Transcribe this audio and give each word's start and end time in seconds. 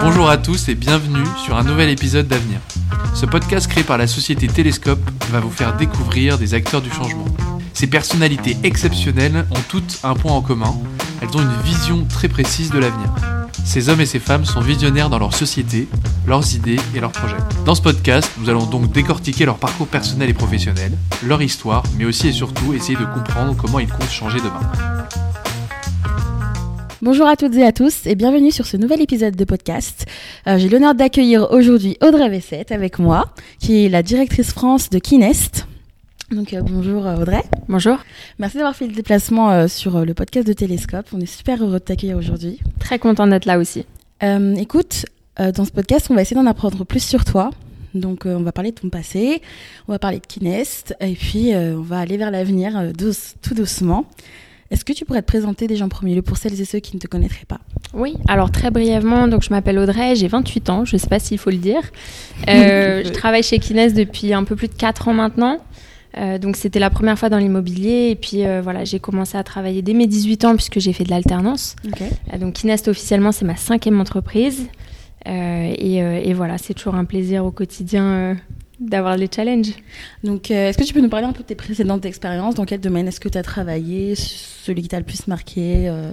Bonjour 0.00 0.28
à 0.28 0.38
tous 0.38 0.68
et 0.68 0.74
bienvenue 0.74 1.24
sur 1.44 1.56
un 1.56 1.62
nouvel 1.62 1.88
épisode 1.88 2.26
d'Avenir. 2.26 2.60
Ce 3.14 3.26
podcast 3.26 3.66
créé 3.68 3.84
par 3.84 3.98
la 3.98 4.06
société 4.06 4.46
Télescope 4.46 5.00
va 5.30 5.40
vous 5.40 5.50
faire 5.50 5.76
découvrir 5.76 6.38
des 6.38 6.54
acteurs 6.54 6.82
du 6.82 6.90
changement. 6.90 7.26
Ces 7.72 7.86
personnalités 7.86 8.56
exceptionnelles 8.62 9.46
ont 9.50 9.62
toutes 9.68 10.00
un 10.04 10.14
point 10.14 10.32
en 10.32 10.40
commun, 10.40 10.74
elles 11.20 11.36
ont 11.36 11.42
une 11.42 11.62
vision 11.64 12.04
très 12.04 12.28
précise 12.28 12.70
de 12.70 12.78
l'avenir. 12.78 13.08
Ces 13.64 13.88
hommes 13.88 14.00
et 14.00 14.06
ces 14.06 14.18
femmes 14.18 14.44
sont 14.44 14.60
visionnaires 14.60 15.10
dans 15.10 15.18
leur 15.18 15.34
société, 15.34 15.88
leurs 16.26 16.54
idées 16.54 16.80
et 16.94 17.00
leurs 17.00 17.12
projets. 17.12 17.36
Dans 17.64 17.74
ce 17.74 17.82
podcast, 17.82 18.30
nous 18.38 18.48
allons 18.48 18.66
donc 18.66 18.90
décortiquer 18.90 19.44
leur 19.44 19.58
parcours 19.58 19.86
personnel 19.86 20.28
et 20.28 20.34
professionnel, 20.34 20.92
leur 21.22 21.40
histoire, 21.42 21.84
mais 21.96 22.04
aussi 22.04 22.28
et 22.28 22.32
surtout 22.32 22.74
essayer 22.74 22.96
de 22.96 23.04
comprendre 23.04 23.56
comment 23.56 23.78
ils 23.78 23.88
comptent 23.88 24.10
changer 24.10 24.38
demain. 24.38 24.60
Bonjour 27.02 27.26
à 27.26 27.36
toutes 27.36 27.56
et 27.56 27.64
à 27.64 27.72
tous 27.72 28.06
et 28.06 28.14
bienvenue 28.14 28.52
sur 28.52 28.64
ce 28.66 28.76
nouvel 28.76 29.00
épisode 29.00 29.34
de 29.34 29.44
podcast. 29.44 30.06
Euh, 30.46 30.56
J'ai 30.58 30.68
l'honneur 30.68 30.94
d'accueillir 30.94 31.50
aujourd'hui 31.50 31.96
Audrey 32.00 32.28
Vessette 32.28 32.70
avec 32.70 32.98
moi, 33.00 33.32
qui 33.58 33.84
est 33.84 33.88
la 33.88 34.02
directrice 34.04 34.52
France 34.52 34.88
de 34.88 34.98
Kinest. 35.00 35.66
Donc 36.30 36.54
euh, 36.54 36.62
bonjour 36.62 37.04
euh, 37.06 37.16
Audrey. 37.16 37.42
Bonjour. 37.68 37.98
Merci 38.38 38.58
d'avoir 38.58 38.76
fait 38.76 38.86
le 38.86 38.92
déplacement 38.92 39.50
euh, 39.50 39.66
sur 39.68 40.04
le 40.04 40.14
podcast 40.14 40.46
de 40.46 40.52
Télescope. 40.52 41.06
On 41.12 41.20
est 41.20 41.26
super 41.26 41.60
heureux 41.62 41.72
de 41.74 41.78
t'accueillir 41.78 42.16
aujourd'hui. 42.16 42.60
Très 42.78 42.98
contente 43.00 43.30
d'être 43.30 43.46
là 43.46 43.58
aussi. 43.58 43.84
Écoute, 44.56 45.04
dans 45.36 45.64
ce 45.64 45.72
podcast, 45.72 46.06
on 46.08 46.14
va 46.14 46.22
essayer 46.22 46.36
d'en 46.36 46.46
apprendre 46.46 46.84
plus 46.84 47.02
sur 47.02 47.24
toi. 47.24 47.50
Donc 47.92 48.22
on 48.24 48.42
va 48.42 48.52
parler 48.52 48.70
de 48.70 48.76
ton 48.78 48.88
passé, 48.88 49.42
on 49.88 49.92
va 49.92 49.98
parler 49.98 50.20
de 50.20 50.26
Kinest 50.26 50.94
et 51.00 51.14
puis 51.14 51.50
on 51.56 51.80
va 51.80 51.98
aller 51.98 52.16
vers 52.18 52.30
l'avenir 52.30 52.92
douce- 52.96 53.34
tout 53.42 53.54
doucement. 53.54 54.06
Est-ce 54.72 54.84
que 54.84 54.92
tu 54.92 55.04
pourrais 55.04 55.20
te 55.22 55.26
présenter 55.26 55.66
déjà 55.66 55.84
en 55.84 55.88
premier 55.88 56.14
lieu 56.14 56.22
pour 56.22 56.38
celles 56.38 56.58
et 56.60 56.64
ceux 56.64 56.80
qui 56.80 56.96
ne 56.96 57.00
te 57.00 57.06
connaîtraient 57.06 57.44
pas? 57.46 57.60
Oui, 57.92 58.14
alors 58.26 58.50
très 58.50 58.70
brièvement, 58.70 59.28
donc 59.28 59.42
je 59.42 59.50
m'appelle 59.50 59.78
Audrey, 59.78 60.16
j'ai 60.16 60.28
28 60.28 60.70
ans, 60.70 60.84
je 60.86 60.96
ne 60.96 60.98
sais 60.98 61.08
pas 61.08 61.18
s'il 61.18 61.38
faut 61.38 61.50
le 61.50 61.58
dire. 61.58 61.82
Euh, 62.48 63.02
je 63.04 63.10
travaille 63.10 63.44
chez 63.44 63.60
Kines 63.60 63.92
depuis 63.92 64.32
un 64.32 64.42
peu 64.42 64.56
plus 64.56 64.66
de 64.66 64.74
4 64.74 65.06
ans 65.08 65.14
maintenant. 65.14 65.58
Euh, 66.18 66.38
donc 66.38 66.56
c'était 66.56 66.80
la 66.80 66.90
première 66.90 67.16
fois 67.16 67.28
dans 67.28 67.38
l'immobilier 67.38 68.08
et 68.10 68.16
puis 68.16 68.44
euh, 68.44 68.60
voilà 68.60 68.84
j'ai 68.84 68.98
commencé 68.98 69.38
à 69.38 69.44
travailler 69.44 69.80
dès 69.80 69.94
mes 69.94 70.08
18 70.08 70.44
ans 70.44 70.54
puisque 70.56 70.80
j'ai 70.80 70.92
fait 70.92 71.04
de 71.04 71.10
l'alternance. 71.10 71.76
Donc 72.40 72.54
Kinest 72.54 72.88
officiellement 72.88 73.30
c'est 73.30 73.44
ma 73.44 73.56
cinquième 73.56 74.00
entreprise 74.00 74.68
Euh, 75.28 75.72
et, 75.78 76.02
euh, 76.02 76.20
et 76.20 76.34
voilà 76.34 76.58
c'est 76.58 76.74
toujours 76.74 76.96
un 76.96 77.04
plaisir 77.04 77.44
au 77.44 77.52
quotidien 77.52 78.04
euh, 78.04 78.34
d'avoir 78.88 79.16
les 79.16 79.28
challenges. 79.34 79.72
Donc, 80.24 80.50
euh, 80.50 80.68
est-ce 80.68 80.78
que 80.78 80.84
tu 80.84 80.92
peux 80.94 81.00
nous 81.00 81.08
parler 81.08 81.26
un 81.26 81.32
peu 81.32 81.42
de 81.42 81.48
tes 81.48 81.54
précédentes 81.54 82.04
expériences? 82.04 82.54
Dans 82.54 82.64
quel 82.64 82.80
domaine 82.80 83.08
est-ce 83.08 83.20
que 83.20 83.28
tu 83.28 83.38
as 83.38 83.42
travaillé? 83.42 84.14
Celui 84.16 84.82
qui 84.82 84.88
t'a 84.88 84.98
le 84.98 85.04
plus 85.04 85.26
marqué 85.26 85.88
euh? 85.88 86.12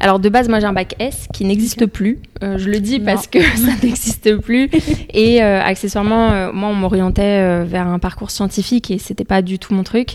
Alors 0.00 0.18
de 0.18 0.28
base, 0.30 0.48
moi 0.48 0.60
j'ai 0.60 0.66
un 0.66 0.72
bac 0.72 0.94
S 0.98 1.26
qui 1.34 1.44
n'existe 1.44 1.84
plus. 1.86 2.20
Euh, 2.42 2.56
je 2.56 2.70
le 2.70 2.80
dis 2.80 2.98
Non. 2.98 3.04
parce 3.04 3.26
que 3.26 3.38
ça 3.56 3.72
n'existe 3.82 4.36
plus. 4.36 4.70
Et 5.12 5.42
accessoirement, 5.42 6.52
moi 6.54 6.70
on 6.70 6.74
m'orientait 6.74 7.64
vers 7.64 7.86
un 7.86 7.98
parcours 7.98 8.30
scientifique 8.30 8.90
et 8.90 8.98
c'était 8.98 9.24
pas 9.24 9.42
du 9.42 9.58
tout 9.58 9.74
mon 9.74 9.82
truc. 9.82 10.14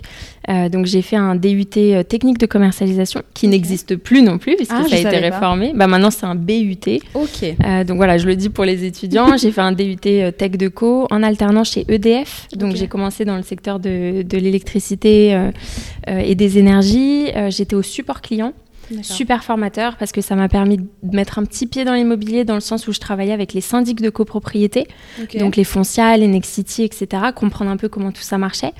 Donc 0.71 0.85
j'ai 0.87 1.01
fait 1.03 1.15
un 1.17 1.35
DUT 1.35 1.65
technique 1.65 2.39
de 2.39 2.45
commercialisation 2.47 3.21
qui 3.35 3.47
n'existe 3.47 3.95
plus 3.95 4.23
non 4.23 4.37
plus 4.39 4.55
puisque 4.55 4.71
Ah, 4.73 4.83
ça 4.89 4.95
a 4.95 4.99
été 4.99 5.11
pas. 5.11 5.17
réformé. 5.19 5.71
Bah 5.75 5.85
maintenant 5.87 6.09
c'est 6.11 6.25
un 6.25 6.35
BUT. 6.35 6.77
Ok. 7.13 7.55
Donc 7.85 7.97
voilà, 7.97 8.17
je 8.17 8.25
le 8.25 8.35
dis 8.35 8.49
pour 8.49 8.65
les 8.65 8.85
étudiants. 8.85 9.37
j'ai 9.41 9.51
fait 9.51 9.61
un 9.61 9.71
DUT 9.71 9.97
Tech 9.97 10.51
de 10.51 10.67
Co 10.67 11.07
en 11.11 11.21
alternant 11.21 11.63
chez 11.71 11.85
EDF. 11.87 12.47
Donc 12.55 12.75
j'ai 12.75 12.87
commencé 12.87 13.25
dans 13.25 13.37
le 13.37 13.43
secteur 13.43 13.79
de, 13.79 14.21
de 14.23 14.37
l'électricité 14.37 15.33
euh, 15.33 15.51
euh, 16.09 16.19
et 16.19 16.35
des 16.35 16.57
énergies. 16.57 17.31
Euh, 17.35 17.49
J'étais 17.49 17.75
au 17.75 17.81
support 17.81 18.21
client. 18.21 18.53
Super 19.03 19.41
formateur 19.41 19.95
parce 19.95 20.11
que 20.11 20.19
ça 20.19 20.35
m'a 20.35 20.49
permis 20.49 20.75
de 20.77 21.15
mettre 21.15 21.39
un 21.39 21.45
petit 21.45 21.65
pied 21.65 21.85
dans 21.85 21.93
l'immobilier 21.93 22.43
dans 22.43 22.55
le 22.55 22.59
sens 22.59 22.89
où 22.89 22.91
je 22.91 22.99
travaillais 22.99 23.31
avec 23.31 23.53
les 23.53 23.61
syndics 23.61 24.01
de 24.01 24.09
copropriété, 24.09 24.85
donc 25.39 25.55
les 25.55 25.63
Foncia, 25.63 26.17
les 26.17 26.27
Nexity, 26.27 26.83
etc. 26.83 27.07
Comprendre 27.33 27.71
un 27.71 27.77
peu 27.77 27.87
comment 27.87 28.11
tout 28.11 28.21
ça 28.21 28.37
marchait. 28.37 28.73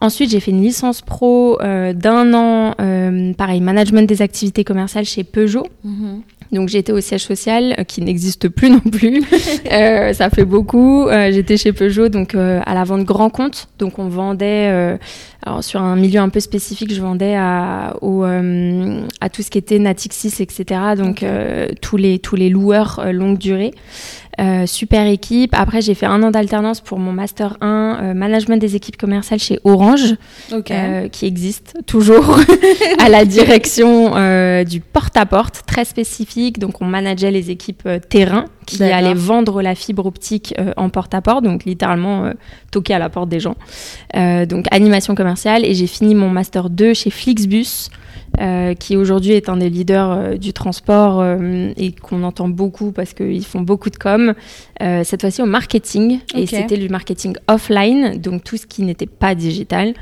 Ensuite, 0.00 0.30
j'ai 0.30 0.40
fait 0.40 0.50
une 0.50 0.62
licence 0.62 1.00
pro 1.00 1.58
euh, 1.62 1.92
d'un 1.92 2.34
an, 2.34 2.74
euh, 2.80 3.32
pareil, 3.34 3.60
management 3.60 4.06
des 4.08 4.22
activités 4.22 4.64
commerciales 4.64 5.04
chez 5.04 5.24
Peugeot. 5.24 5.66
Mhm. 5.84 6.22
Donc 6.52 6.68
j'étais 6.68 6.92
au 6.92 7.00
siège 7.00 7.22
social 7.22 7.74
euh, 7.78 7.84
qui 7.84 8.02
n'existe 8.02 8.48
plus 8.48 8.70
non 8.70 8.80
plus. 8.80 9.22
Euh, 9.72 10.12
ça 10.12 10.30
fait 10.30 10.44
beaucoup. 10.44 11.08
Euh, 11.08 11.30
j'étais 11.32 11.56
chez 11.56 11.72
Peugeot 11.72 12.08
donc 12.08 12.34
à 12.34 12.74
la 12.74 12.84
vente 12.84 13.04
grand 13.04 13.30
compte. 13.30 13.68
Donc 13.78 13.98
on 13.98 14.08
vendait 14.08 14.98
alors 15.42 15.62
sur 15.64 15.80
un 15.80 15.96
milieu 15.96 16.20
un 16.20 16.28
peu 16.28 16.40
spécifique, 16.40 16.92
je 16.92 17.00
vendais 17.00 17.34
à 17.36 17.96
au, 18.00 18.22
à 18.24 19.28
tout 19.28 19.42
ce 19.42 19.50
qui 19.50 19.58
était 19.58 19.78
Natixis 19.78 20.34
etc. 20.40 20.80
Donc 20.96 21.24
tous 21.80 21.96
les 21.96 22.18
tous 22.18 22.36
les 22.36 22.48
loueurs 22.48 23.04
longue 23.12 23.38
durée. 23.38 23.72
Euh, 24.38 24.66
super 24.66 25.06
équipe. 25.06 25.54
Après, 25.56 25.80
j'ai 25.80 25.94
fait 25.94 26.06
un 26.06 26.22
an 26.22 26.30
d'alternance 26.30 26.80
pour 26.80 26.98
mon 26.98 27.12
master 27.12 27.56
1 27.62 27.98
euh, 28.02 28.14
management 28.14 28.58
des 28.58 28.76
équipes 28.76 28.96
commerciales 28.98 29.40
chez 29.40 29.58
Orange 29.64 30.14
Ok. 30.52 30.70
euh, 30.70 31.08
qui 31.08 31.24
existe 31.26 31.74
toujours 31.86 32.38
à 32.98 33.08
la 33.08 33.24
direction 33.24 34.14
euh, 34.16 34.64
du 34.64 34.80
porte-à-porte 34.80 35.62
très 35.66 35.86
spécifique. 35.86 36.58
Donc, 36.58 36.82
on 36.82 36.86
manageait 36.86 37.30
les 37.30 37.50
équipes 37.50 37.88
terrain 38.10 38.44
qui 38.66 38.82
allaient 38.82 39.14
vendre 39.14 39.62
la 39.62 39.74
fibre 39.74 40.04
optique 40.04 40.54
euh, 40.58 40.72
en 40.76 40.90
porte-à-porte, 40.90 41.44
donc 41.44 41.64
littéralement 41.64 42.26
euh, 42.26 42.32
toquer 42.70 42.94
à 42.94 42.98
la 42.98 43.08
porte 43.08 43.28
des 43.28 43.40
gens. 43.40 43.56
Euh, 44.16 44.44
donc, 44.44 44.66
animation 44.70 45.14
commerciale. 45.14 45.64
Et 45.64 45.74
j'ai 45.74 45.86
fini 45.86 46.14
mon 46.14 46.28
master 46.28 46.68
2 46.68 46.92
chez 46.92 47.10
Flixbus. 47.10 47.88
qui 48.80 48.96
aujourd'hui 48.96 49.32
est 49.32 49.48
un 49.48 49.56
des 49.56 49.70
leaders 49.70 50.38
du 50.38 50.52
transport 50.52 51.24
et 51.76 51.92
qu'on 51.92 52.22
entend 52.22 52.48
beaucoup 52.48 52.92
parce 52.92 53.14
qu'ils 53.14 53.46
font 53.46 53.62
beaucoup 53.62 53.88
de 53.88 53.96
com. 53.96 54.34
Cette 54.80 55.22
fois-ci 55.22 55.40
au 55.40 55.46
marketing 55.46 56.20
et 56.34 56.46
c'était 56.46 56.76
du 56.76 56.90
marketing 56.90 57.36
offline, 57.48 58.18
donc 58.18 58.44
tout 58.44 58.58
ce 58.58 58.66
qui 58.66 58.82
n'était 58.82 59.06
pas 59.06 59.34
digital. 59.34 59.94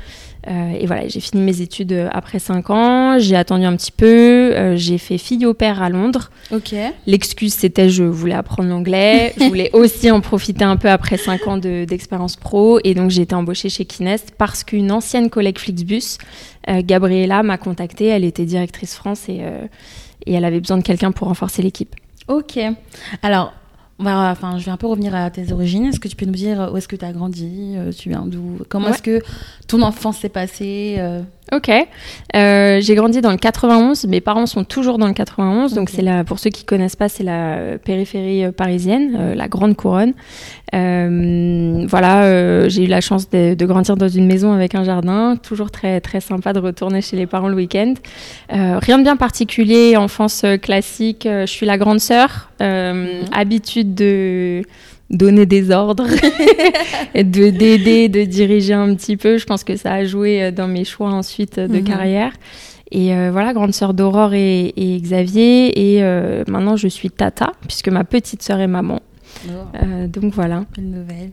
Euh, 0.47 0.73
et 0.79 0.85
voilà, 0.85 1.07
j'ai 1.07 1.19
fini 1.19 1.41
mes 1.41 1.61
études 1.61 1.91
euh, 1.91 2.07
après 2.11 2.37
5 2.37 2.69
ans, 2.69 3.17
j'ai 3.17 3.35
attendu 3.35 3.65
un 3.65 3.75
petit 3.75 3.91
peu, 3.91 4.05
euh, 4.55 4.75
j'ai 4.77 4.99
fait 4.99 5.17
fille 5.17 5.45
au 5.47 5.55
père 5.55 5.81
à 5.81 5.89
Londres. 5.89 6.29
Ok. 6.51 6.75
L'excuse 7.07 7.53
c'était 7.53 7.89
je 7.89 8.03
voulais 8.03 8.35
apprendre 8.35 8.69
l'anglais, 8.69 9.33
je 9.39 9.45
voulais 9.45 9.71
aussi 9.73 10.11
en 10.11 10.21
profiter 10.21 10.63
un 10.63 10.77
peu 10.77 10.89
après 10.89 11.17
5 11.17 11.47
ans 11.47 11.57
de- 11.57 11.85
d'expérience 11.85 12.35
pro 12.35 12.79
et 12.83 12.93
donc 12.93 13.09
j'ai 13.09 13.23
été 13.23 13.33
embauchée 13.33 13.69
chez 13.69 13.85
Kinest 13.85 14.33
parce 14.37 14.63
qu'une 14.63 14.91
ancienne 14.91 15.31
collègue 15.31 15.57
Flixbus, 15.57 16.17
Gabriella, 16.67 17.41
m'a 17.43 17.57
contactée, 17.57 18.05
elle 18.05 18.23
était 18.23 18.45
directrice 18.45 18.95
France 18.95 19.29
et, 19.29 19.41
et 20.25 20.33
elle 20.33 20.45
avait 20.45 20.59
besoin 20.59 20.77
de 20.77 20.83
quelqu'un 20.83 21.11
pour 21.11 21.27
renforcer 21.27 21.61
l'équipe. 21.61 21.95
Ok. 22.27 22.59
Alors, 23.21 23.53
va- 23.99 24.31
enfin, 24.31 24.57
je 24.57 24.65
vais 24.65 24.71
un 24.71 24.77
peu 24.77 24.87
revenir 24.87 25.15
à 25.15 25.29
tes 25.29 25.51
origines. 25.51 25.85
Est-ce 25.85 25.99
que 25.99 26.07
tu 26.07 26.15
peux 26.15 26.25
nous 26.25 26.31
dire 26.33 26.69
où 26.73 26.77
est-ce 26.77 26.87
que 26.87 26.95
tu 26.95 27.05
as 27.05 27.13
grandi 27.13 27.75
euh, 27.77 27.91
Tu 27.91 28.09
viens 28.09 28.25
d'où? 28.25 28.57
Comment 28.69 28.87
Ouais. 28.87 28.91
est-ce 28.93 29.01
que 29.01 29.21
ton 29.67 29.81
enfance 29.81 30.17
s'est 30.19 30.29
passée 30.29 30.95
euh, 30.99 31.21
Ok. 31.51 31.69
Euh, 31.69 32.79
j'ai 32.81 32.95
grandi 32.95 33.21
dans 33.21 33.29
le 33.29 33.37
91. 33.37 34.05
Mes 34.07 34.19
parents 34.19 34.47
sont 34.47 34.63
toujours 34.63 34.97
dans 34.97 35.07
le 35.07 35.13
91. 35.13 35.73
Donc, 35.73 35.89
c'est 35.91 36.01
la, 36.01 36.23
pour 36.23 36.39
ceux 36.39 36.49
qui 36.49 36.65
connaissent 36.65 36.95
pas, 36.95 37.07
c'est 37.07 37.23
la 37.23 37.53
euh, 37.53 37.77
périphérie 37.77 38.45
euh, 38.45 38.51
parisienne, 38.51 39.15
euh, 39.15 39.35
la 39.35 39.47
Grande 39.47 39.75
Couronne. 39.75 40.13
Euh, 40.73 41.85
voilà, 41.87 42.67
j'ai 42.67 42.85
eu 42.85 42.87
la 42.87 42.99
chance 42.99 43.29
de, 43.29 43.53
de 43.53 43.65
grandir 43.65 43.95
dans 43.95 44.07
une 44.07 44.25
maison 44.25 44.53
avec 44.53 44.73
un 44.73 44.83
jardin. 44.83 45.35
Toujours 45.37 45.69
très, 45.69 46.01
très 46.01 46.19
sympa 46.19 46.51
de 46.51 46.59
retourner 46.59 47.01
chez 47.01 47.15
les 47.15 47.27
parents 47.27 47.47
le 47.47 47.55
week-end. 47.55 47.93
Rien 48.49 48.97
de 48.97 49.03
bien 49.03 49.15
particulier, 49.15 49.95
enfance 49.95 50.43
classique. 50.61 51.25
Je 51.25 51.45
suis 51.45 51.65
la 51.65 51.77
grande 51.77 51.99
sœur. 51.99 52.49
Mhm. 52.59 53.25
Habitude 53.31 53.93
de 53.93 54.63
donner 55.09 55.45
des 55.45 55.71
ordres, 55.71 56.07
de 57.15 57.49
d'aider, 57.49 58.09
de 58.09 58.23
diriger 58.23 58.73
un 58.73 58.95
petit 58.95 59.17
peu. 59.17 59.37
Je 59.37 59.45
pense 59.45 59.63
que 59.63 59.75
ça 59.75 59.93
a 59.93 60.05
joué 60.05 60.43
euh, 60.43 60.51
dans 60.51 60.67
mes 60.67 60.83
choix 60.85 61.09
ensuite 61.11 61.57
euh, 61.57 61.67
de 61.67 61.77
Mhm. 61.77 61.83
carrière. 61.83 62.33
Et 62.91 63.13
euh, 63.15 63.29
voilà, 63.31 63.53
grande 63.53 63.73
sœur 63.73 63.93
d'Aurore 63.93 64.33
et, 64.33 64.73
et 64.77 64.99
Xavier. 65.01 65.95
Et 65.95 66.03
euh, 66.03 66.43
maintenant, 66.47 66.75
je 66.75 66.87
suis 66.87 67.09
tata, 67.09 67.51
puisque 67.67 67.89
ma 67.89 68.03
petite 68.03 68.41
sœur 68.43 68.59
est 68.59 68.67
maman. 68.67 68.99
Euh, 69.83 70.07
donc 70.07 70.33
voilà. 70.33 70.65
Une 70.77 70.91
nouvelle. 70.91 71.31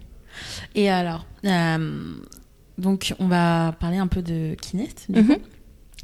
Et 0.74 0.88
alors, 0.90 1.26
donc 2.78 3.14
on 3.18 3.26
va 3.26 3.74
parler 3.78 3.98
un 3.98 4.06
peu 4.06 4.22
de 4.22 4.54
Kinest. 4.60 5.06
du 5.10 5.20
Mhm. 5.20 5.26
coup. 5.26 5.40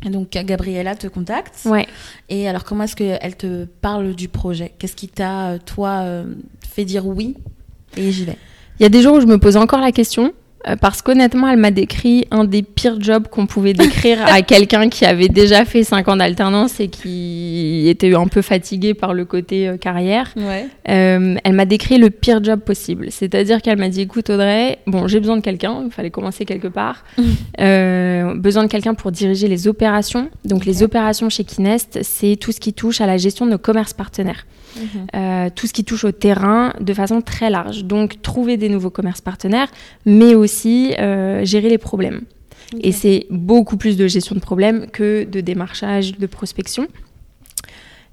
Et 0.07 0.11
donc 0.11 0.31
Gabriella 0.31 0.95
te 0.95 1.09
contacte. 1.09 1.63
Ouais. 1.65 1.87
Et 2.29 2.49
alors 2.49 2.63
comment 2.65 2.85
est-ce 2.85 2.95
qu'elle 2.95 3.37
te 3.37 3.65
parle 3.65 4.15
du 4.15 4.29
projet? 4.29 4.73
Qu'est-ce 4.79 4.95
qui 4.95 5.09
t'a, 5.09 5.59
toi, 5.65 6.05
fait 6.69 6.85
dire 6.85 7.05
oui? 7.07 7.35
Et 7.97 8.11
j'y 8.11 8.25
vais. 8.25 8.37
Il 8.79 8.83
y 8.83 8.87
a 8.87 8.89
des 8.89 9.03
jours 9.03 9.17
où 9.17 9.21
je 9.21 9.27
me 9.27 9.39
pose 9.39 9.57
encore 9.57 9.81
la 9.81 9.93
question. 9.93 10.33
euh, 10.67 10.77
parce 10.77 11.03
qu'honnêtement, 11.03 11.49
elle 11.49 11.59
m'a 11.59 11.71
décrit 11.71 12.27
un 12.31 12.45
des 12.45 12.63
pires 12.63 13.01
jobs 13.01 13.29
qu'on 13.29 13.47
pouvait 13.47 13.73
décrire 13.75 14.25
à 14.27 14.43
quelqu'un 14.43 14.89
qui 14.89 15.05
avait 15.05 15.29
déjà 15.29 15.65
fait 15.65 15.85
5 15.85 16.09
ans 16.09 16.17
d'alternance 16.17 16.81
et 16.81 16.89
qui 16.89 17.89
était 17.89 18.15
un 18.15 18.27
peu 18.27 18.43
fatigué 18.43 18.95
par 18.95 19.15
le 19.15 19.25
côté 19.25 19.69
euh, 19.69 19.77
carrière. 19.77 20.33
Euh, 20.89 21.37
elle 21.43 21.53
m'a 21.53 21.65
décrit 21.65 21.99
le 21.99 22.11
pire 22.11 22.43
job 22.43 22.61
possible. 22.61 23.07
C'est-à-dire 23.11 23.63
qu'elle 23.63 23.79
m'a 23.79 23.89
dit, 23.89 24.03
écoute 24.03 24.31
Audrey, 24.31 24.79
bon, 24.87 25.07
j'ai 25.07 25.21
besoin 25.21 25.37
de 25.37 25.43
quelqu'un, 25.43 25.83
il 25.85 25.93
fallait 25.93 26.11
commencer 26.11 26.45
quelque 26.45 26.69
part. 26.69 27.05
besoin 27.59 28.65
de 28.65 28.69
quelqu'un 28.69 28.95
pour 28.95 29.13
diriger 29.13 29.49
les 29.49 29.69
opérations. 29.69 30.29
Donc 30.45 30.65
les 30.65 30.83
opérations 30.83 31.29
chez 31.29 31.45
Kinest, 31.45 32.01
c'est 32.03 32.37
tout 32.37 32.53
ce 32.53 32.61
qui 32.61 32.73
touche 32.73 33.01
à 33.01 33.07
la 33.07 33.17
gestion 33.17 33.47
de 33.47 33.53
nos 33.53 33.59
commerces 33.59 33.93
partenaires. 33.93 34.45
Mhm. 34.77 35.51
tout 35.55 35.67
ce 35.67 35.73
qui 35.73 35.85
touche 35.85 36.05
au 36.05 36.13
terrain 36.13 36.73
de 36.81 36.95
façon 36.95 37.21
très 37.21 37.51
large. 37.51 37.85
Donc 37.85 38.23
trouver 38.23 38.57
des 38.57 38.69
nouveaux 38.69 38.91
commerces 38.91 39.21
partenaires, 39.21 39.69
mais 40.07 40.35
aussi 40.35 40.95
euh, 40.99 41.45
gérer 41.45 41.69
les 41.69 41.79
problèmes. 41.79 42.23
Et 42.81 42.93
c'est 42.93 43.27
beaucoup 43.31 43.79
plus 43.79 43.97
de 43.97 44.07
gestion 44.07 44.35
de 44.35 44.41
problèmes 44.41 44.89
que 44.91 45.25
de 45.25 45.41
démarchage, 45.41 46.19
de 46.19 46.27
prospection. 46.27 46.87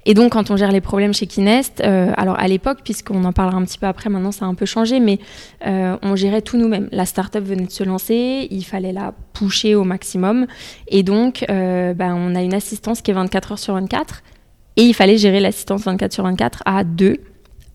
Et 0.08 0.14
donc, 0.14 0.32
quand 0.32 0.50
on 0.52 0.56
gère 0.56 0.70
les 0.70 0.80
problèmes 0.80 1.12
chez 1.12 1.26
Kinest, 1.26 1.82
euh, 1.84 2.12
alors 2.16 2.38
à 2.38 2.46
l'époque, 2.46 2.78
puisqu'on 2.84 3.24
en 3.24 3.32
parlera 3.32 3.58
un 3.58 3.64
petit 3.64 3.76
peu 3.76 3.86
après, 3.86 4.08
maintenant 4.08 4.30
ça 4.30 4.44
a 4.44 4.48
un 4.48 4.54
peu 4.54 4.64
changé, 4.64 5.00
mais 5.00 5.18
euh, 5.66 5.96
on 6.00 6.14
gérait 6.14 6.42
tout 6.42 6.56
nous-mêmes. 6.56 6.88
La 6.92 7.06
startup 7.06 7.44
venait 7.44 7.66
de 7.66 7.72
se 7.72 7.82
lancer, 7.82 8.46
il 8.50 8.64
fallait 8.64 8.92
la 8.92 9.12
pousser 9.32 9.74
au 9.74 9.82
maximum. 9.82 10.46
Et 10.88 11.02
donc, 11.02 11.44
ben, 11.48 12.14
on 12.16 12.34
a 12.34 12.42
une 12.42 12.54
assistance 12.54 13.02
qui 13.02 13.10
est 13.10 13.14
24 13.14 13.52
heures 13.52 13.58
sur 13.58 13.74
24. 13.74 14.22
Et 14.76 14.82
il 14.82 14.94
fallait 14.94 15.18
gérer 15.18 15.40
l'assistance 15.40 15.84
24 15.84 16.12
sur 16.12 16.24
24 16.24 16.62
à 16.66 16.84
deux 16.84 17.18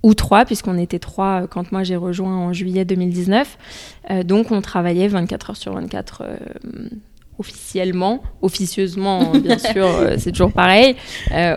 ou 0.03 0.13
trois, 0.13 0.45
puisqu'on 0.45 0.77
était 0.77 0.99
trois 0.99 1.43
euh, 1.43 1.47
quand 1.47 1.71
moi 1.71 1.83
j'ai 1.83 1.95
rejoint 1.95 2.35
en 2.35 2.53
juillet 2.53 2.85
2019. 2.85 3.57
Euh, 4.09 4.23
donc 4.23 4.51
on 4.51 4.61
travaillait 4.61 5.07
24 5.07 5.51
heures 5.51 5.57
sur 5.57 5.73
24 5.73 6.23
euh, 6.23 6.37
officiellement, 7.39 8.21
officieusement 8.41 9.31
bien 9.31 9.57
sûr, 9.73 9.87
c'est 10.17 10.31
toujours 10.31 10.51
pareil. 10.51 10.95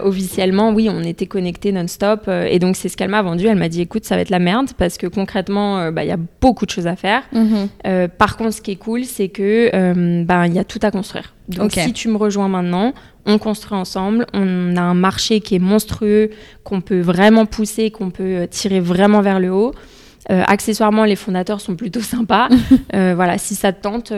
officiellement, 0.02 0.72
oui, 0.72 0.88
on 0.90 1.02
était 1.02 1.26
connectés 1.26 1.72
non-stop. 1.72 2.28
et 2.28 2.58
donc 2.58 2.76
c'est 2.76 2.88
ce 2.88 2.96
qu'elle 2.96 3.10
m'a 3.10 3.22
vendu. 3.22 3.46
Elle 3.46 3.58
m'a 3.58 3.68
dit, 3.68 3.82
écoute, 3.82 4.04
ça 4.04 4.16
va 4.16 4.22
être 4.22 4.30
la 4.30 4.38
merde 4.38 4.70
parce 4.78 4.96
que 4.96 5.06
concrètement, 5.06 5.92
bah, 5.92 6.04
il 6.04 6.08
y 6.08 6.12
a 6.12 6.18
beaucoup 6.40 6.64
de 6.64 6.70
choses 6.70 6.86
à 6.86 6.96
faire. 6.96 7.22
Mhm. 7.32 8.08
par 8.18 8.36
contre, 8.36 8.54
ce 8.54 8.62
qui 8.62 8.72
est 8.72 8.76
cool, 8.76 9.04
c'est 9.04 9.28
que 9.28 10.22
bah, 10.24 10.46
il 10.46 10.54
y 10.54 10.58
a 10.58 10.64
tout 10.64 10.80
à 10.82 10.90
construire. 10.90 11.34
Donc 11.48 11.72
si 11.72 11.92
tu 11.92 12.08
me 12.08 12.16
rejoins 12.16 12.48
maintenant, 12.48 12.94
on 13.26 13.38
construit 13.38 13.76
ensemble, 13.78 14.26
on 14.32 14.76
a 14.76 14.80
un 14.80 14.94
marché 14.94 15.40
qui 15.40 15.54
est 15.54 15.60
monstrueux, 15.60 16.30
qu'on 16.62 16.80
peut 16.80 17.00
vraiment 17.00 17.46
pousser, 17.46 17.90
qu'on 17.90 18.10
peut 18.10 18.22
euh, 18.22 18.46
tirer 18.46 18.80
vraiment 18.80 19.20
vers 19.22 19.40
le 19.40 19.50
haut. 19.50 19.74
Euh, 20.30 20.42
accessoirement, 20.46 21.04
les 21.04 21.16
fondateurs 21.16 21.60
sont 21.60 21.76
plutôt 21.76 22.00
sympas. 22.02 22.48
Euh, 22.94 23.14
voilà, 23.14 23.38
si 23.38 23.54
ça 23.54 23.72
te 23.72 23.82
tente, 23.82 24.12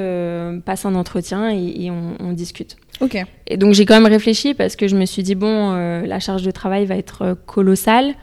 passe 0.65 0.85
un 0.85 0.95
entretien 0.95 1.51
et, 1.51 1.91
on, 1.91 2.33
discute. 2.33 2.77
Ok. 3.01 3.19
Et 3.47 3.57
donc 3.57 3.75
j'ai 3.75 3.87
quand 3.87 3.95
même 3.95 4.11
réfléchi 4.11 4.55
parce 4.55 4.77
que 4.77 4.89
je 4.89 4.97
me 4.97 5.07
suis 5.07 5.23
dit 5.23 5.35
bon, 5.35 5.73
la 5.73 6.21
charge 6.21 6.43
de 6.43 6.51
travail 6.51 6.87
va 6.87 6.97
être 6.97 7.37
colossale. 7.47 8.15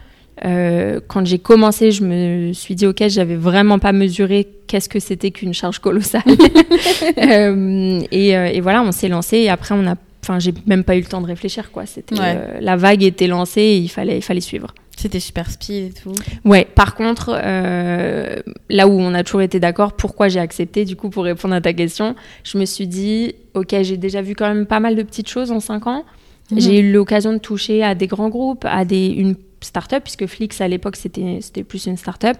quand 0.42 1.24
j'ai 1.24 1.38
commencé, 1.38 1.90
je 1.90 2.04
me 2.04 2.52
suis 2.52 2.74
dit 2.74 2.86
ok, 2.86 3.04
j'avais 3.08 3.36
vraiment 3.36 3.78
pas 3.78 3.92
mesuré 3.92 4.48
qu'est-ce 4.66 4.88
que 4.88 5.00
c'était 5.00 5.30
qu'une 5.30 5.54
charge 5.54 5.80
colossale. 5.80 6.22
et, 7.16 8.30
et, 8.30 8.60
voilà, 8.60 8.82
on 8.82 8.92
s'est 8.92 9.08
lancé 9.08 9.38
et 9.38 9.50
après 9.50 9.74
on 9.74 9.86
a 9.86 9.96
Enfin, 10.24 10.38
j'ai 10.38 10.54
même 10.66 10.84
pas 10.84 10.96
eu 10.96 11.00
le 11.00 11.06
temps 11.06 11.20
de 11.20 11.26
réfléchir, 11.26 11.70
quoi. 11.70 11.84
C'était 11.84 12.14
euh, 12.18 12.58
la 12.60 12.76
vague 12.76 13.02
était 13.02 13.26
lancée, 13.26 13.60
et 13.60 13.76
il 13.76 13.88
fallait, 13.88 14.16
il 14.16 14.22
fallait 14.22 14.40
suivre. 14.40 14.68
C'était 15.04 15.20
super 15.20 15.50
speed 15.50 15.90
et 15.90 15.92
tout. 15.92 16.14
Ouais. 16.46 16.66
Par 16.74 16.94
contre, 16.94 17.30
euh, 17.34 18.36
là 18.70 18.88
où 18.88 18.92
on 18.92 19.12
a 19.12 19.22
toujours 19.22 19.42
été 19.42 19.60
d'accord, 19.60 19.92
pourquoi 19.92 20.28
j'ai 20.28 20.40
accepté, 20.40 20.86
du 20.86 20.96
coup, 20.96 21.10
pour 21.10 21.24
répondre 21.24 21.54
à 21.54 21.60
ta 21.60 21.74
question, 21.74 22.14
je 22.42 22.56
me 22.56 22.64
suis 22.64 22.86
dit, 22.86 23.34
ok, 23.52 23.76
j'ai 23.82 23.98
déjà 23.98 24.22
vu 24.22 24.34
quand 24.34 24.48
même 24.48 24.64
pas 24.64 24.80
mal 24.80 24.96
de 24.96 25.02
petites 25.02 25.28
choses 25.28 25.52
en 25.52 25.60
cinq 25.60 25.86
ans. 25.86 26.06
Mhm. 26.50 26.58
J'ai 26.58 26.80
eu 26.80 26.90
l'occasion 26.90 27.34
de 27.34 27.38
toucher 27.38 27.82
à 27.82 27.94
des 27.94 28.06
grands 28.06 28.30
groupes, 28.30 28.64
à 28.64 28.86
des, 28.86 29.08
une 29.08 29.34
start-up, 29.60 30.02
puisque 30.04 30.24
Flix 30.24 30.62
à 30.62 30.68
l'époque 30.68 30.96
c'était, 30.96 31.40
c'était 31.42 31.64
plus 31.64 31.84
une 31.84 31.98
start-up. 31.98 32.38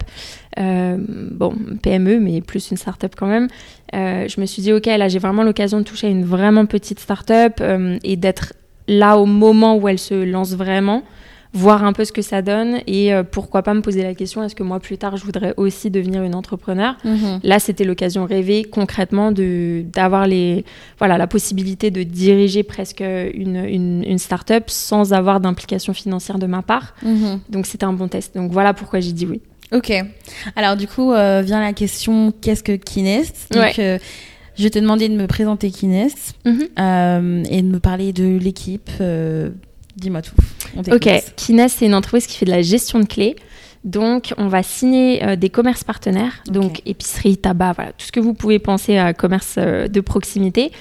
Euh, 0.58 0.96
bon, 0.98 1.54
PME, 1.82 2.18
mais 2.18 2.40
plus 2.40 2.70
une 2.70 2.78
start-up 2.78 3.12
quand 3.14 3.26
même. 3.26 3.48
Euh, 3.94 4.26
je 4.26 4.40
me 4.40 4.46
suis 4.46 4.62
dit, 4.62 4.72
ok, 4.72 4.86
là 4.86 5.08
j'ai 5.08 5.18
vraiment 5.18 5.42
l'occasion 5.42 5.80
de 5.80 5.84
toucher 5.84 6.06
à 6.06 6.10
une 6.10 6.24
vraiment 6.24 6.64
petite 6.64 6.98
start-up 6.98 7.58
euh, 7.60 7.98
et 8.04 8.16
d'être 8.16 8.54
là 8.88 9.18
au 9.18 9.26
moment 9.26 9.76
où 9.76 9.86
elle 9.86 9.98
se 9.98 10.14
lance 10.14 10.54
vraiment 10.54 11.02
voir 11.54 11.84
un 11.84 11.92
peu 11.92 12.04
ce 12.04 12.12
que 12.12 12.20
ça 12.20 12.42
donne 12.42 12.80
et 12.88 13.14
euh, 13.14 13.22
pourquoi 13.22 13.62
pas 13.62 13.74
me 13.74 13.80
poser 13.80 14.02
la 14.02 14.14
question 14.14 14.42
est-ce 14.42 14.56
que 14.56 14.64
moi 14.64 14.80
plus 14.80 14.98
tard 14.98 15.16
je 15.16 15.24
voudrais 15.24 15.54
aussi 15.56 15.88
devenir 15.88 16.22
une 16.24 16.34
entrepreneur? 16.34 16.96
Mhm. 17.04 17.40
là 17.44 17.60
c'était 17.60 17.84
l'occasion 17.84 18.26
rêvée 18.26 18.64
concrètement 18.64 19.30
de 19.30 19.84
d'avoir 19.92 20.26
les 20.26 20.64
voilà 20.98 21.16
la 21.16 21.28
possibilité 21.28 21.92
de 21.92 22.02
diriger 22.02 22.64
presque 22.64 23.02
une, 23.02 23.64
une, 23.64 24.04
une 24.04 24.18
start-up 24.18 24.64
sans 24.66 25.12
avoir 25.12 25.38
d'implication 25.40 25.94
financière 25.94 26.38
de 26.38 26.46
ma 26.46 26.62
part. 26.62 26.94
Mhm. 27.02 27.40
donc 27.48 27.66
c'était 27.66 27.84
un 27.84 27.92
bon 27.92 28.08
test. 28.08 28.34
Donc 28.34 28.50
voilà 28.50 28.74
pourquoi 28.74 28.98
j'ai 28.98 29.12
dit 29.12 29.26
oui. 29.26 29.40
Ok. 29.72 29.92
Alors 30.56 30.76
du 30.76 30.88
coup 30.88 31.12
euh, 31.12 31.42
vient 31.44 31.60
la 31.60 31.72
question 31.72 32.32
qu'est-ce 32.40 32.64
que 32.64 32.72
Kinest? 32.72 33.52
Donc 33.52 33.78
euh, 33.78 33.98
je 34.56 34.64
vais 34.64 34.70
te 34.70 34.78
demander 34.80 35.08
de 35.08 35.16
me 35.16 35.26
présenter 35.26 35.70
Kinest 35.70 36.34
mhm. 36.44 37.44
et 37.48 37.62
de 37.62 37.68
me 37.68 37.78
parler 37.78 38.12
de 38.12 38.38
l'équipe 38.38 38.90
Dis-moi 39.96 40.22
tout. 40.22 40.34
Ok, 40.90 41.08
Kines, 41.36 41.68
c'est 41.68 41.86
une 41.86 41.94
entreprise 41.94 42.26
qui 42.26 42.36
fait 42.36 42.46
de 42.46 42.50
la 42.50 42.62
gestion 42.62 42.98
de 43.00 43.06
clés. 43.06 43.36
Donc, 43.84 44.32
on 44.38 44.48
va 44.48 44.62
signer 44.62 45.22
euh, 45.22 45.36
des 45.36 45.50
commerces 45.50 45.84
partenaires, 45.84 46.42
donc 46.46 46.80
épicerie, 46.86 47.36
tabac, 47.36 47.74
voilà, 47.74 47.92
tout 47.92 48.06
ce 48.06 48.12
que 48.12 48.20
vous 48.20 48.32
pouvez 48.32 48.58
penser 48.58 48.96
à 48.96 49.12
commerce 49.12 49.56
euh, 49.58 49.88
de 49.88 50.00
proximité. 50.00 50.72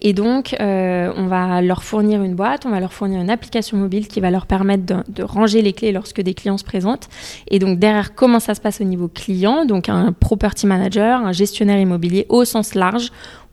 Et 0.00 0.12
donc, 0.12 0.54
euh, 0.60 1.12
on 1.16 1.26
va 1.26 1.60
leur 1.60 1.82
fournir 1.82 2.22
une 2.22 2.36
boîte, 2.36 2.64
on 2.64 2.70
va 2.70 2.78
leur 2.78 2.92
fournir 2.92 3.20
une 3.20 3.30
application 3.30 3.76
mobile 3.76 4.06
qui 4.06 4.20
va 4.20 4.30
leur 4.30 4.46
permettre 4.46 4.86
de, 4.86 4.94
de, 5.08 5.24
ranger 5.24 5.60
les 5.60 5.72
clés 5.72 5.90
lorsque 5.90 6.20
des 6.20 6.34
clients 6.34 6.56
se 6.56 6.62
présentent. 6.62 7.08
Et 7.48 7.58
donc, 7.58 7.80
derrière, 7.80 8.14
comment 8.14 8.38
ça 8.38 8.54
se 8.54 8.60
passe 8.60 8.80
au 8.80 8.84
niveau 8.84 9.08
client? 9.08 9.64
Donc, 9.64 9.88
un 9.88 10.12
property 10.12 10.68
manager, 10.68 11.20
un 11.20 11.32
gestionnaire 11.32 11.80
immobilier 11.80 12.26
au 12.28 12.44
sens 12.44 12.74
large, 12.74 13.10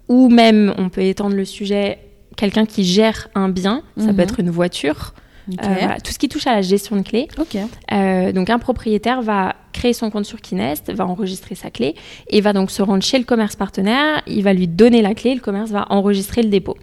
ou 0.07 0.29
même, 0.29 0.73
on 0.77 0.89
peut 0.89 1.01
étendre 1.01 1.35
le 1.35 1.45
sujet 1.45 1.97
quelqu'un 2.39 2.65
qui 2.65 2.85
gère 2.85 3.27
un 3.35 3.49
bien, 3.49 3.83
ça 3.97 4.07
peut 4.07 4.13
mhm. 4.13 4.19
être 4.21 4.39
une 4.39 4.49
voiture. 4.49 5.13
Euh, 5.63 5.87
tout 6.03 6.11
ce 6.11 6.19
qui 6.19 6.29
touche 6.29 6.45
à 6.45 6.53
la 6.53 6.61
gestion 6.61 6.95
de 6.95 7.01
clés. 7.01 7.27
Euh, 7.91 8.31
donc 8.31 8.51
un 8.51 8.59
propriétaire 8.59 9.23
va 9.23 9.55
créer 9.73 9.93
son 9.93 10.11
compte 10.11 10.25
sur 10.25 10.41
Kinest, 10.41 10.91
va 10.93 11.07
enregistrer 11.07 11.55
sa 11.55 11.71
clé 11.71 11.95
et 12.29 12.39
va 12.39 12.53
donc 12.53 12.69
se 12.69 12.83
rendre 12.83 13.03
chez 13.03 13.17
le 13.17 13.23
commerce 13.23 13.55
partenaire. 13.55 14.21
Il 14.27 14.43
va 14.43 14.53
lui 14.53 14.67
donner 14.67 15.01
la 15.01 15.15
clé, 15.15 15.33
le 15.33 15.41
commerce 15.41 15.71
va 15.71 15.87
enregistrer 15.89 16.43
le 16.43 16.49
dépôt. 16.49 16.77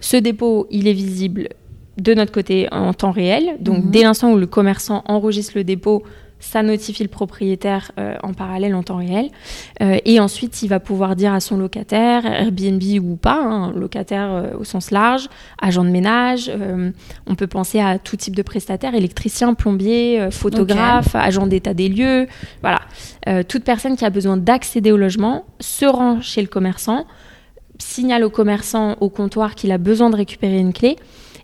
Ce 0.00 0.18
dépôt, 0.18 0.66
il 0.70 0.86
est 0.86 0.92
visible 0.92 1.48
de 1.96 2.12
notre 2.12 2.30
côté 2.30 2.68
en 2.70 2.92
temps 2.92 3.10
réel. 3.10 3.56
Donc 3.60 3.84
mhm. 3.84 3.90
dès 3.90 4.02
l'instant 4.02 4.32
où 4.32 4.36
le 4.36 4.46
commerçant 4.46 5.02
enregistre 5.06 5.54
le 5.56 5.64
dépôt, 5.64 6.02
ça 6.42 6.62
notifie 6.62 7.04
le 7.04 7.08
propriétaire 7.08 7.92
euh, 7.98 8.16
en 8.22 8.34
parallèle 8.34 8.74
en 8.74 8.82
temps 8.82 8.96
réel. 8.96 9.30
Euh, 9.80 9.98
et 10.04 10.18
ensuite, 10.18 10.62
il 10.62 10.68
va 10.68 10.80
pouvoir 10.80 11.14
dire 11.14 11.32
à 11.32 11.40
son 11.40 11.56
locataire, 11.56 12.26
Airbnb 12.26 12.82
ou 13.00 13.16
pas, 13.16 13.40
hein, 13.40 13.72
locataire 13.72 14.30
euh, 14.32 14.58
au 14.58 14.64
sens 14.64 14.90
large, 14.90 15.28
agent 15.60 15.84
de 15.84 15.90
ménage, 15.90 16.50
on 17.26 17.34
peut 17.36 17.46
penser 17.46 17.78
à 17.78 17.98
tout 17.98 18.16
type 18.16 18.34
de 18.34 18.42
prestataire, 18.42 18.94
électricien, 18.94 19.54
plombier, 19.54 20.28
photographe, 20.30 21.14
agent 21.14 21.46
d'état 21.46 21.74
des 21.74 21.88
lieux, 21.88 22.26
voilà. 22.60 22.80
toute 23.44 23.62
personne 23.62 23.96
qui 23.96 24.04
a 24.04 24.10
besoin 24.10 24.36
d'accéder 24.36 24.90
au 24.90 24.96
logement 24.96 25.44
se 25.60 25.86
rend 25.86 26.20
chez 26.20 26.40
le 26.40 26.48
commerçant, 26.48 27.06
signale 27.78 28.24
au 28.24 28.30
commerçant 28.30 28.96
au 29.00 29.08
comptoir 29.08 29.54
qu'il 29.54 29.70
a 29.70 29.78
besoin 29.78 30.10
de 30.10 30.16
récupérer 30.16 30.58
une 30.58 30.72
clé 30.72 30.96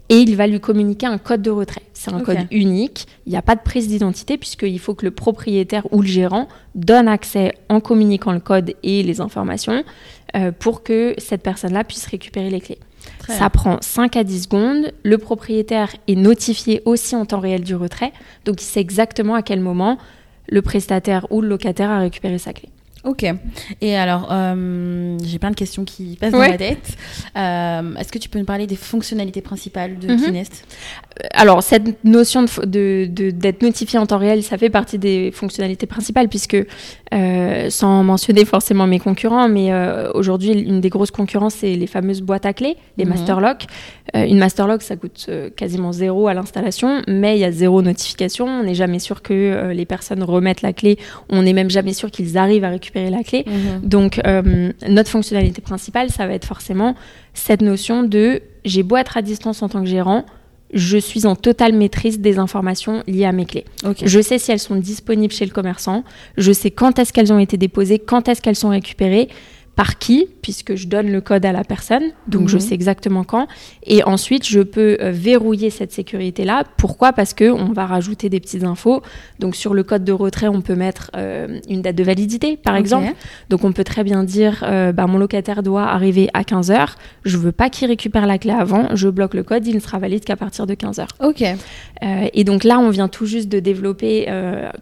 et 0.09 0.17
il 0.17 0.35
va 0.37 0.47
lui 0.47 0.61
communiquer 0.61 1.07
un 1.07 1.19
code 1.19 1.43
de 1.43 1.51
retrait. 1.51 1.83
C'est 1.99 2.13
un 2.13 2.21
code 2.21 2.47
unique, 2.53 3.09
il 3.27 3.31
n'y 3.31 3.37
a 3.37 3.43
pas 3.43 3.57
de 3.57 3.61
prise 3.61 3.89
d'identité 3.89 4.39
puisqu'il 4.39 4.79
faut 4.79 4.95
que 4.95 5.05
le 5.05 5.11
propriétaire 5.11 5.93
ou 5.93 6.01
le 6.01 6.07
gérant 6.07 6.47
donne 6.77 7.09
accès 7.09 7.55
en 7.69 7.81
communiquant 7.81 8.31
le 8.31 8.39
code 8.39 8.75
et 8.85 9.03
les 9.03 9.21
informations 9.21 9.83
euh, 10.37 10.53
pour 10.57 10.85
que 10.85 11.17
cette 11.19 11.43
personne-là 11.43 11.83
puisse 11.83 12.07
récupérer 12.07 12.51
les 12.51 12.61
clés. 12.61 12.79
Ça 13.27 13.51
prend 13.51 13.79
5 13.81 14.17
à 14.17 14.23
10 14.23 14.45
secondes. 14.45 14.93
Le 15.03 15.19
propriétaire 15.19 15.91
est 16.07 16.15
notifié 16.15 16.83
aussi 16.85 17.17
en 17.17 17.27
temps 17.27 17.41
réel 17.41 17.65
du 17.65 17.75
retrait, 17.75 18.13
donc 18.45 18.63
il 18.63 18.67
sait 18.67 18.81
exactement 18.81 19.35
à 19.35 19.43
quel 19.43 19.59
moment 19.59 19.99
le 20.49 20.63
prestataire 20.63 21.27
ou 21.31 21.41
le 21.41 21.49
locataire 21.49 21.91
a 21.91 21.99
récupéré 21.99 22.39
sa 22.39 22.53
clé. 22.53 22.69
Ok. 23.05 23.25
Et 23.81 23.97
alors, 23.97 24.29
euh, 24.31 25.17
j'ai 25.23 25.39
plein 25.39 25.51
de 25.51 25.57
questions 25.57 25.85
qui 25.85 26.17
passent 26.21 26.33
dans 26.33 26.39
ma 26.39 26.57
tête. 26.57 26.97
Euh, 27.37 27.95
est-ce 27.97 28.11
que 28.11 28.19
tu 28.19 28.29
peux 28.29 28.39
nous 28.39 28.45
parler 28.45 28.67
des 28.67 28.77
fonctionnalités 28.77 29.41
principales 29.41 29.99
de 29.99 30.09
mhm. 30.09 30.21
Kinest? 30.21 30.65
Alors, 31.33 31.63
cette 31.63 32.05
notion 32.05 32.43
d'être 32.43 32.67
de, 32.67 33.09
de, 33.09 33.65
notifié 33.65 33.99
en 33.99 34.07
temps 34.07 34.19
réel, 34.19 34.43
ça 34.43 34.59
fait 34.59 34.71
partie 34.71 34.99
des 34.99 35.31
fonctionnalités 35.33 35.87
principales, 35.87 36.29
puisque, 36.29 36.57
euh, 37.15 37.71
sans 37.71 38.03
mentionner 38.05 38.45
forcément 38.45 38.87
mes 38.87 38.99
concurrents, 38.99 39.49
mais 39.49 39.73
aujourd'hui, 40.15 40.53
une 40.53 40.81
des 40.81 40.89
grosses 40.89 41.11
concurrences, 41.11 41.55
c'est 41.55 41.75
les 41.75 41.87
fameuses 41.87 42.23
boîtes 42.23 42.47
à 42.47 42.53
clés, 42.53 42.77
les 42.97 43.05
mhm. 43.05 43.11
Masterlock. 43.11 43.67
une 44.15 44.39
Masterlock, 44.39 44.83
ça 44.83 44.97
coûte 44.97 45.29
quasiment 45.57 45.93
zéro 45.93 46.29
à 46.29 46.35
l'installation, 46.35 47.03
mais 47.07 47.37
il 47.37 47.41
y 47.41 47.45
a 47.45 47.53
zéro 47.53 47.83
notification. 47.83 48.47
On 48.47 48.63
n'est 48.65 48.75
jamais 48.75 48.99
sûr 48.99 49.23
que 49.23 49.71
les 49.73 49.87
personnes 49.87 50.23
remettent 50.23 50.63
la 50.63 50.73
clé. 50.73 50.99
On 51.29 51.43
n'est 51.43 51.53
même 51.53 51.71
jamais 51.71 51.93
sûr 51.93 52.11
qu'ils 52.11 52.39
arrivent 52.39 52.65
à 52.65 52.71
récupérer 52.71 52.88
récupérer 52.89 53.11
la 53.11 53.23
clé. 53.23 53.45
Mhm. 53.47 53.89
Donc, 53.89 54.21
euh, 54.27 54.73
notre 54.89 55.11
fonctionnalité 55.11 55.61
principale, 55.61 56.11
ça 56.11 56.27
va 56.27 56.35
être 56.35 56.45
forcément 56.45 56.95
cette 57.35 57.63
notion 57.63 58.03
de 58.03 58.43
j'ai 58.65 58.83
beau 58.83 58.97
être 58.97 59.17
à 59.17 59.23
distance 59.23 59.63
en 59.63 59.69
tant 59.69 59.81
que 59.81 59.89
gérant, 59.89 60.25
je 60.75 60.99
suis 60.99 61.27
en 61.27 61.35
totale 61.35 61.73
maîtrise 61.73 62.21
des 62.21 62.39
informations 62.39 63.03
liées 63.07 63.25
à 63.25 63.33
mes 63.33 63.47
clés. 63.47 63.65
Je 64.05 64.21
sais 64.21 64.39
si 64.39 64.53
elles 64.53 64.59
sont 64.59 64.77
disponibles 64.77 65.33
chez 65.33 65.47
le 65.47 65.51
commerçant, 65.51 66.05
je 66.37 66.53
sais 66.53 66.71
quand 66.71 66.99
est-ce 66.99 67.13
qu'elles 67.13 67.33
ont 67.33 67.39
été 67.39 67.57
déposées, 67.57 67.99
quand 67.99 68.29
est-ce 68.29 68.43
qu'elles 68.43 68.57
sont 68.57 68.69
récupérées, 68.69 69.29
par 69.79 69.97
qui, 69.99 70.27
puisque 70.43 70.75
je 70.75 70.89
donne 70.89 71.09
le 71.13 71.21
code 71.21 71.47
à 71.47 71.53
la 71.53 71.63
personne, 71.63 72.03
donc 72.27 72.49
je 72.49 72.57
mhm. 72.57 72.61
sais 72.61 72.75
exactement 72.75 73.23
quand. 73.23 73.47
Et 73.85 74.03
ensuite, 74.03 74.45
je 74.45 74.59
peux 74.59 74.97
euh, 75.01 75.13
verrouiller 75.13 75.71
cette 75.71 75.93
sécurité-là. 75.93 76.65
Pourquoi? 76.77 77.13
Parce 77.13 77.33
que 77.33 77.49
on 77.49 77.73
va 77.73 77.87
rajouter 77.87 78.29
des 78.29 78.41
petites 78.41 78.65
infos. 78.65 79.03
Donc 79.39 79.55
sur 79.55 79.75
le 79.75 79.85
code 79.85 80.03
de 80.03 80.11
retrait, 80.11 80.49
on 80.49 80.63
peut 80.63 80.75
mettre 80.75 81.13
euh, 81.17 81.61
une 81.69 81.81
date 81.81 81.95
de 81.95 82.03
validité, 82.03 82.57
par 82.57 82.75
exemple. 82.75 83.13
Donc 83.51 83.63
on 83.63 83.71
peut 83.71 83.85
très 83.85 84.03
bien 84.03 84.25
dire, 84.25 84.65
euh, 84.67 84.91
bah, 84.91 85.07
mon 85.07 85.17
locataire 85.17 85.63
doit 85.63 85.85
arriver 85.85 86.29
à 86.35 86.43
15 86.43 86.73
h 86.73 86.89
Je 87.25 87.37
veux 87.37 87.53
pas 87.53 87.71
qu'il 87.71 87.87
récupère 87.87 88.27
la 88.27 88.39
clé 88.39 88.51
avant. 88.51 88.97
Je 88.97 89.09
bloque 89.09 89.35
le 89.35 89.45
code. 89.45 89.65
Il 89.65 89.77
ne 89.77 89.81
sera 89.81 90.01
valide 90.01 90.25
qu'à 90.25 90.35
partir 90.35 90.67
de 90.67 90.75
15 90.75 90.99
h 90.99 91.07
Ok. 91.21 91.45
et 92.03 92.43
donc 92.43 92.65
là, 92.65 92.81
on 92.81 92.91
vient 92.91 93.07
tout 93.07 93.27
juste 93.27 93.49
de 93.49 93.61
développer, 93.61 94.27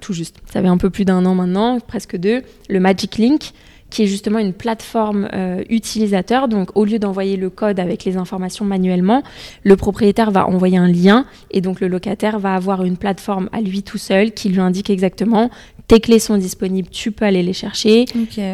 tout 0.01 0.15
juste. 0.15 0.37
Ça 0.51 0.63
fait 0.63 0.69
un 0.69 0.79
peu 0.79 0.89
plus 0.89 1.05
d'un 1.05 1.27
an 1.27 1.35
maintenant, 1.35 1.81
presque 1.81 2.17
deux, 2.17 2.41
le 2.71 2.81
Magic 2.81 3.19
Link 3.19 3.53
qui 3.91 4.03
est 4.03 4.07
justement 4.07 4.39
une 4.39 4.53
plateforme 4.53 5.29
euh, 5.33 5.63
utilisateur. 5.69 6.49
Donc, 6.49 6.71
au 6.75 6.85
lieu 6.85 6.99
d'envoyer 6.99 7.37
le 7.37 7.51
code 7.51 7.79
avec 7.79 8.05
les 8.05 8.17
informations 8.17 8.65
manuellement, 8.65 9.23
le 9.63 9.77
propriétaire 9.77 10.31
va 10.31 10.47
envoyer 10.47 10.79
un 10.79 10.89
lien 10.89 11.27
et 11.51 11.61
donc 11.61 11.81
le 11.81 11.89
locataire 11.89 12.39
va 12.39 12.55
avoir 12.55 12.85
une 12.85 12.97
plateforme 12.97 13.49
à 13.53 13.61
lui 13.61 13.83
tout 13.83 13.99
seul 13.99 14.33
qui 14.33 14.49
lui 14.49 14.61
indique 14.61 14.91
exactement 14.91 15.51
tes 15.87 16.01
clés 16.01 16.19
sont 16.19 16.37
disponibles, 16.37 16.89
tu 16.89 17.13
peux 17.13 17.25
aller 17.25 17.43
les 17.43 17.53
chercher. 17.53 18.07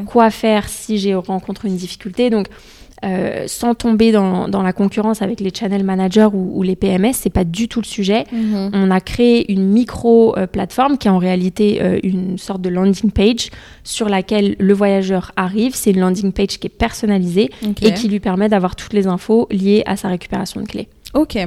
Quoi 0.07 0.31
faire 0.31 0.69
si 0.69 0.99
j'ai 0.99 1.15
rencontre 1.15 1.65
une 1.65 1.77
difficulté. 1.77 2.31
Donc, 2.31 2.47
euh, 3.05 3.45
sans 3.49 3.75
tomber 3.75 4.13
dans, 4.13 4.47
la 4.63 4.73
concurrence 4.73 5.23
avec 5.23 5.41
les 5.41 5.51
channel 5.53 5.83
managers 5.83 6.29
ou, 6.33 6.63
les 6.63 6.77
PMS, 6.77 7.13
c'est 7.15 7.31
pas 7.31 7.45
du 7.45 7.67
tout 7.67 7.81
le 7.81 7.87
sujet. 7.87 8.25
Mhm. 8.33 8.71
On 8.73 8.91
a 8.91 9.01
créé 9.01 9.51
une 9.53 9.67
micro 9.67 10.37
euh, 10.39 10.47
plateforme 10.47 10.99
qui 10.99 11.09
est 11.09 11.11
en 11.11 11.19
réalité 11.19 11.83
euh, 11.83 11.99
une 12.03 12.39
sorte 12.39 12.61
de 12.61 12.69
landing 12.69 13.11
page 13.11 13.51
sur 13.83 14.09
laquelle 14.09 14.55
le 14.59 14.75
voyageur 14.75 15.33
arrive. 15.37 15.75
C'est 15.75 15.91
une 15.91 16.01
landing 16.01 16.33
page 16.33 16.59
qui 16.61 16.67
est 16.69 16.71
personnalisée 16.71 17.51
et 17.83 17.93
qui 17.95 18.09
lui 18.09 18.21
permet 18.21 18.49
d'avoir 18.49 18.77
toutes 18.77 18.93
les 18.93 19.07
infos 19.07 19.49
liées 19.51 19.83
à 19.87 19.97
sa 19.97 20.09
récupération 20.09 20.61
de 20.61 20.67
clés. 20.67 20.89
Ok. 21.15 21.39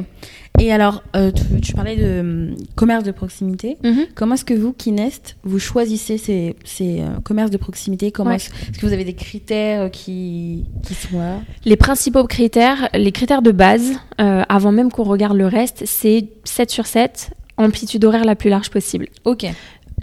Et 0.59 0.71
alors, 0.71 1.03
euh, 1.15 1.31
tu, 1.61 1.73
parlais 1.73 1.97
de 1.97 2.19
hum, 2.19 2.55
commerce 2.75 3.03
de 3.03 3.11
proximité. 3.11 3.77
Mhm. 3.83 4.05
Comment 4.15 4.35
est-ce 4.35 4.45
que 4.45 4.53
vous, 4.53 4.71
Kinest, 4.71 5.35
vous 5.43 5.59
choisissez 5.59 6.17
ces, 6.17 6.55
ces 6.63 7.01
euh, 7.01 7.19
commerces 7.23 7.51
de 7.51 7.57
proximité? 7.57 8.11
Comment 8.11 8.31
est-ce, 8.31 8.49
que 8.49 8.85
vous 8.85 8.93
avez 8.93 9.03
des 9.03 9.15
critères 9.15 9.83
euh, 9.83 9.89
qui, 9.89 10.65
qui 10.83 10.93
sont 10.93 11.19
là? 11.19 11.39
Les 11.65 11.75
principaux 11.75 12.25
critères, 12.25 12.89
les 12.93 13.11
critères 13.11 13.41
de 13.41 13.51
base, 13.51 13.99
avant 14.17 14.71
même 14.71 14.91
qu'on 14.91 15.03
regarde 15.03 15.37
le 15.37 15.47
reste, 15.47 15.83
c'est 15.85 16.29
7 16.45 16.69
sur 16.69 16.85
7, 16.85 17.31
amplitude 17.57 18.05
horaire 18.05 18.23
la 18.23 18.35
plus 18.35 18.49
large 18.49 18.69
possible. 18.69 19.07
Ok. 19.25 19.45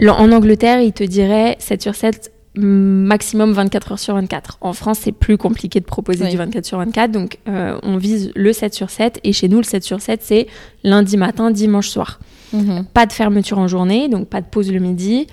En 0.01 0.31
Angleterre, 0.31 0.81
il 0.81 0.93
te 0.93 1.03
dirait 1.03 1.55
7 1.59 1.81
sur 1.81 1.95
7, 1.95 2.31
maximum 2.55 3.51
24 3.51 3.93
heures 3.93 3.99
sur 3.99 4.13
24. 4.13 4.59
En 4.61 4.73
France, 4.73 4.99
c'est 5.01 5.11
plus 5.11 5.37
compliqué 5.37 5.79
de 5.79 5.85
proposer 5.85 6.27
du 6.27 6.37
24 6.37 6.65
sur 6.65 6.77
24, 6.77 7.11
donc 7.11 7.39
euh, 7.47 7.77
on 7.81 7.97
vise 7.97 8.31
le 8.35 8.53
7 8.53 8.73
sur 8.73 8.89
7, 8.89 9.19
et 9.23 9.33
chez 9.33 9.47
nous, 9.47 9.57
le 9.57 9.63
7 9.63 9.83
sur 9.83 9.99
7, 9.99 10.21
c'est 10.23 10.47
lundi 10.83 11.17
matin, 11.17 11.49
dimanche 11.49 11.89
soir. 11.89 12.19
Mhm. 12.53 12.85
Pas 12.93 13.07
de 13.07 13.13
fermeture 13.13 13.57
en 13.57 13.67
journée, 13.67 14.07
donc 14.09 14.27
pas 14.27 14.39
de 14.39 14.45
pause 14.45 14.71
le 14.71 14.77
midi. 14.77 15.25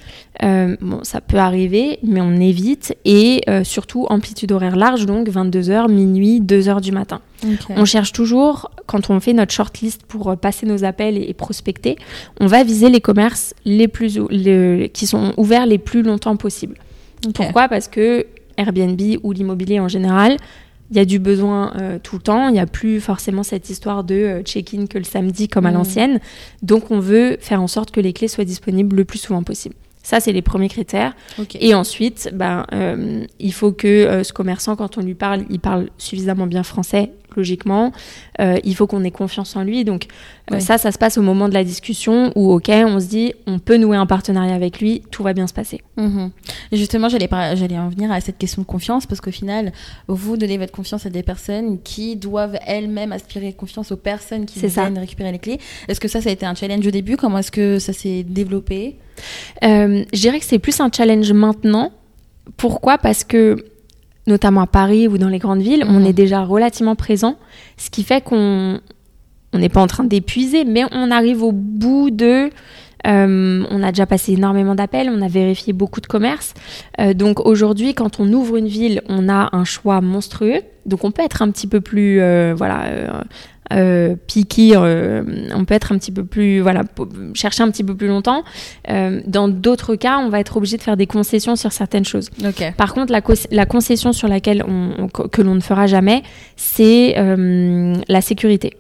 Euh, 0.43 0.77
bon, 0.81 1.01
ça 1.03 1.21
peut 1.21 1.37
arriver, 1.37 1.99
mais 2.03 2.23
on 2.23 2.33
évite, 2.41 2.97
et 3.05 3.43
euh, 3.51 3.65
surtout 3.65 4.07
amplitude 4.09 4.53
horaire 4.53 4.77
large, 4.77 5.05
donc 5.05 5.29
22h, 5.29 5.91
minuit, 5.91 6.41
2h 6.41 6.81
du 6.81 6.93
matin. 6.93 7.21
On 7.71 7.85
cherche 7.85 8.13
toujours, 8.13 8.71
quand 8.87 9.11
on 9.11 9.21
fait 9.21 9.35
notre 9.35 9.53
shortlist 9.53 10.03
pour 10.05 10.37
passer 10.39 10.65
nos 10.65 10.85
appels 10.85 11.17
et, 11.17 11.35
prospecter, 11.35 11.97
on 12.39 12.47
va 12.47 12.65
viser 12.65 12.89
les 12.89 13.01
commerces 13.01 13.55
les 13.67 13.89
plus, 13.89 14.19
qui 14.93 15.07
sont 15.07 15.35
ouverts 15.37 15.67
les 15.67 15.79
plus 15.79 16.03
longtemps 16.03 16.37
possible. 16.37 16.77
Pourquoi? 17.35 17.69
Parce 17.69 17.89
que 17.89 18.27
Airbnb 18.57 19.01
ou 19.23 19.33
l'immobilier 19.33 19.81
en 19.81 19.89
général, 19.89 20.37
il 20.91 20.97
y 20.97 21.01
a 21.01 21.05
du 21.05 21.19
besoin 21.19 21.73
euh, 21.77 21.99
tout 22.03 22.17
le 22.17 22.23
temps. 22.23 22.49
Il 22.49 22.53
n'y 22.53 22.61
a 22.61 22.67
plus 22.67 23.01
forcément 23.01 23.43
cette 23.43 23.71
histoire 23.71 24.05
de 24.05 24.15
euh, 24.15 24.43
check-in 24.43 24.87
que 24.87 24.99
le 24.99 25.05
samedi 25.05 25.49
comme 25.49 25.67
à 25.67 25.71
mmh. 25.71 25.75
l'ancienne. 25.75 26.21
Donc 26.63 26.91
on 26.91 26.99
veut 26.99 27.37
faire 27.41 27.63
en 27.63 27.69
sorte 27.69 27.91
que 27.91 28.01
les 28.01 28.13
clés 28.13 28.29
soient 28.29 28.45
disponibles 28.45 28.97
le 28.97 29.05
plus 29.05 29.19
souvent 29.19 29.43
possible. 29.43 29.75
Ça, 30.11 30.19
c'est 30.19 30.33
les 30.33 30.43
premiers 30.43 30.69
critères. 30.69 31.15
Et 31.61 31.73
ensuite, 31.73 32.31
ben, 32.33 32.67
euh, 32.73 33.25
il 33.39 33.53
faut 33.53 33.71
que 33.71 34.25
ce 34.25 34.33
commerçant, 34.33 34.75
quand 34.75 34.99
on 34.99 35.03
lui 35.03 35.15
parle, 35.15 35.45
il 35.51 35.61
parle 35.61 35.87
suffisamment 35.99 36.49
bien 36.49 36.65
français 36.65 37.13
logiquement. 37.37 37.93
Euh, 38.41 38.59
il 38.65 38.75
faut 38.75 38.89
qu'on 38.89 39.05
ait 39.05 39.13
confiance 39.13 39.55
en 39.55 39.63
lui. 39.63 39.85
Donc 39.85 40.07
euh, 40.51 40.59
ça, 40.59 40.79
ça 40.79 40.91
se 40.91 40.99
passe 40.99 41.17
au 41.17 41.23
moment 41.23 41.49
de 41.49 41.55
la 41.55 41.63
discussion 41.63 42.33
où, 42.35 42.53
ok, 42.53 42.71
on 42.71 42.99
se 42.99 43.07
dit, 43.07 43.35
on 43.47 43.61
peut 43.61 43.77
nouer 43.77 43.97
un 43.97 44.07
partenariat 44.07 44.53
avec 44.53 44.81
lui, 44.81 45.03
tout 45.13 45.23
va 45.23 45.33
bien 45.33 45.47
se 45.47 45.53
passer. 45.53 45.81
Mhm. 45.97 46.33
Et 46.73 46.77
justement, 46.77 47.09
j'allais, 47.09 47.29
j'allais 47.55 47.79
en 47.79 47.89
venir 47.89 48.11
à 48.11 48.21
cette 48.21 48.37
question 48.37 48.63
de 48.63 48.67
confiance 48.67 49.07
parce 49.07 49.21
qu'au 49.21 49.31
final, 49.31 49.73
vous 50.09 50.37
donnez 50.37 50.59
votre 50.59 50.73
confiance 50.73 51.07
à 51.07 51.11
des 51.11 51.23
personnes 51.23 51.81
qui 51.83 52.17
doivent 52.17 52.59
elles-mêmes 52.67 53.13
aspirer 53.13 53.53
confiance 53.53 53.93
aux 53.93 53.97
personnes 53.97 54.47
qui 54.47 54.59
viennent 54.67 54.99
récupérer 54.99 55.33
les 55.33 55.39
clés. 55.39 55.61
Est-ce 55.89 56.01
que 56.01 56.09
ça, 56.09 56.21
ça 56.21 56.31
a 56.31 56.33
été 56.33 56.47
un 56.47 56.57
challenge 56.57 56.85
au 56.87 56.91
début? 56.91 57.17
Comment 57.17 57.39
est-ce 57.39 57.53
que 57.53 57.79
ça 57.79 57.93
s'est 57.93 58.25
développé? 58.25 58.97
Euh, 59.65 60.05
Je 60.13 60.21
dirais 60.21 60.39
que 60.39 60.47
c'est 60.47 60.59
plus 60.59 60.81
un 60.81 60.91
challenge 60.95 61.33
maintenant. 61.33 61.93
Pourquoi? 62.57 62.99
Parce 62.99 63.25
que 63.25 63.57
notamment 64.27 64.63
à 64.63 64.67
Paris 64.67 65.09
ou 65.09 65.19
dans 65.19 65.29
les 65.29 65.39
grandes 65.39 65.63
villes, 65.63 65.85
on 65.87 66.01
mhm. 66.01 66.07
est 66.07 66.13
déjà 66.13 66.43
relativement 66.43 66.95
présent, 66.95 67.37
ce 67.77 67.91
qui 67.91 68.03
fait 68.03 68.23
qu'on 68.23 68.81
n'est 69.55 69.69
pas 69.69 69.83
en 69.83 69.87
train 69.87 70.05
d'épuiser, 70.05 70.65
mais 70.65 70.85
on 70.93 71.11
arrive 71.11 71.43
au 71.43 71.53
bout 71.53 72.11
de... 72.11 72.51
Euh, 73.07 73.65
on 73.71 73.83
a 73.83 73.93
déjà 73.93 74.05
passé 74.05 74.35
énormément 74.35 74.75
d'appels, 74.75 75.09
on 75.11 75.23
a 75.23 75.29
vérifié 75.29 75.73
beaucoup 75.73 76.03
de 76.03 76.07
commerces. 76.07 76.53
Euh, 77.01 77.15
donc 77.15 77.41
aujourd'hui, 77.47 77.95
quand 77.95 78.21
on 78.21 78.31
ouvre 78.31 78.59
une 78.59 78.69
ville, 78.69 79.01
on 79.09 79.31
a 79.31 79.49
un 79.57 79.65
choix 79.65 80.03
monstrueux. 80.03 80.61
Donc 80.85 81.05
on 81.05 81.11
peut 81.11 81.23
être 81.23 81.41
un 81.41 81.51
petit 81.51 81.67
peu 81.67 81.81
plus, 81.81 82.21
euh, 82.21 82.53
voilà, 82.55 83.25
euh, 83.73 84.17
euh, 84.59 85.23
on 85.55 85.65
peut 85.65 85.75
être 85.75 85.93
un 85.93 85.99
petit 85.99 86.13
peu 86.13 86.25
plus, 86.25 86.61
voilà, 86.61 86.83
chercher 87.35 87.63
un 87.63 87.71
petit 87.71 87.85
peu 87.85 87.95
plus 87.95 88.09
longtemps. 88.09 88.45
Euh, 88.89 89.21
dans 89.27 89.49
d'autres 89.49 89.95
cas, 89.95 90.19
on 90.19 90.29
va 90.29 90.41
être 90.41 90.57
obligé 90.57 90.77
de 90.77 90.83
faire 90.83 90.97
des 90.97 91.07
concessions 91.07 91.57
sur 91.57 91.73
certaines 91.73 92.05
choses. 92.05 92.31
Par 92.77 92.95
contre, 92.95 93.13
la, 93.13 93.21
la, 93.51 93.67
concession 93.67 94.13
sur 94.13 94.29
laquelle 94.29 94.65
on, 94.67 95.09
que 95.09 95.43
l'on 95.43 95.55
ne 95.55 95.61
fera 95.61 95.87
jamais, 95.87 96.23
c'est 96.57 97.15
la 98.09 98.21
sécurité. 98.21 98.77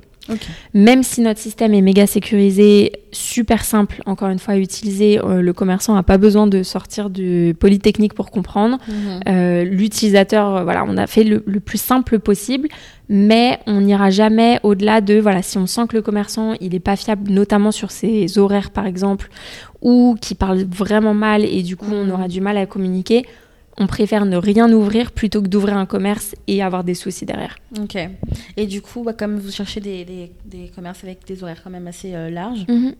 Même 0.74 1.02
si 1.02 1.20
notre 1.20 1.40
système 1.40 1.74
est 1.74 1.80
méga 1.80 2.06
sécurisé, 2.06 2.92
super 3.12 3.64
simple, 3.64 4.02
encore 4.06 4.28
une 4.28 4.38
fois, 4.38 4.54
à 4.54 4.56
utiliser, 4.56 5.18
le 5.24 5.52
commerçant 5.52 5.94
n'a 5.94 6.02
pas 6.02 6.18
besoin 6.18 6.46
de 6.46 6.62
sortir 6.62 7.10
du 7.10 7.54
Polytechnique 7.58 8.14
pour 8.14 8.30
comprendre. 8.30 8.78
Mhm. 8.88 9.64
L'utilisateur, 9.64 10.64
voilà, 10.64 10.84
on 10.86 10.96
a 10.96 11.06
fait 11.06 11.24
le, 11.24 11.42
le, 11.46 11.60
plus 11.60 11.80
simple 11.80 12.18
possible 12.18 12.68
mais 13.12 13.58
on 13.66 13.80
n'ira 13.80 14.08
jamais 14.08 14.60
au-delà 14.62 15.00
de, 15.00 15.18
voilà, 15.18 15.42
si 15.42 15.58
on 15.58 15.66
sent 15.66 15.88
que 15.88 15.96
le 15.96 16.02
commerçant, 16.02 16.54
il 16.60 16.70
n'est 16.70 16.80
pas 16.80 16.94
fiable, 16.94 17.28
notamment 17.28 17.72
sur 17.72 17.90
ses 17.90 18.38
horaires 18.38 18.70
par 18.70 18.86
exemple, 18.86 19.30
ou 19.82 20.16
qui 20.20 20.36
parle 20.36 20.62
vraiment 20.62 21.12
mal 21.12 21.44
et 21.44 21.62
du 21.62 21.76
coup 21.76 21.92
on 21.92 22.08
aura 22.08 22.28
du 22.28 22.40
mal 22.40 22.56
à 22.56 22.66
communiquer, 22.66 23.26
on 23.78 23.86
préfère 23.86 24.26
ne 24.26 24.36
rien 24.36 24.70
ouvrir 24.72 25.12
plutôt 25.12 25.42
que 25.42 25.48
d'ouvrir 25.48 25.76
un 25.76 25.86
commerce 25.86 26.34
et 26.46 26.62
avoir 26.62 26.84
des 26.84 26.94
soucis 26.94 27.24
derrière. 27.24 27.56
Ok. 27.80 27.96
Et 28.56 28.66
du 28.66 28.82
coup, 28.82 29.02
bah, 29.02 29.12
comme 29.12 29.38
vous 29.38 29.50
cherchez 29.50 29.80
des, 29.80 30.04
des, 30.04 30.68
commerces 30.74 31.02
avec 31.04 31.26
des 31.26 31.42
horaires 31.42 31.62
quand 31.62 31.70
même 31.70 31.86
assez 31.86 32.14
euh, 32.14 32.30
larges, 32.30 32.66
mhm. 32.68 32.94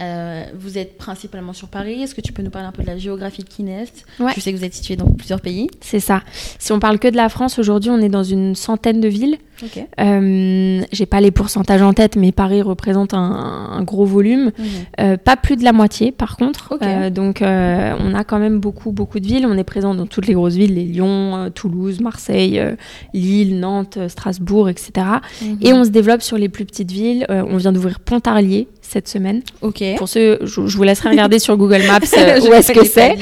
Euh, 0.00 0.44
vous 0.58 0.78
êtes 0.78 0.96
principalement 0.98 1.52
sur 1.52 1.68
Paris. 1.68 2.02
Est-ce 2.02 2.14
que 2.14 2.20
tu 2.20 2.32
peux 2.32 2.42
nous 2.42 2.50
parler 2.50 2.68
un 2.68 2.72
peu 2.72 2.82
de 2.82 2.86
la 2.88 2.98
géographie 2.98 3.42
de 3.42 3.48
Kinest 3.48 4.04
Je 4.34 4.40
sais 4.40 4.52
que 4.52 4.58
vous 4.58 4.64
êtes 4.64 4.74
situé 4.74 4.96
dans 4.96 5.10
plusieurs 5.10 5.40
pays. 5.40 5.68
C'est 5.80 6.00
ça. 6.00 6.22
Si 6.58 6.72
on 6.72 6.80
parle 6.80 6.98
que 6.98 7.08
de 7.08 7.16
la 7.16 7.28
France, 7.28 7.58
aujourd'hui, 7.58 7.90
on 7.90 7.98
est 7.98 8.08
dans 8.08 8.24
une 8.24 8.54
centaine 8.54 9.00
de 9.00 9.08
villes. 9.08 9.38
Ok. 9.62 9.86
Euh, 10.00 10.82
J'ai 10.90 11.06
pas 11.06 11.20
les 11.20 11.30
pourcentages 11.30 11.82
en 11.82 11.92
tête, 11.92 12.16
mais 12.16 12.32
Paris 12.32 12.62
représente 12.62 13.12
un, 13.12 13.82
gros 13.82 14.06
volume. 14.06 14.52
Mhm. 14.58 14.66
Euh, 15.00 15.16
pas 15.16 15.36
plus 15.36 15.56
de 15.56 15.64
la 15.64 15.72
moitié, 15.72 16.12
par 16.12 16.36
contre. 16.36 16.78
donc, 17.10 17.42
on 17.42 18.14
a 18.14 18.24
quand 18.24 18.38
même 18.38 18.58
beaucoup, 18.58 18.92
beaucoup 18.92 19.20
de 19.20 19.26
villes. 19.26 19.46
On 19.46 19.56
est 19.56 19.64
présent 19.64 19.94
dans 19.94 20.06
toutes 20.06 20.26
les 20.26 20.34
grosses 20.34 20.54
villes, 20.54 20.74
les 20.74 20.84
Lyon, 20.84 21.36
euh, 21.36 21.50
Toulouse, 21.50 22.00
Marseille, 22.00 22.58
euh, 22.58 22.74
Lille, 23.14 23.60
Nantes, 23.60 23.96
euh, 23.96 24.08
Strasbourg, 24.08 24.68
etc. 24.68 25.06
Mhm. 25.42 25.58
Et 25.62 25.72
on 25.72 25.84
se 25.84 25.90
développe 25.90 26.22
sur 26.22 26.36
les 26.36 26.48
plus 26.48 26.64
petites 26.64 26.90
villes. 26.90 27.26
on 27.28 27.56
vient 27.56 27.72
d'ouvrir 27.72 28.00
Pontarlier 28.00 28.68
cette 28.90 29.08
semaine. 29.08 29.42
Ok. 29.62 29.82
Pour 29.96 30.08
ceux, 30.08 30.38
je, 30.42 30.60
vous 30.60 30.82
laisserai 30.82 31.10
regarder 31.10 31.38
sur 31.38 31.56
Google 31.56 31.82
Maps 31.86 32.00
où 32.48 32.52
est-ce 32.52 32.72
que 32.72 32.84
c'est. 32.84 33.16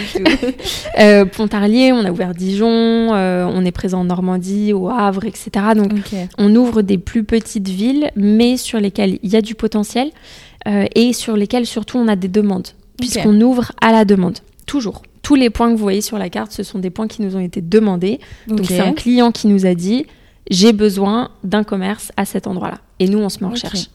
Pontarlier, 1.36 1.92
on 1.92 2.04
a 2.04 2.10
ouvert 2.10 2.34
Dijon, 2.34 2.68
on 2.68 3.64
est 3.64 3.72
présent 3.72 4.00
en 4.00 4.04
Normandie, 4.04 4.72
au 4.72 4.88
Havre, 4.88 5.24
etc. 5.24 5.50
Donc 5.76 5.92
on 6.38 6.54
ouvre 6.56 6.82
des 6.82 6.98
plus 6.98 7.24
petites 7.24 7.68
villes, 7.68 8.10
mais 8.16 8.56
sur 8.56 8.80
lesquelles 8.80 9.18
il 9.22 9.30
y 9.30 9.36
a 9.36 9.42
du 9.42 9.54
potentiel 9.54 10.10
et 10.66 11.12
sur 11.12 11.36
lesquelles 11.36 11.66
surtout 11.66 11.98
on 11.98 12.08
a 12.08 12.16
des 12.16 12.28
demandes, 12.28 12.68
puisqu'on 12.98 13.40
ouvre 13.40 13.72
à 13.80 13.92
la 13.92 14.04
demande, 14.04 14.38
toujours 14.66 15.02
tous 15.22 15.34
les 15.34 15.50
points 15.50 15.68
que 15.68 15.76
vous 15.76 15.82
voyez 15.82 16.00
sur 16.00 16.16
la 16.16 16.30
carte, 16.30 16.52
ce 16.52 16.62
sont 16.62 16.78
des 16.78 16.88
points 16.88 17.06
qui 17.06 17.20
nous 17.20 17.36
ont 17.36 17.40
été 17.40 17.60
demandés. 17.60 18.18
Donc 18.46 18.64
c'est 18.64 18.80
un 18.80 18.94
client 18.94 19.30
qui 19.30 19.46
nous 19.46 19.66
a 19.66 19.74
dit 19.74 20.06
j'ai 20.50 20.72
besoin 20.72 21.30
d'un 21.44 21.64
commerce 21.64 22.12
à 22.16 22.24
cet 22.24 22.46
endroit-là. 22.46 22.78
Et 22.98 23.08
nous, 23.08 23.18
on 23.18 23.28
se 23.28 23.40
met 23.40 23.46
en 23.46 23.50
recherche. 23.50 23.90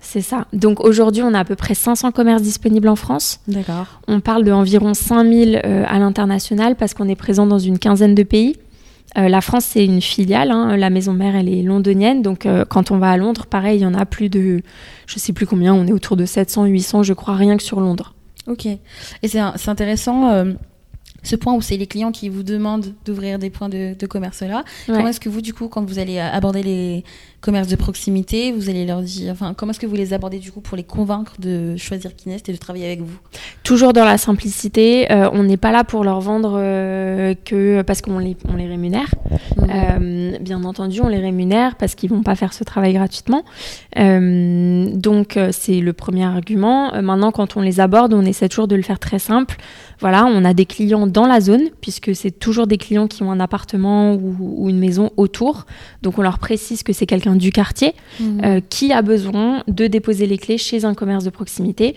C'est- 0.00 0.20
ça. 0.20 0.46
Donc 0.52 0.80
aujourd'hui, 0.80 1.22
on 1.22 1.34
a 1.34 1.40
à 1.40 1.44
peu 1.44 1.56
près 1.56 1.74
500 1.74 2.12
commerces 2.12 2.42
disponibles 2.42 2.88
en 2.88 2.96
France. 2.96 3.40
d'accord. 3.48 3.86
On 4.08 4.20
parle 4.20 4.44
d'environ 4.44 4.94
5000 4.94 5.60
euh, 5.64 5.84
à 5.88 5.98
l'international 5.98 6.76
parce 6.76 6.94
qu'on 6.94 7.08
est 7.08 7.16
présent 7.16 7.46
dans 7.46 7.58
une 7.58 7.78
quinzaine 7.78 8.14
de 8.14 8.22
pays. 8.22 8.56
Euh, 9.18 9.28
la 9.28 9.40
France, 9.42 9.64
c'est 9.66 9.84
une 9.84 10.00
filiale. 10.00 10.50
hein. 10.50 10.76
La 10.76 10.88
maison 10.88 11.12
mère, 11.12 11.36
elle 11.36 11.48
est 11.48 11.62
londonienne. 11.62 12.22
Donc, 12.22 12.46
euh, 12.46 12.64
quand 12.66 12.90
on 12.90 12.98
va 12.98 13.10
à 13.10 13.16
Londres, 13.18 13.44
pareil, 13.46 13.78
il 13.80 13.82
y 13.82 13.86
en 13.86 13.92
a 13.94 14.06
plus 14.06 14.28
de, 14.30 14.62
je 15.06 15.18
sais 15.18 15.34
plus 15.34 15.46
combien, 15.46 15.74
on 15.74 15.86
est 15.86 15.92
autour 15.92 16.16
de 16.16 16.24
700, 16.24 16.64
800, 16.64 17.02
je 17.02 17.12
crois, 17.12 17.34
rien 17.36 17.56
que 17.58 17.62
sur 17.62 17.80
Londres. 17.80 18.14
Ok. 18.46 18.64
Et 18.66 18.78
c'est 19.28 19.40
c'est 19.56 19.68
intéressant 19.70 20.30
euh, 20.30 20.44
ce 21.22 21.36
point 21.36 21.54
où 21.54 21.60
c'est 21.60 21.76
les 21.76 21.86
clients 21.86 22.12
qui 22.12 22.28
vous 22.28 22.42
demandent 22.42 22.94
d'ouvrir 23.04 23.38
des 23.38 23.50
points 23.50 23.68
de, 23.68 23.94
de 23.98 24.06
commerce 24.06 24.40
là. 24.42 24.64
Ouais. 24.88 24.94
Comment 24.94 25.08
est-ce 25.08 25.20
que 25.20 25.28
vous, 25.28 25.40
du 25.40 25.54
coup, 25.54 25.68
quand 25.68 25.84
vous 25.84 25.98
allez 25.98 26.18
euh, 26.18 26.30
aborder 26.32 26.62
les 26.62 27.04
commerces 27.40 27.68
de 27.68 27.76
proximité, 27.76 28.52
vous 28.52 28.70
allez 28.70 28.86
leur 28.86 29.02
dire, 29.02 29.32
enfin, 29.32 29.52
comment 29.54 29.70
est-ce 29.70 29.80
que 29.80 29.86
vous 29.86 29.96
les 29.96 30.12
abordez 30.12 30.38
du 30.38 30.52
coup 30.52 30.60
pour 30.60 30.76
les 30.76 30.84
convaincre 30.84 31.34
de 31.40 31.76
choisir 31.76 32.14
Kinest 32.14 32.48
et 32.48 32.52
de 32.52 32.56
travailler 32.56 32.86
avec 32.86 33.00
vous? 33.00 33.18
Toujours 33.64 33.92
dans 33.92 34.04
la 34.04 34.16
simplicité. 34.16 35.10
euh, 35.10 35.28
on 35.32 35.42
n'est 35.42 35.56
pas 35.56 35.72
là 35.72 35.82
pour 35.82 36.04
leur 36.04 36.20
vendre 36.20 36.54
euh, 36.56 37.34
que 37.44 37.82
parce 37.82 38.00
qu'on 38.00 38.18
les, 38.18 38.36
on 38.48 38.54
les 38.56 38.68
rémunère. 38.68 39.12
Euh, 39.68 40.38
bien 40.40 40.62
entendu, 40.62 41.00
on 41.00 41.08
les 41.08 41.18
rémunère 41.18 41.76
parce 41.76 41.94
qu'ils 41.96 42.10
vont 42.10 42.22
pas 42.22 42.36
faire 42.36 42.52
ce 42.52 42.62
travail 42.62 42.92
gratuitement. 42.94 43.44
Donc, 43.96 45.38
c'est 45.50 45.80
le 45.80 45.92
premier 45.92 46.24
argument. 46.24 46.92
Maintenant, 47.02 47.32
quand 47.32 47.56
on 47.56 47.60
les 47.60 47.80
aborde, 47.80 48.14
on 48.14 48.24
essaie 48.24 48.48
toujours 48.48 48.68
de 48.68 48.76
le 48.76 48.82
faire 48.82 48.98
très 48.98 49.18
simple. 49.18 49.56
Voilà, 50.02 50.26
on 50.26 50.44
a 50.44 50.52
des 50.52 50.66
clients 50.66 51.06
dans 51.06 51.26
la 51.26 51.40
zone, 51.40 51.62
puisque 51.80 52.14
c'est 52.14 52.32
toujours 52.32 52.66
des 52.66 52.76
clients 52.76 53.06
qui 53.06 53.22
ont 53.22 53.30
un 53.30 53.40
appartement 53.40 54.12
ou, 54.14 54.36
ou 54.58 54.68
une 54.68 54.78
maison 54.78 55.10
autour. 55.16 55.64
Donc, 56.02 56.18
on 56.18 56.22
leur 56.22 56.38
précise 56.38 56.82
que 56.82 56.92
c'est 56.92 57.06
quelqu'un 57.06 57.36
du 57.36 57.50
quartier 57.52 57.94
Mhm. 58.20 58.40
euh, 58.44 58.60
qui 58.68 58.92
a 58.92 59.00
besoin 59.00 59.62
de 59.68 59.86
déposer 59.86 60.26
les 60.26 60.36
clés 60.38 60.58
chez 60.58 60.84
un 60.84 60.92
commerce 60.94 61.24
de 61.24 61.30
proximité. 61.30 61.94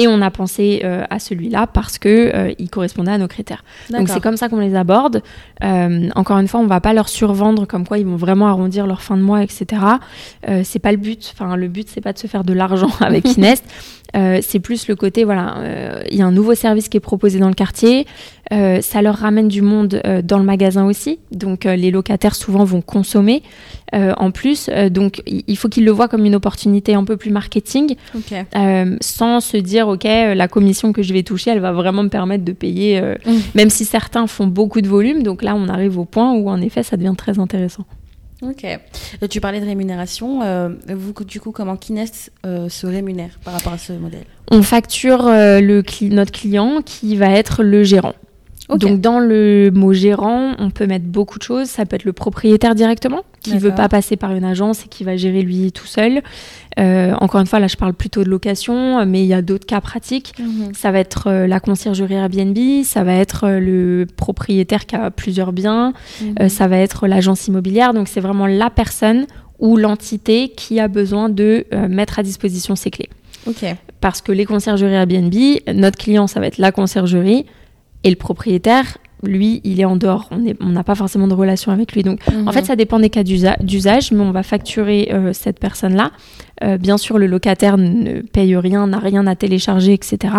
Et 0.00 0.06
on 0.06 0.22
a 0.22 0.30
pensé 0.30 0.82
euh, 0.84 1.02
à 1.10 1.18
celui-là 1.18 1.66
parce 1.66 1.98
que 1.98 2.08
euh, 2.32 2.52
il 2.60 2.70
correspondait 2.70 3.10
à 3.10 3.18
nos 3.18 3.26
critères. 3.26 3.64
Donc 3.90 4.08
c'est 4.08 4.20
comme 4.20 4.36
ça 4.36 4.48
qu'on 4.48 4.60
les 4.60 4.76
aborde. 4.76 5.22
Euh, 5.64 6.08
encore 6.14 6.38
une 6.38 6.46
fois, 6.46 6.60
on 6.60 6.66
va 6.68 6.80
pas 6.80 6.92
leur 6.92 7.08
survendre 7.08 7.66
comme 7.66 7.84
quoi 7.84 7.98
ils 7.98 8.06
vont 8.06 8.14
vraiment 8.14 8.46
arrondir 8.46 8.86
leur 8.86 9.02
fin 9.02 9.16
de 9.16 9.22
mois, 9.22 9.42
etc. 9.42 9.64
C'est 10.62 10.78
pas 10.78 10.92
le 10.92 10.98
but. 10.98 11.32
Enfin, 11.34 11.56
le 11.56 11.66
but 11.66 11.88
c'est 11.92 12.00
pas 12.00 12.12
de 12.12 12.18
se 12.18 12.28
faire 12.28 12.44
de 12.44 12.52
l'argent 12.52 12.90
avec 13.00 13.24
Kinest. 13.32 13.64
Euh, 14.16 14.38
c'est 14.42 14.58
plus 14.58 14.88
le 14.88 14.96
côté 14.96 15.24
voilà, 15.24 15.58
euh, 15.58 16.02
il 16.10 16.16
y 16.16 16.22
a 16.22 16.26
un 16.26 16.32
nouveau 16.32 16.54
service 16.54 16.88
qui 16.88 16.96
est 16.96 17.00
proposé 17.00 17.38
dans 17.38 17.48
le 17.48 17.54
quartier. 17.54 18.06
Euh, 18.52 18.80
ça 18.80 19.02
leur 19.02 19.16
ramène 19.16 19.48
du 19.48 19.60
monde 19.60 20.00
dans 20.24 20.38
le 20.38 20.44
magasin 20.44 20.86
aussi. 20.86 21.18
Donc 21.32 21.64
les 21.64 21.90
locataires 21.90 22.34
souvent 22.34 22.64
vont 22.64 22.80
consommer 22.80 23.42
en 23.92 24.30
plus. 24.30 24.70
Donc 24.90 25.22
il 25.26 25.56
faut 25.56 25.68
qu'ils 25.68 25.84
le 25.84 25.90
voient 25.90 26.08
comme 26.08 26.24
une 26.24 26.34
opportunité 26.34 26.94
un 26.94 27.04
peu 27.04 27.16
plus 27.16 27.30
marketing, 27.30 27.96
sans 29.00 29.40
se 29.40 29.56
dire 29.56 29.88
ok 29.88 30.04
la 30.04 30.48
commission 30.48 30.92
que 30.92 31.02
je 31.02 31.12
vais 31.12 31.22
toucher, 31.22 31.50
elle 31.50 31.60
va 31.60 31.72
vraiment 31.72 32.02
me 32.02 32.08
permettre 32.08 32.44
de 32.44 32.52
payer. 32.52 33.00
Mm. 33.00 33.32
Même 33.54 33.70
si 33.70 33.84
certains 33.84 34.26
font 34.26 34.46
beaucoup 34.46 34.80
de 34.80 34.88
volume. 34.88 35.22
Donc 35.22 35.42
là 35.42 35.54
on 35.54 35.68
arrive 35.68 35.98
au 35.98 36.04
point 36.04 36.32
où 36.32 36.48
en 36.48 36.60
effet 36.60 36.82
ça 36.82 36.96
devient 36.96 37.14
très 37.16 37.38
intéressant. 37.38 37.84
Ok. 38.40 38.64
Tu 39.30 39.40
parlais 39.40 39.60
de 39.60 39.66
rémunération. 39.66 40.42
euh, 40.42 40.68
vous, 40.88 41.12
du 41.24 41.40
coup, 41.40 41.50
comment 41.50 41.76
Kinest 41.76 42.30
euh, 42.46 42.68
se 42.68 42.86
rémunère 42.86 43.38
par 43.44 43.52
rapport 43.54 43.72
à 43.72 43.78
ce 43.78 43.92
modèle? 43.92 44.24
On 44.50 44.62
facture 44.62 45.26
euh, 45.26 45.60
le 45.60 45.82
cli- 45.82 46.12
notre 46.12 46.30
client 46.32 46.80
qui 46.84 47.16
va 47.16 47.30
être 47.30 47.62
le 47.64 47.82
gérant. 47.82 48.14
Donc 48.76 49.00
dans 49.00 49.18
le 49.18 49.70
mot 49.74 49.92
gérant, 49.94 50.52
on 50.58 50.68
peut 50.70 50.86
mettre 50.86 51.06
beaucoup 51.06 51.38
de 51.38 51.42
choses. 51.42 51.68
Ça 51.68 51.86
peut 51.86 51.96
être 51.96 52.04
le 52.04 52.12
propriétaire 52.12 52.74
directement, 52.74 53.22
qui 53.42 53.52
veut 53.54 53.70
D'accord. 53.70 53.76
pas 53.76 53.88
passer 53.88 54.16
par 54.16 54.34
une 54.34 54.44
agence 54.44 54.84
et 54.84 54.88
qui 54.88 55.04
va 55.04 55.16
gérer 55.16 55.40
lui 55.42 55.72
tout 55.72 55.86
seul. 55.86 56.20
Euh, 56.78 57.12
encore 57.20 57.40
une 57.40 57.46
fois, 57.46 57.60
là 57.60 57.66
je 57.66 57.76
parle 57.76 57.94
plutôt 57.94 58.22
de 58.24 58.28
location, 58.28 59.04
mais 59.06 59.22
il 59.22 59.26
y 59.26 59.32
a 59.34 59.40
d'autres 59.40 59.64
cas 59.66 59.80
pratiques. 59.80 60.34
Ça 60.74 60.90
va 60.92 60.98
être 60.98 61.28
euh, 61.28 61.46
la 61.46 61.60
conciergerie 61.60 62.14
Airbnb, 62.14 62.56
ça 62.84 63.04
va 63.04 63.14
être 63.14 63.44
euh, 63.44 63.58
le 63.58 64.06
propriétaire 64.16 64.84
qui 64.86 64.96
a 64.96 65.10
plusieurs 65.10 65.52
biens, 65.52 65.92
Mhm. 66.22 66.34
euh, 66.42 66.48
ça 66.48 66.68
va 66.68 66.76
être 66.78 67.06
l'agence 67.06 67.46
immobilière. 67.48 67.94
Donc 67.94 68.06
c'est 68.08 68.20
vraiment 68.20 68.46
la 68.46 68.68
personne 68.68 69.26
ou 69.58 69.76
l'entité 69.76 70.50
qui 70.50 70.78
a 70.78 70.86
besoin 70.88 71.28
de 71.30 71.64
mettre 71.88 72.18
à 72.20 72.22
disposition 72.22 72.76
ses 72.76 72.90
clés. 72.90 73.08
Ok. 73.48 73.64
Parce 74.00 74.20
que 74.20 74.30
les 74.30 74.44
conciergeries 74.44 74.92
Airbnb, 74.92 75.34
notre 75.74 75.98
client, 75.98 76.26
ça 76.28 76.38
va 76.38 76.46
être 76.46 76.58
la 76.58 76.70
conciergerie 76.70 77.44
et 78.04 78.10
le 78.10 78.16
propriétaire, 78.16 78.98
lui, 79.24 79.60
il 79.64 79.80
est 79.80 79.84
en 79.84 79.96
dehors. 79.96 80.30
On 80.60 80.68
n'a 80.68 80.84
pas 80.84 80.94
forcément 80.94 81.26
de 81.26 81.34
relation 81.34 81.72
avec 81.72 81.92
lui. 81.92 82.04
Donc 82.04 82.20
en 82.46 82.52
fait, 82.52 82.64
ça 82.64 82.76
dépend 82.76 83.00
des 83.00 83.10
cas 83.10 83.24
d'usa- 83.24 83.56
d'usage, 83.60 84.12
mais 84.12 84.20
on 84.20 84.30
va 84.30 84.44
facturer 84.44 85.08
euh, 85.12 85.32
cette 85.32 85.58
personne-là. 85.58 86.12
Euh, 86.62 86.78
bien 86.78 86.96
sûr, 86.98 87.18
le 87.18 87.26
locataire 87.26 87.76
ne 87.78 88.20
paye 88.20 88.54
rien, 88.56 88.86
n'a 88.86 88.98
rien 89.00 89.26
à 89.26 89.34
télécharger, 89.34 89.92
etc. 89.92 90.34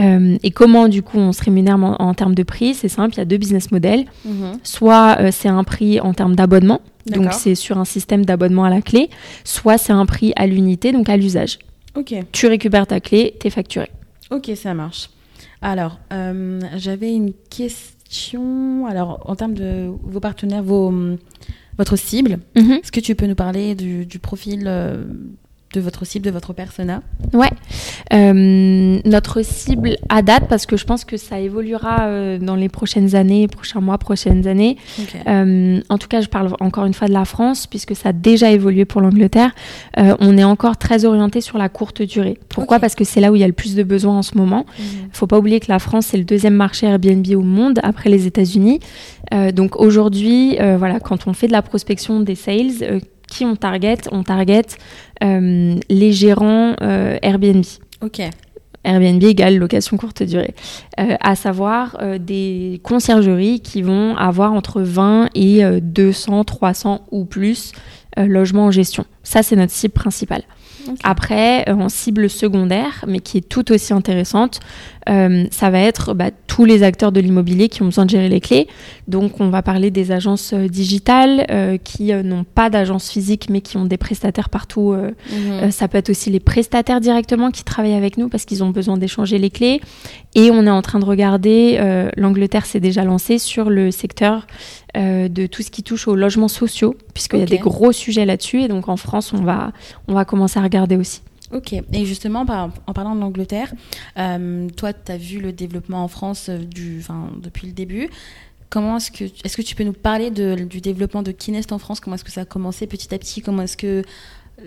Euh, 0.00 0.36
et 0.42 0.50
comment, 0.50 0.88
du 0.88 1.02
coup, 1.02 1.18
on 1.18 1.32
se 1.32 1.44
rémunère 1.44 1.76
en, 1.76 1.94
en 2.00 2.14
termes 2.14 2.34
de 2.34 2.42
prix 2.42 2.74
C'est 2.74 2.88
simple, 2.88 3.14
il 3.14 3.18
y 3.18 3.20
a 3.20 3.24
deux 3.24 3.36
business 3.38 3.70
models. 3.70 4.04
Mhm. 4.24 4.58
Soit 4.64 5.30
c'est 5.30 5.48
un 5.48 5.62
prix 5.62 6.00
en 6.00 6.12
termes 6.12 6.34
d'abonnement, 6.34 6.80
donc 7.06 7.22
c'est 7.32 7.54
sur 7.54 7.78
un 7.78 7.84
système 7.84 8.24
d'abonnement 8.24 8.64
à 8.64 8.70
la 8.70 8.82
clé, 8.82 9.08
soit 9.44 9.78
c'est 9.78 9.92
un 9.92 10.04
prix 10.06 10.32
à 10.34 10.48
l'unité, 10.48 10.90
donc 10.90 11.08
à 11.08 11.16
l'usage. 11.16 11.58
Ok. 11.96 12.12
Tu 12.32 12.46
récupères 12.48 12.86
ta 12.88 12.98
clé, 13.00 13.34
t'es 13.38 13.50
facturé. 13.50 13.88
Ok, 14.32 14.50
ça 14.56 14.74
marche. 14.74 15.10
Alors, 15.62 15.98
euh, 16.12 16.60
j'avais 16.76 17.12
une 17.14 17.32
question. 17.50 18.86
Alors, 18.86 19.22
en 19.26 19.36
termes 19.36 19.54
de 19.54 19.90
vos 20.02 20.20
partenaires, 20.20 20.62
vos, 20.62 20.88
hum, 20.88 21.18
votre 21.76 21.96
cible, 21.96 22.38
est-ce 22.54 22.92
que 22.92 23.00
tu 23.00 23.14
peux 23.14 23.26
nous 23.26 23.34
parler 23.34 23.74
du, 23.74 24.06
du 24.06 24.18
profil 24.18 24.64
euh, 24.66 25.04
de 25.72 25.80
votre 25.80 26.04
cible, 26.04 26.24
de 26.24 26.30
votre 26.30 26.52
persona 26.52 27.02
Ouais. 27.32 27.50
Euh, 28.12 28.98
notre 29.04 29.42
cible 29.42 29.96
à 30.08 30.22
date, 30.22 30.48
parce 30.48 30.66
que 30.66 30.76
je 30.76 30.84
pense 30.84 31.04
que 31.04 31.16
ça 31.16 31.38
évoluera 31.38 32.02
euh, 32.02 32.38
dans 32.38 32.56
les 32.56 32.68
prochaines 32.68 33.14
années, 33.14 33.46
prochains 33.46 33.80
mois, 33.80 33.98
prochaines 33.98 34.48
années. 34.48 34.76
Euh, 35.28 35.80
en 35.88 35.98
tout 35.98 36.08
cas, 36.08 36.20
je 36.20 36.28
parle 36.28 36.54
encore 36.58 36.86
une 36.86 36.94
fois 36.94 37.06
de 37.06 37.12
la 37.12 37.24
France, 37.24 37.68
puisque 37.68 37.94
ça 37.94 38.08
a 38.08 38.12
déjà 38.12 38.50
évolué 38.50 38.84
pour 38.84 39.00
l'Angleterre. 39.00 39.52
On 39.96 40.36
est 40.36 40.44
encore 40.44 40.76
très 40.76 41.04
orienté 41.04 41.40
sur 41.40 41.58
la 41.58 41.68
courte 41.68 42.02
durée. 42.02 42.38
Pourquoi. 42.48 42.80
Parce 42.80 42.94
que 42.94 43.04
c'est 43.04 43.20
là 43.20 43.30
où 43.30 43.36
il 43.36 43.40
y 43.40 43.44
a 43.44 43.48
le 43.48 43.52
plus 43.52 43.74
de 43.74 43.82
besoins 43.82 44.18
en 44.18 44.22
ce 44.22 44.36
moment. 44.36 44.66
Mhm. 44.78 44.84
faut 45.12 45.26
pas 45.26 45.38
oublier 45.38 45.60
que 45.60 45.70
la 45.70 45.78
France, 45.78 46.06
c'est 46.06 46.18
le 46.18 46.24
deuxième 46.24 46.54
marché 46.54 46.86
Airbnb 46.86 47.26
au 47.34 47.42
monde 47.42 47.78
après 47.82 48.10
les 48.10 48.26
États-Unis. 48.26 48.80
Donc 49.54 49.76
aujourd'hui, 49.76 50.56
voilà, 50.78 50.98
quand 50.98 51.28
on 51.28 51.32
fait 51.32 51.46
de 51.46 51.52
la 51.52 51.62
prospection 51.62 52.20
des 52.20 52.34
sales, 52.34 53.00
qui 53.30 53.46
on 53.46 53.56
target 53.56 53.96
On 54.12 54.22
target 54.22 54.66
euh, 55.24 55.76
les 55.88 56.12
gérants 56.12 56.74
euh, 56.82 57.18
Airbnb. 57.22 57.64
Ok. 58.02 58.20
Airbnb 58.82 59.22
égale 59.22 59.58
location 59.58 59.96
courte 59.96 60.22
durée, 60.22 60.54
Euh, 60.98 61.16
à 61.20 61.34
savoir 61.34 61.98
euh, 62.00 62.18
des 62.18 62.80
conciergeries 62.82 63.60
qui 63.60 63.82
vont 63.82 64.16
avoir 64.16 64.52
entre 64.54 64.80
20 64.80 65.28
et 65.34 65.64
euh, 65.64 65.80
200, 65.82 66.44
300 66.44 67.06
ou 67.10 67.24
plus 67.24 67.72
logements 68.16 68.66
en 68.66 68.70
gestion. 68.70 69.04
Ça, 69.22 69.42
c'est 69.42 69.54
notre 69.56 69.72
cible 69.72 69.94
principale. 69.94 70.42
Après, 71.04 71.70
en 71.70 71.88
cible 71.88 72.28
secondaire, 72.28 73.04
mais 73.06 73.20
qui 73.20 73.38
est 73.38 73.48
tout 73.48 73.70
aussi 73.72 73.92
intéressante, 73.94 74.60
euh, 75.10 75.44
ça 75.50 75.70
va 75.70 75.80
être 75.80 76.14
bah, 76.14 76.30
tous 76.46 76.64
les 76.64 76.82
acteurs 76.82 77.12
de 77.12 77.20
l'immobilier 77.20 77.68
qui 77.68 77.82
ont 77.82 77.86
besoin 77.86 78.04
de 78.04 78.10
gérer 78.10 78.28
les 78.28 78.40
clés. 78.40 78.68
Donc, 79.08 79.40
on 79.40 79.48
va 79.48 79.62
parler 79.62 79.90
des 79.90 80.12
agences 80.12 80.52
euh, 80.52 80.68
digitales 80.68 81.46
euh, 81.50 81.78
qui 81.82 82.12
n'ont 82.12 82.44
pas 82.44 82.70
d'agence 82.70 83.10
physique, 83.10 83.48
mais 83.50 83.60
qui 83.60 83.76
ont 83.76 83.84
des 83.84 83.96
prestataires 83.96 84.48
partout. 84.48 84.92
Mhm. 84.92 85.70
ça 85.70 85.88
peut 85.88 85.98
être 85.98 86.10
aussi 86.10 86.30
les 86.30 86.40
prestataires 86.40 87.00
directement 87.00 87.50
qui 87.50 87.64
travaillent 87.64 87.94
avec 87.94 88.18
nous 88.18 88.28
parce 88.28 88.44
qu'ils 88.44 88.62
ont 88.62 88.70
besoin 88.70 88.96
d'échanger 88.96 89.38
les 89.38 89.50
clés. 89.50 89.80
Et 90.34 90.50
on 90.50 90.66
est 90.66 90.70
en 90.70 90.82
train 90.82 90.98
de 90.98 91.04
regarder, 91.04 91.80
l'Angleterre 92.16 92.66
s'est 92.66 92.80
déjà 92.80 93.04
lancée 93.04 93.38
sur 93.38 93.70
le 93.70 93.90
secteur 93.90 94.46
de 94.94 95.46
tout 95.46 95.62
ce 95.62 95.70
qui 95.70 95.82
touche 95.82 96.08
aux 96.08 96.16
logements 96.16 96.48
sociaux, 96.48 96.96
puisqu'il 97.14 97.40
y 97.40 97.42
a 97.42 97.46
des 97.46 97.58
gros 97.58 97.92
sujets 97.92 98.24
là-dessus. 98.24 98.62
Et 98.62 98.68
donc 98.68 98.88
en 98.88 98.96
France, 98.96 99.32
on 99.32 99.42
va, 99.42 99.72
on 100.08 100.14
va 100.14 100.24
commencer 100.24 100.58
à 100.58 100.62
regarder 100.62 100.96
aussi. 100.96 101.22
Ok. 101.52 101.72
Et 101.72 102.04
justement, 102.04 102.44
en 102.86 102.92
parlant 102.92 103.14
de 103.14 103.20
l'Angleterre, 103.20 103.72
euh, 104.18 104.68
toi, 104.76 104.92
tu 104.92 105.10
as 105.12 105.16
vu 105.16 105.40
le 105.40 105.52
développement 105.52 106.04
en 106.04 106.08
France 106.08 106.46
euh, 106.48 106.58
du, 106.58 107.02
depuis 107.42 107.66
le 107.66 107.72
début. 107.72 108.08
Comment 108.68 108.98
est-ce 108.98 109.10
que, 109.10 109.24
est-ce 109.44 109.56
que 109.56 109.62
tu 109.62 109.74
peux 109.74 109.82
nous 109.82 109.92
parler 109.92 110.30
de- 110.30 110.54
du 110.54 110.80
développement 110.80 111.22
de 111.24 111.32
Kinest 111.32 111.72
en 111.72 111.78
France? 111.78 111.98
Comment 111.98 112.14
est-ce 112.14 112.22
que 112.24 112.30
ça 112.30 112.42
a 112.42 112.44
commencé 112.44 112.86
petit 112.86 113.12
à 113.12 113.18
petit? 113.18 113.40
Comment 113.42 113.62
est-ce 113.62 113.76
que 113.76 114.02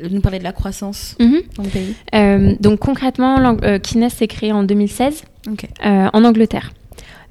euh, 0.01 0.07
nous 0.11 0.19
parler 0.19 0.39
de 0.39 0.43
la 0.43 0.51
croissance 0.51 1.15
dans 1.19 1.63
le 1.63 1.69
pays? 1.69 1.95
Euh, 2.13 2.53
donc 2.59 2.79
concrètement, 2.79 3.37
euh, 3.63 3.79
Kines 3.79 4.09
s'est 4.09 4.27
créé 4.27 4.51
en 4.51 4.63
2016 4.63 5.23
Ok. 5.49 5.65
euh, 5.85 6.07
en 6.11 6.23
Angleterre. 6.25 6.73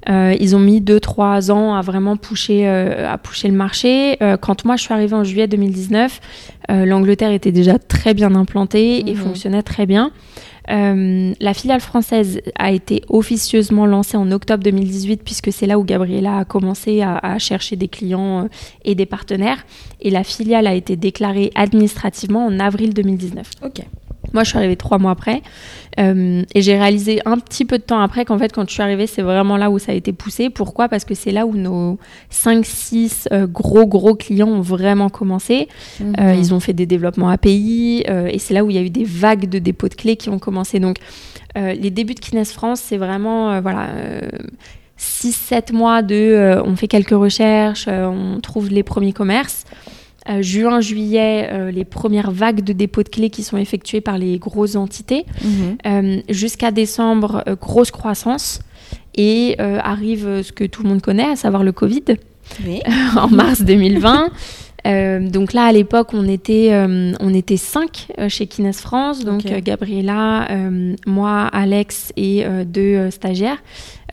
Euh, 0.09 0.35
ils 0.39 0.55
ont 0.55 0.59
mis 0.59 0.81
2-3 0.81 1.49
ans 1.51 1.75
à 1.75 1.81
vraiment 1.81 2.17
pousser, 2.17 2.63
euh, 2.65 3.09
à 3.11 3.17
pousser 3.17 3.47
le 3.47 3.53
marché. 3.53 4.17
Euh, 4.21 4.35
quand 4.37 4.65
moi 4.65 4.75
je 4.75 4.81
suis 4.83 4.93
arrivée 4.93 5.15
en 5.15 5.23
juillet 5.23 5.47
2019, 5.47 6.19
euh, 6.71 6.85
l'Angleterre 6.85 7.31
était 7.31 7.51
déjà 7.51 7.77
très 7.79 8.13
bien 8.13 8.35
implantée 8.35 8.99
et 9.09 9.13
Mhm. 9.13 9.15
fonctionnait 9.15 9.63
très 9.63 9.85
bien. 9.85 10.11
la 10.69 11.53
filiale 11.53 11.81
française 11.81 12.41
a 12.57 12.71
été 12.71 13.01
officieusement 13.09 13.85
lancée 13.85 14.15
en 14.15 14.31
octobre 14.31 14.63
2018 14.63 15.21
puisque 15.23 15.51
c'est 15.51 15.67
là 15.67 15.77
où 15.77 15.83
Gabriela 15.83 16.37
a 16.37 16.45
commencé 16.45 17.01
à, 17.01 17.17
à 17.17 17.37
chercher 17.37 17.75
des 17.75 17.89
clients 17.89 18.47
et 18.85 18.95
des 18.95 19.05
partenaires. 19.05 19.65
Et 19.99 20.09
la 20.09 20.23
filiale 20.23 20.65
a 20.67 20.73
été 20.73 20.95
déclarée 20.95 21.51
administrativement 21.55 22.45
en 22.45 22.59
avril 22.61 22.93
2019. 22.93 23.49
Ok. 23.61 23.81
Moi, 24.33 24.43
je 24.43 24.49
suis 24.49 24.57
arrivée 24.57 24.75
trois 24.75 24.97
mois 24.97 25.11
après. 25.11 25.41
Euh, 25.99 26.43
et 26.55 26.61
j'ai 26.61 26.77
réalisé 26.77 27.21
un 27.25 27.37
petit 27.37 27.65
peu 27.65 27.77
de 27.77 27.83
temps 27.83 27.99
après 27.99 28.25
qu'en 28.25 28.37
fait, 28.37 28.51
quand 28.51 28.67
je 28.67 28.73
suis 28.73 28.81
arrivée, 28.81 29.07
c'est 29.07 29.21
vraiment 29.21 29.57
là 29.57 29.69
où 29.69 29.79
ça 29.79 29.91
a 29.91 29.95
été 29.95 30.11
poussé. 30.11 30.49
Pourquoi? 30.49 30.89
Parce 30.89 31.05
que 31.05 31.13
c'est 31.13 31.31
là 31.31 31.45
où 31.45 31.55
nos 31.55 31.99
5-6 32.31 33.27
euh, 33.31 33.47
gros, 33.47 33.85
gros 33.85 34.15
clients 34.15 34.47
ont 34.47 34.61
vraiment 34.61 35.09
commencé. 35.09 35.67
Euh, 36.01 36.33
ils 36.35 36.53
ont 36.53 36.59
fait 36.59 36.73
des 36.73 36.85
développements 36.85 37.29
API. 37.29 38.03
et 38.07 38.39
c'est 38.39 38.53
là 38.53 38.63
où 38.63 38.69
il 38.69 38.75
y 38.75 38.79
a 38.79 38.81
eu 38.81 38.89
des 38.89 39.03
vagues 39.03 39.47
de 39.47 39.59
dépôts 39.59 39.87
de 39.87 39.95
clés 39.95 40.15
qui 40.15 40.29
ont 40.29 40.39
commencé. 40.39 40.79
Donc, 40.79 40.97
les 41.55 41.91
débuts 41.91 42.15
de 42.15 42.19
Kines 42.19 42.45
France, 42.45 42.81
c'est 42.81 42.97
vraiment, 42.97 43.61
voilà... 43.61 43.89
6-7 44.99 45.73
mois 45.73 46.01
de 46.01 46.61
on 46.63 46.75
fait 46.75 46.87
quelques 46.87 47.09
recherches, 47.09 47.87
on 47.89 48.39
trouve 48.41 48.69
les 48.69 48.83
premiers 48.83 49.11
commerces. 49.11 49.65
Euh, 50.29 50.41
juin, 50.41 50.79
juillet, 50.79 51.49
euh, 51.51 51.71
les 51.71 51.83
premières 51.83 52.31
vagues 52.31 52.61
de 52.61 52.71
dépôts 52.71 53.03
de 53.03 53.09
clés 53.09 53.29
qui 53.29 53.43
sont 53.43 53.57
effectuées 53.57 53.99
par 53.99 54.17
les 54.17 54.37
grosses 54.39 54.75
entités. 54.75 55.25
Mhm. 55.43 55.77
Euh, 55.85 56.21
Jusqu'à 56.29 56.71
décembre, 56.71 57.43
grosse 57.59 57.91
croissance. 57.91 58.59
Et 59.15 59.57
arrive 59.59 60.41
ce 60.41 60.51
que 60.51 60.63
tout 60.63 60.81
le 60.81 60.89
monde 60.89 61.01
connaît, 61.01 61.29
à 61.29 61.35
savoir 61.35 61.63
le 61.63 61.71
Covid, 61.71 62.03
Oui. 62.65 62.81
en 63.15 63.27
mars 63.27 63.61
2020. 63.61 64.29
Euh, 64.85 65.29
donc 65.29 65.53
là, 65.53 65.65
à 65.65 65.71
l'époque, 65.71 66.09
on 66.13 66.27
était, 66.27 66.71
on 67.19 67.33
était 67.33 67.57
cinq 67.57 68.07
chez 68.27 68.47
Kines 68.47 68.73
France. 68.73 69.23
Donc 69.23 69.43
Gabriela, 69.43 70.47
moi, 71.05 71.41
Alex 71.53 72.11
et 72.17 72.43
deux 72.65 73.11
stagiaires. 73.11 73.61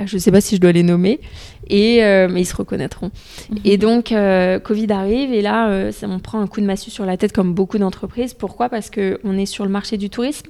Je 0.05 0.17
ne 0.17 0.21
sais 0.21 0.31
pas 0.31 0.43
si 0.43 0.57
je 0.57 0.61
dois 0.61 0.73
les 0.73 0.83
nommer. 0.83 1.19
Et, 1.73 2.03
euh, 2.05 2.27
mais 2.29 2.41
ils 2.43 2.47
se 2.47 2.57
reconnaîtront. 2.57 3.11
Et 3.65 3.79
donc, 3.79 4.11
euh, 4.11 4.59
Covid 4.59 4.91
arrive 4.91 5.33
et 5.33 5.41
là, 5.41 5.69
euh, 5.69 5.93
ça- 5.93 6.09
on 6.09 6.19
prend 6.19 6.41
un 6.41 6.49
coup 6.49 6.61
de 6.61 6.67
massue 6.67 6.91
sur 6.91 7.07
la 7.07 7.17
tête 7.17 7.33
comme 7.33 7.55
beaucoup 7.55 7.79
d'entreprises. 7.79 8.35
Pourquoi? 8.35 8.69
Parce 8.69 8.91
qu'on 8.91 9.39
est 9.39 9.47
sur 9.47 9.65
le 9.65 9.71
marché 9.71 9.97
du 9.97 10.11
tourisme. 10.11 10.49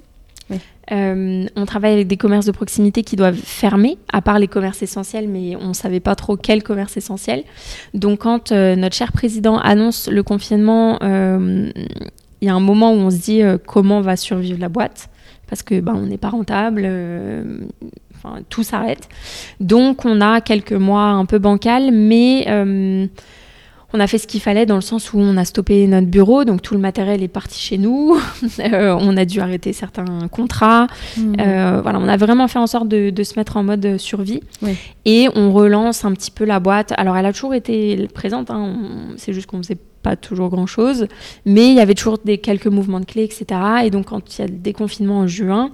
Oui. 0.49 0.57
Euh, 0.91 1.45
on 1.55 1.65
travaille 1.65 1.93
avec 1.93 2.07
des 2.07 2.17
commerces 2.17 2.47
de 2.47 2.51
proximité 2.51 3.03
qui 3.03 3.15
doivent 3.15 3.37
fermer, 3.37 3.97
à 4.11 4.21
part 4.21 4.39
les 4.39 4.47
commerces 4.47 4.81
essentiels, 4.81 5.27
mais 5.29 5.55
on 5.55 5.69
ne 5.69 5.73
savait 5.73 5.99
pas 6.01 6.15
trop 6.15 6.35
quel 6.37 6.63
commerce 6.63 6.97
essentiel. 6.97 7.43
Donc, 7.93 8.21
quand 8.21 8.51
euh, 8.51 8.75
notre 8.75 8.95
cher 8.95 9.11
président 9.11 9.59
annonce 9.59 10.09
le 10.09 10.23
confinement, 10.23 10.97
euh, 11.03 11.69
il 12.41 12.47
y 12.47 12.49
a 12.49 12.55
un 12.55 12.59
moment 12.59 12.91
où 12.93 12.97
on 12.97 13.11
se 13.11 13.17
dit 13.17 13.41
comment 13.67 14.01
va 14.01 14.15
survivre 14.17 14.59
la 14.59 14.69
boîte, 14.69 15.09
parce 15.47 15.61
que 15.61 15.79
ben, 15.79 15.93
on 15.95 16.07
n'est 16.07 16.17
pas 16.17 16.29
rentable. 16.29 16.89
Enfin, 18.23 18.39
tout 18.49 18.63
s'arrête. 18.63 19.09
Donc, 19.59 20.05
on 20.05 20.21
a 20.21 20.41
quelques 20.41 20.73
mois 20.73 21.05
un 21.05 21.25
peu 21.25 21.39
bancal, 21.39 21.89
mais 21.91 22.45
euh, 22.47 23.07
on 23.93 23.99
a 23.99 24.07
fait 24.07 24.17
ce 24.19 24.27
qu'il 24.27 24.39
fallait 24.41 24.65
dans 24.67 24.75
le 24.75 24.81
sens 24.81 25.11
où 25.11 25.19
on 25.19 25.35
a 25.37 25.43
stoppé 25.43 25.85
notre 25.87 26.07
bureau, 26.07 26.45
donc 26.45 26.61
tout 26.61 26.73
le 26.75 26.79
matériel 26.79 27.23
est 27.23 27.27
parti 27.27 27.59
chez 27.59 27.77
nous. 27.77 28.15
Euh, 28.59 28.95
on 28.99 29.17
a 29.17 29.25
dû 29.25 29.39
arrêter 29.39 29.73
certains 29.73 30.27
contrats. 30.29 30.85
Mhm. 31.17 31.35
Euh, 31.39 31.79
voilà, 31.81 31.99
on 31.99 32.07
a 32.07 32.15
vraiment 32.17 32.47
fait 32.47 32.59
en 32.59 32.67
sorte 32.67 32.87
de, 32.87 33.09
de 33.09 33.23
se 33.23 33.33
mettre 33.39 33.57
en 33.57 33.63
mode 33.63 33.97
survie. 33.97 34.41
Oui. 34.61 34.75
Et 35.05 35.27
on 35.35 35.51
relance 35.51 36.05
un 36.05 36.11
petit 36.13 36.31
peu 36.31 36.45
la 36.45 36.59
boîte. 36.59 36.93
Alors, 36.97 37.17
elle 37.17 37.25
a 37.25 37.33
toujours 37.33 37.53
été 37.55 38.07
présente. 38.13 38.51
hein. 38.51 38.75
On- 38.77 39.17
C'est 39.17 39.33
juste 39.33 39.47
qu'on 39.47 39.57
faisait 39.57 39.77
pas 40.03 40.15
toujours 40.15 40.49
grand 40.49 40.67
chose, 40.67 41.07
mais 41.45 41.69
il 41.69 41.75
y 41.75 41.79
avait 41.79 41.93
toujours 41.95 42.17
des 42.23 42.37
quelques 42.37 42.67
mouvements 42.67 42.99
de 42.99 43.05
clés, 43.05 43.23
etc. 43.23 43.45
Et 43.83 43.89
donc, 43.89 44.05
quand 44.07 44.37
il 44.37 44.41
y 44.41 44.43
a 44.43 44.47
le 44.47 44.57
déconfinement 44.57 45.19
en 45.19 45.27
juin, 45.27 45.71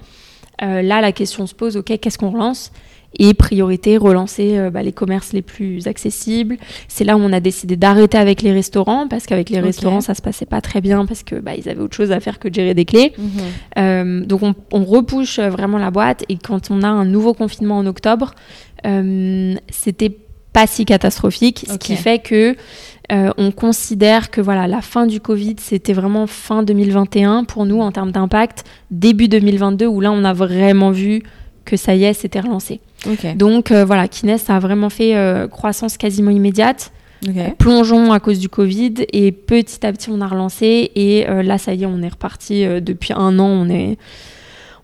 euh, 0.62 0.82
là, 0.82 1.02
la 1.02 1.12
question 1.12 1.48
se 1.48 1.56
pose 1.56 1.78
ok, 1.78 1.98
qu'est-ce 2.00 2.18
qu'on 2.18 2.32
relance? 2.32 2.72
Et 3.20 3.34
priorité, 3.34 3.98
relancer 3.98 4.58
euh, 4.58 4.70
bah, 4.70 4.84
les 4.84 4.92
commerces 4.92 5.34
les 5.34 5.42
plus 5.42 5.88
accessibles. 5.88 6.58
C'est 6.88 7.04
là 7.04 7.18
où 7.18 7.20
on 7.20 7.32
a 7.32 7.40
décidé 7.40 7.76
d'arrêter 7.76 8.18
avec 8.18 8.42
les 8.42 8.52
restaurants, 8.52 9.08
parce 9.08 9.26
qu'avec 9.26 9.50
les 9.50 9.60
restaurants, 9.60 10.02
ça 10.02 10.14
se 10.14 10.22
passait 10.22 10.46
pas 10.46 10.62
très 10.62 10.82
bien, 10.82 11.06
parce 11.06 11.24
que 11.24 11.36
bah, 11.36 11.56
ils 11.56 11.68
avaient 11.70 11.82
autre 11.82 11.96
chose 11.96 12.12
à 12.12 12.20
faire 12.20 12.38
que 12.38 12.48
de 12.50 12.54
gérer 12.54 12.74
des 12.74 12.86
clés. 12.86 13.14
Mhm. 13.18 13.30
Euh, 13.78 14.26
donc 14.26 14.44
on, 14.44 14.54
on 14.72 14.84
repousse 14.84 15.40
vraiment 15.40 15.78
la 15.78 15.90
boîte 15.90 16.26
et 16.30 16.38
quand 16.38 16.70
on 16.70 16.84
a 16.84 16.88
un 16.88 17.06
nouveau 17.06 17.34
confinement 17.34 17.78
en 17.78 17.86
octobre, 17.86 18.36
euh, 18.86 19.56
c'était 19.70 20.16
pas 20.54 20.66
si 20.66 20.86
catastrophique, 20.86 21.66
ce 21.70 21.78
qui 21.78 21.96
fait 21.96 22.20
que 22.20 22.56
euh, 23.12 23.32
on 23.38 23.52
considère 23.52 24.32
que 24.32 24.42
voilà 24.42 24.68
la 24.68 24.82
fin 24.82 25.06
du 25.06 25.22
Covid 25.22 25.56
c'était 25.60 25.94
vraiment 25.94 26.28
fin 26.28 26.62
2021 26.62 27.46
pour 27.46 27.66
nous 27.66 27.80
en 27.80 27.92
termes 27.92 28.12
d'impact, 28.12 28.66
début 28.92 29.30
2022 29.30 29.86
où 29.86 30.02
là 30.02 30.12
on 30.12 30.26
a 30.26 30.34
vraiment 30.34 30.92
vu 30.92 31.24
que 31.64 31.78
ça 31.78 31.96
y 31.96 32.04
est 32.04 32.14
c'était 32.14 32.42
relancé. 32.42 32.82
Donc 33.36 33.72
euh, 33.72 33.86
voilà, 33.86 34.08
Kines 34.08 34.38
a 34.50 34.60
vraiment 34.60 34.90
fait 34.90 35.16
euh, 35.16 35.48
croissance 35.48 35.98
quasiment 35.98 36.32
immédiate 36.32 36.92
Ok. 37.28 37.58
plongeon 37.58 38.12
à 38.12 38.20
cause 38.20 38.40
du 38.40 38.50
Covid 38.50 38.94
et 39.12 39.32
petit 39.32 39.86
à 39.86 39.92
petit 39.92 40.10
on 40.12 40.22
a 40.22 40.28
relancé 40.28 40.92
et 40.94 41.26
là 41.26 41.58
ça 41.58 41.74
y 41.74 41.82
est 41.82 41.88
on 41.88 42.04
est 42.04 42.10
reparti 42.10 42.64
depuis 42.80 43.12
un 43.12 43.40
an 43.40 43.48
on 43.48 43.70
est 43.70 43.98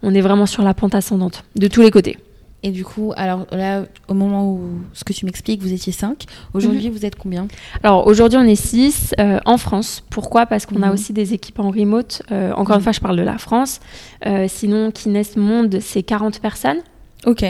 on 0.01 0.15
est 0.15 0.21
vraiment 0.21 0.47
sur 0.47 0.63
la 0.63 0.73
pente 0.73 0.95
ascendante 0.95 1.43
de 1.55 1.67
tous 1.67 1.81
les 1.81 1.91
côtés. 1.91 2.17
Et 2.65 2.71
du 2.71 2.86
coup, 2.86 3.12
alors 3.17 3.45
là, 3.52 3.84
au 4.08 4.13
moment 4.13 4.49
où 4.49 4.62
ce 4.93 5.04
que 5.04 5.12
tu 5.12 5.26
m'expliques, 5.26 5.62
vous 5.62 5.73
étiez 5.73 5.91
5. 5.91 6.23
Aujourd'hui, 6.54 6.88
Mhm. 6.88 6.93
vous 6.93 7.06
êtes 7.06 7.15
combien? 7.17 7.47
Alors 7.84 8.08
aujourd'hui 8.08 8.39
on 8.41 8.45
est 8.47 8.56
6 8.56 9.13
en 9.45 9.58
France. 9.58 10.04
Pourquoi? 10.10 10.45
Parce 10.45 10.65
qu'on 10.65 10.82
a 10.82 10.88
Mhm. 10.88 10.93
aussi 10.93 11.12
des 11.13 11.34
équipes 11.34 11.60
en 11.60 11.69
remote. 11.71 12.21
Euh, 12.32 12.54
encore 12.54 12.76
une 12.76 12.80
Mhm. 12.80 12.84
fois 12.84 12.91
je 12.93 12.99
parle 13.02 13.17
de 13.17 13.21
la 13.21 13.38
France. 13.38 13.82
Euh, 14.26 14.45
sinon 14.47 14.91
Kines 14.91 15.23
Monde 15.36 15.80
c'est 15.82 16.04
40 16.04 16.39
personnes. 16.39 16.80
Ok. 17.26 17.43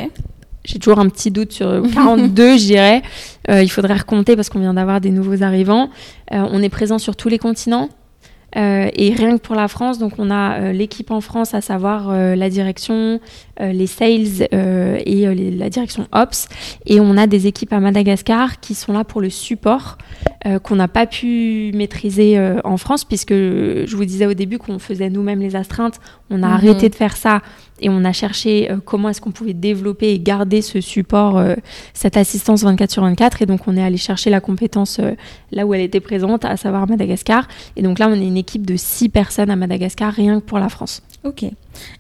J'ai 0.65 0.79
toujours 0.79 0.99
un 0.99 1.09
petit 1.09 1.29
doute 1.29 1.51
sur 1.51 1.83
42 1.93 2.57
je 2.57 2.63
dirais. 2.65 3.01
Euh, 3.49 3.61
il 3.61 3.69
faudrait 3.69 3.95
recompter 3.97 4.35
parce 4.35 4.49
qu'on 4.49 4.59
vient 4.59 4.73
d'avoir 4.73 4.99
des 4.99 5.11
nouveaux 5.11 5.43
arrivants. 5.43 5.89
Euh, 6.31 6.47
on 6.51 6.63
est 6.63 6.69
présent 6.69 6.97
sur 6.97 7.15
tous 7.15 7.29
les 7.29 7.37
continents. 7.37 7.89
Euh, 8.55 8.89
et 8.95 9.13
rien 9.13 9.37
que 9.37 9.41
pour 9.41 9.55
la 9.55 9.67
France, 9.67 9.97
donc 9.97 10.13
on 10.19 10.29
a 10.29 10.59
euh, 10.59 10.71
l'équipe 10.73 11.09
en 11.11 11.21
France, 11.21 11.53
à 11.53 11.61
savoir 11.61 12.09
euh, 12.09 12.35
la 12.35 12.49
direction, 12.49 13.19
les 13.59 13.85
sales 13.87 14.47
et 14.51 15.27
les- 15.35 15.51
la 15.51 15.69
direction 15.69 16.07
ops, 16.11 16.47
et 16.87 16.99
on 16.99 17.17
a 17.17 17.27
des 17.27 17.45
équipes 17.45 17.71
à 17.73 17.79
Madagascar 17.79 18.59
qui 18.59 18.73
sont 18.73 18.93
là 18.93 19.03
pour 19.03 19.21
le 19.21 19.29
support 19.29 19.97
qu'on 20.63 20.75
n'a 20.75 20.87
pas 20.87 21.05
pu 21.05 21.71
maîtriser 21.75 22.37
en 22.63 22.77
France, 22.77 23.05
puisque 23.05 23.31
je 23.33 23.95
vous 23.95 24.05
disais 24.05 24.25
au 24.25 24.33
début 24.33 24.57
qu'on 24.57 24.79
faisait 24.79 25.09
nous-mêmes 25.09 25.39
les 25.39 25.55
astreintes, 25.55 25.99
on 26.31 26.41
a 26.43 26.47
Mhm. 26.47 26.53
arrêté 26.53 26.89
de 26.89 26.95
faire 26.95 27.15
ça 27.15 27.41
et 27.79 27.89
on 27.89 28.03
a 28.05 28.13
cherché 28.13 28.71
euh, 28.71 28.77
comment 28.83 29.09
est-ce 29.09 29.21
qu'on 29.21 29.31
pouvait 29.31 29.53
développer 29.53 30.11
et 30.11 30.19
garder 30.19 30.61
ce 30.61 30.81
support, 30.81 31.37
euh, 31.37 31.55
cette 31.93 32.17
assistance 32.17 32.63
24 32.63 32.91
sur 32.91 33.03
24, 33.03 33.41
et 33.41 33.45
donc 33.45 33.67
on 33.67 33.77
est 33.77 33.83
allé 33.83 33.97
chercher 33.97 34.29
la 34.29 34.39
compétence 34.39 34.99
euh, 34.99 35.11
là 35.51 35.65
où 35.65 35.73
elle 35.73 35.81
était 35.81 35.99
présente, 35.99 36.45
à 36.45 36.57
savoir 36.57 36.87
Madagascar. 36.87 37.47
Et 37.75 37.81
donc 37.81 37.99
là, 37.99 38.07
on 38.09 38.13
est 38.13 38.27
une 38.27 38.37
équipe 38.37 38.65
de 38.65 38.75
six 38.75 39.09
personnes 39.09 39.49
à 39.49 39.55
Madagascar, 39.55 40.13
rien 40.13 40.39
que 40.39 40.45
pour 40.45 40.59
la 40.59 40.69
France. 40.69 41.01
Ok. 41.25 41.43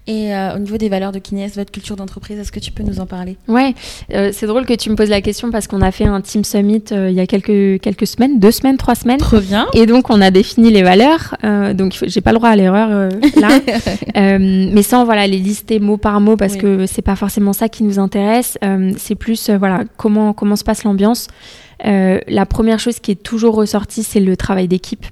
Et 0.05 0.33
euh, 0.35 0.55
au 0.55 0.59
niveau 0.59 0.77
des 0.77 0.89
valeurs 0.89 1.13
de 1.13 1.19
Kines, 1.19 1.47
votre 1.55 1.71
culture 1.71 1.95
d'entreprise, 1.95 2.37
est-ce 2.37 2.51
que 2.51 2.59
tu 2.59 2.71
peux 2.71 2.83
nous 2.83 2.99
en 2.99 3.05
parler? 3.05 3.37
Ouais, 3.47 3.73
euh, 4.13 4.31
c'est 4.33 4.47
drôle 4.47 4.65
que 4.65 4.73
tu 4.73 4.89
me 4.89 4.95
poses 4.95 5.09
la 5.09 5.21
question 5.21 5.49
parce 5.49 5.67
qu'on 5.67 5.81
a 5.81 5.91
fait 5.91 6.03
un 6.05 6.19
Team 6.19 6.43
Summit 6.43 6.83
euh, 6.91 7.09
il 7.09 7.15
y 7.15 7.21
a 7.21 7.25
quelques, 7.25 7.81
quelques 7.81 8.05
semaines, 8.05 8.39
deux 8.39 8.51
semaines, 8.51 8.75
trois 8.77 8.95
semaines. 8.95 9.19
Trop 9.19 9.39
bien. 9.39 9.67
Et 9.73 9.85
donc, 9.85 10.09
on 10.09 10.19
a 10.19 10.29
défini 10.29 10.71
les 10.71 10.83
valeurs. 10.83 11.37
donc, 11.73 11.97
j'ai 12.05 12.19
pas 12.21 12.31
le 12.33 12.37
droit 12.37 12.49
à 12.49 12.55
l'erreur 12.55 13.09
là. 13.39 13.59
Mais 14.39 14.83
sans 14.83 15.05
voilà 15.05 15.25
les 15.25 15.39
lister 15.39 15.79
mot 15.79 15.97
par 15.97 16.19
mot 16.19 16.35
parce 16.35 16.53
Oui. 16.53 16.59
que 16.59 16.85
c'est 16.85 17.01
pas 17.01 17.15
forcément 17.15 17.53
ça 17.53 17.69
qui 17.69 17.83
nous 17.83 17.99
intéresse. 17.99 18.57
C'est 18.97 19.15
plus 19.15 19.49
voilà 19.49 19.83
comment 19.97 20.33
comment 20.33 20.55
se 20.57 20.63
passe 20.65 20.83
l'ambiance. 20.83 21.27
La 21.83 22.45
première 22.45 22.79
chose 22.79 22.99
qui 22.99 23.11
est 23.11 23.23
toujours 23.23 23.55
ressortie, 23.55 24.03
c'est 24.03 24.19
le 24.19 24.35
travail 24.35 24.67
d'équipe. 24.67 25.05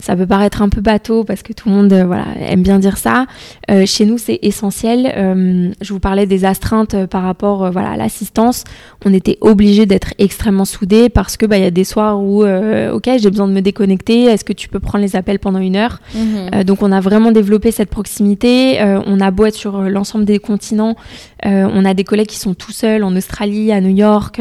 Ça 0.00 0.16
peut 0.16 0.26
paraître 0.26 0.62
un 0.62 0.68
peu 0.68 0.80
bateau 0.80 1.24
parce 1.24 1.42
que 1.42 1.52
tout 1.52 1.68
le 1.68 1.74
monde 1.74 1.92
euh, 1.92 2.04
voilà, 2.04 2.24
aime 2.40 2.62
bien 2.62 2.78
dire 2.78 2.96
ça. 2.96 3.26
Euh, 3.70 3.84
chez 3.86 4.06
nous, 4.06 4.18
c'est 4.18 4.38
essentiel. 4.42 5.12
Euh, 5.16 5.70
je 5.80 5.92
vous 5.92 6.00
parlais 6.00 6.26
des 6.26 6.44
astreintes 6.44 7.06
par 7.06 7.22
rapport 7.22 7.70
voilà, 7.70 7.90
à 7.90 7.96
l'assistance. 7.96 8.64
On 9.04 9.12
était 9.12 9.38
obligé 9.40 9.86
d'être 9.86 10.14
extrêmement 10.18 10.64
soudés 10.64 11.08
parce 11.08 11.36
que 11.36 11.46
bah, 11.46 11.58
il 11.58 11.62
y 11.62 11.66
a 11.66 11.70
des 11.70 11.84
soirs 11.84 12.20
où, 12.20 12.44
ok, 12.44 13.10
j'ai 13.18 13.30
besoin 13.30 13.48
de 13.48 13.52
me 13.52 13.60
déconnecter. 13.60 14.24
Est-ce 14.24 14.44
que 14.44 14.52
tu 14.52 14.68
peux 14.68 14.80
prendre 14.80 15.04
les 15.04 15.16
appels 15.16 15.38
pendant 15.38 15.58
une 15.58 15.76
heure? 15.76 16.00
Mhm. 16.14 16.64
donc 16.64 16.82
on 16.82 16.92
a 16.92 17.00
vraiment 17.00 17.32
développé 17.32 17.70
cette 17.70 17.90
proximité. 17.90 18.78
On 19.06 19.20
a 19.20 19.30
beau 19.30 19.46
être 19.46 19.54
sur 19.54 19.82
l'ensemble 19.82 20.24
des 20.24 20.38
continents, 20.38 20.96
on 21.44 21.84
a 21.84 21.94
des 21.94 22.04
collègues 22.04 22.28
qui 22.28 22.38
sont 22.38 22.54
tout 22.54 22.72
seuls 22.72 23.04
en 23.04 23.14
Australie, 23.16 23.72
à 23.72 23.80
New 23.80 23.94
York, 23.94 24.40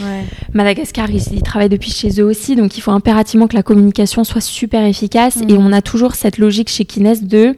Ouais. 0.00 0.24
Madagascar, 0.54 1.10
ils, 1.10 1.22
ils 1.32 1.42
travaillent 1.42 1.68
depuis 1.68 1.90
chez 1.90 2.20
eux 2.20 2.24
aussi. 2.24 2.56
Donc 2.56 2.76
il 2.76 2.80
faut 2.80 2.90
impérativement 2.90 3.46
que 3.46 3.56
la 3.56 3.62
communication 3.62 4.24
soit 4.24 4.40
super 4.40 4.69
efficace. 4.78 5.38
Et 5.48 5.56
on 5.58 5.72
a 5.72 5.82
toujours 5.82 6.14
cette 6.14 6.38
logique 6.38 6.68
chez 6.68 6.84
Kines 6.84 7.16
de 7.22 7.56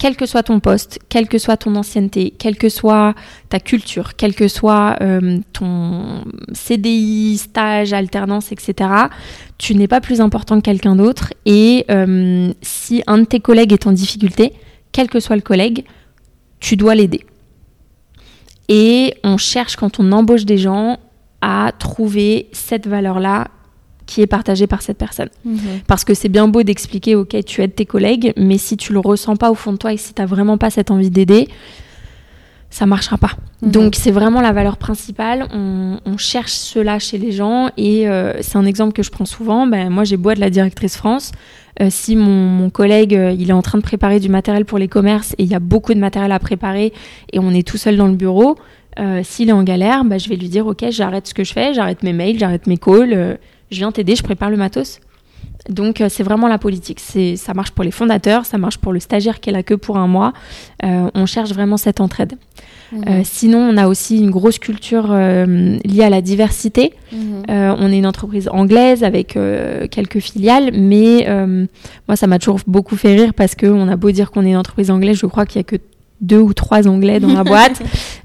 quel 0.00 0.16
que 0.16 0.24
soit 0.24 0.42
ton 0.42 0.60
poste, 0.60 0.98
quelle 1.10 1.28
que 1.28 1.36
soit 1.36 1.58
ton 1.58 1.76
ancienneté, 1.76 2.32
quelle 2.38 2.56
que 2.56 2.70
soit 2.70 3.14
ta 3.50 3.60
culture, 3.60 4.16
quel 4.16 4.34
que 4.34 4.48
soit 4.48 4.96
euh, 5.02 5.40
ton 5.52 6.24
CDI, 6.54 7.36
stage, 7.36 7.92
alternance, 7.92 8.50
etc., 8.50 8.90
tu 9.58 9.74
n'es 9.74 9.88
pas 9.88 10.00
plus 10.00 10.22
important 10.22 10.56
que 10.56 10.64
quelqu'un 10.64 10.96
d'autre. 10.96 11.34
Et 11.44 11.84
euh, 11.90 12.50
si 12.62 13.02
un 13.06 13.18
de 13.18 13.24
tes 13.24 13.40
collègues 13.40 13.74
est 13.74 13.86
en 13.86 13.92
difficulté, 13.92 14.54
quel 14.90 15.10
que 15.10 15.20
soit 15.20 15.36
le 15.36 15.42
collègue, 15.42 15.84
tu 16.60 16.76
dois 16.76 16.94
l'aider. 16.94 17.26
Et 18.70 19.14
on 19.22 19.36
cherche 19.36 19.76
quand 19.76 20.00
on 20.00 20.12
embauche 20.12 20.46
des 20.46 20.56
gens 20.56 20.98
à 21.42 21.72
trouver 21.78 22.48
cette 22.52 22.86
valeur-là 22.86 23.48
qui 24.10 24.22
est 24.22 24.26
partagée 24.26 24.66
par 24.66 24.82
cette 24.82 24.98
personne. 24.98 25.28
Mhm. 25.44 25.60
Parce 25.86 26.04
que 26.04 26.14
c'est 26.14 26.28
bien 26.28 26.48
beau 26.48 26.64
d'expliquer, 26.64 27.14
ok, 27.14 27.36
tu 27.46 27.62
aides 27.62 27.76
tes 27.76 27.86
collègues, 27.86 28.32
mais 28.36 28.58
si 28.58 28.76
tu 28.76 28.92
le 28.92 28.98
ressens 28.98 29.36
pas 29.36 29.52
au 29.52 29.54
fond 29.54 29.72
de 29.72 29.76
toi 29.76 29.92
et 29.92 29.96
si 29.96 30.12
tu 30.12 30.20
n'as 30.20 30.26
vraiment 30.26 30.58
pas 30.58 30.68
cette 30.68 30.90
envie 30.90 31.10
d'aider, 31.10 31.46
ça 32.70 32.86
marchera 32.86 33.18
pas. 33.18 33.30
Mhm. 33.62 33.70
Donc 33.70 33.94
c'est 33.94 34.10
vraiment 34.10 34.40
la 34.40 34.50
valeur 34.50 34.78
principale. 34.78 35.46
On, 35.52 35.98
on 36.04 36.16
cherche 36.16 36.52
cela 36.52 36.98
chez 36.98 37.18
les 37.18 37.30
gens 37.30 37.70
et 37.76 38.08
euh, 38.08 38.32
c'est 38.40 38.58
un 38.58 38.66
exemple 38.66 38.92
que 38.94 39.04
je 39.04 39.12
prends 39.12 39.24
souvent. 39.24 39.68
Ben, 39.68 39.90
moi 39.90 40.02
j'ai 40.02 40.16
beau 40.16 40.30
être 40.30 40.38
la 40.38 40.50
directrice 40.50 40.96
France. 40.96 41.30
Euh, 41.80 41.86
si 41.88 42.16
mon, 42.16 42.48
mon 42.48 42.68
collègue 42.68 43.14
euh, 43.14 43.30
il 43.30 43.48
est 43.48 43.52
en 43.52 43.62
train 43.62 43.78
de 43.78 43.84
préparer 43.84 44.18
du 44.18 44.28
matériel 44.28 44.64
pour 44.64 44.78
les 44.78 44.88
commerces 44.88 45.34
et 45.38 45.44
il 45.44 45.48
y 45.48 45.54
a 45.54 45.60
beaucoup 45.60 45.94
de 45.94 46.00
matériel 46.00 46.32
à 46.32 46.40
préparer 46.40 46.92
et 47.32 47.38
on 47.38 47.52
est 47.52 47.66
tout 47.66 47.78
seul 47.78 47.96
dans 47.96 48.08
le 48.08 48.16
bureau, 48.16 48.56
s'il 49.22 49.48
est 49.48 49.52
en 49.52 49.62
galère, 49.62 50.04
ben, 50.04 50.18
je 50.18 50.28
vais 50.28 50.36
lui 50.36 50.50
dire 50.50 50.66
ok 50.66 50.84
j'arrête 50.90 51.26
ce 51.26 51.32
que 51.32 51.42
je 51.42 51.54
fais, 51.54 51.72
j'arrête 51.72 52.02
mes 52.02 52.12
mails, 52.12 52.38
j'arrête 52.38 52.66
mes 52.66 52.76
calls, 52.76 53.38
je 53.70 53.78
viens 53.78 53.92
t'aider, 53.92 54.16
je 54.16 54.22
prépare 54.22 54.50
le 54.50 54.56
matos. 54.56 55.00
Donc 55.68 56.00
euh, 56.00 56.08
c'est 56.08 56.22
vraiment 56.22 56.48
la 56.48 56.58
politique. 56.58 57.00
C'est 57.00 57.36
ça 57.36 57.54
marche 57.54 57.70
pour 57.72 57.84
les 57.84 57.90
fondateurs, 57.90 58.46
ça 58.46 58.58
marche 58.58 58.78
pour 58.78 58.92
le 58.92 59.00
stagiaire 59.00 59.40
qui 59.40 59.50
est 59.50 59.52
là 59.52 59.62
que 59.62 59.74
pour 59.74 59.98
un 59.98 60.06
mois. 60.06 60.32
Euh, 60.84 61.10
on 61.14 61.26
cherche 61.26 61.50
vraiment 61.50 61.76
cette 61.76 62.00
entraide. 62.00 62.34
Mhm. 62.92 63.04
Euh, 63.08 63.20
sinon, 63.24 63.58
on 63.58 63.76
a 63.76 63.86
aussi 63.86 64.18
une 64.18 64.30
grosse 64.30 64.58
culture 64.58 65.08
euh, 65.10 65.78
liée 65.84 66.02
à 66.02 66.10
la 66.10 66.22
diversité. 66.22 66.94
Mhm. 67.12 67.44
On 67.48 67.92
est 67.92 67.98
une 67.98 68.06
entreprise 68.06 68.48
anglaise 68.50 69.04
avec 69.04 69.38
quelques 69.90 70.20
filiales, 70.20 70.70
mais 70.72 71.26
moi, 72.08 72.16
ça 72.16 72.26
m'a 72.26 72.38
toujours 72.38 72.60
beaucoup 72.66 72.96
fait 72.96 73.14
rire 73.14 73.34
parce 73.34 73.54
qu'on 73.54 73.88
a 73.88 73.96
beau 73.96 74.10
dire 74.10 74.30
qu'on 74.30 74.44
est 74.44 74.50
une 74.50 74.56
entreprise 74.56 74.90
anglaise, 74.90 75.18
je 75.18 75.26
crois 75.26 75.46
qu'il 75.46 75.58
y 75.58 75.60
a 75.60 75.64
que 75.64 75.76
deux 76.20 76.38
ou 76.40 76.52
trois 76.52 76.86
anglais 76.88 77.20
dans 77.20 77.32
la 77.32 77.44
boîte. 77.52 77.80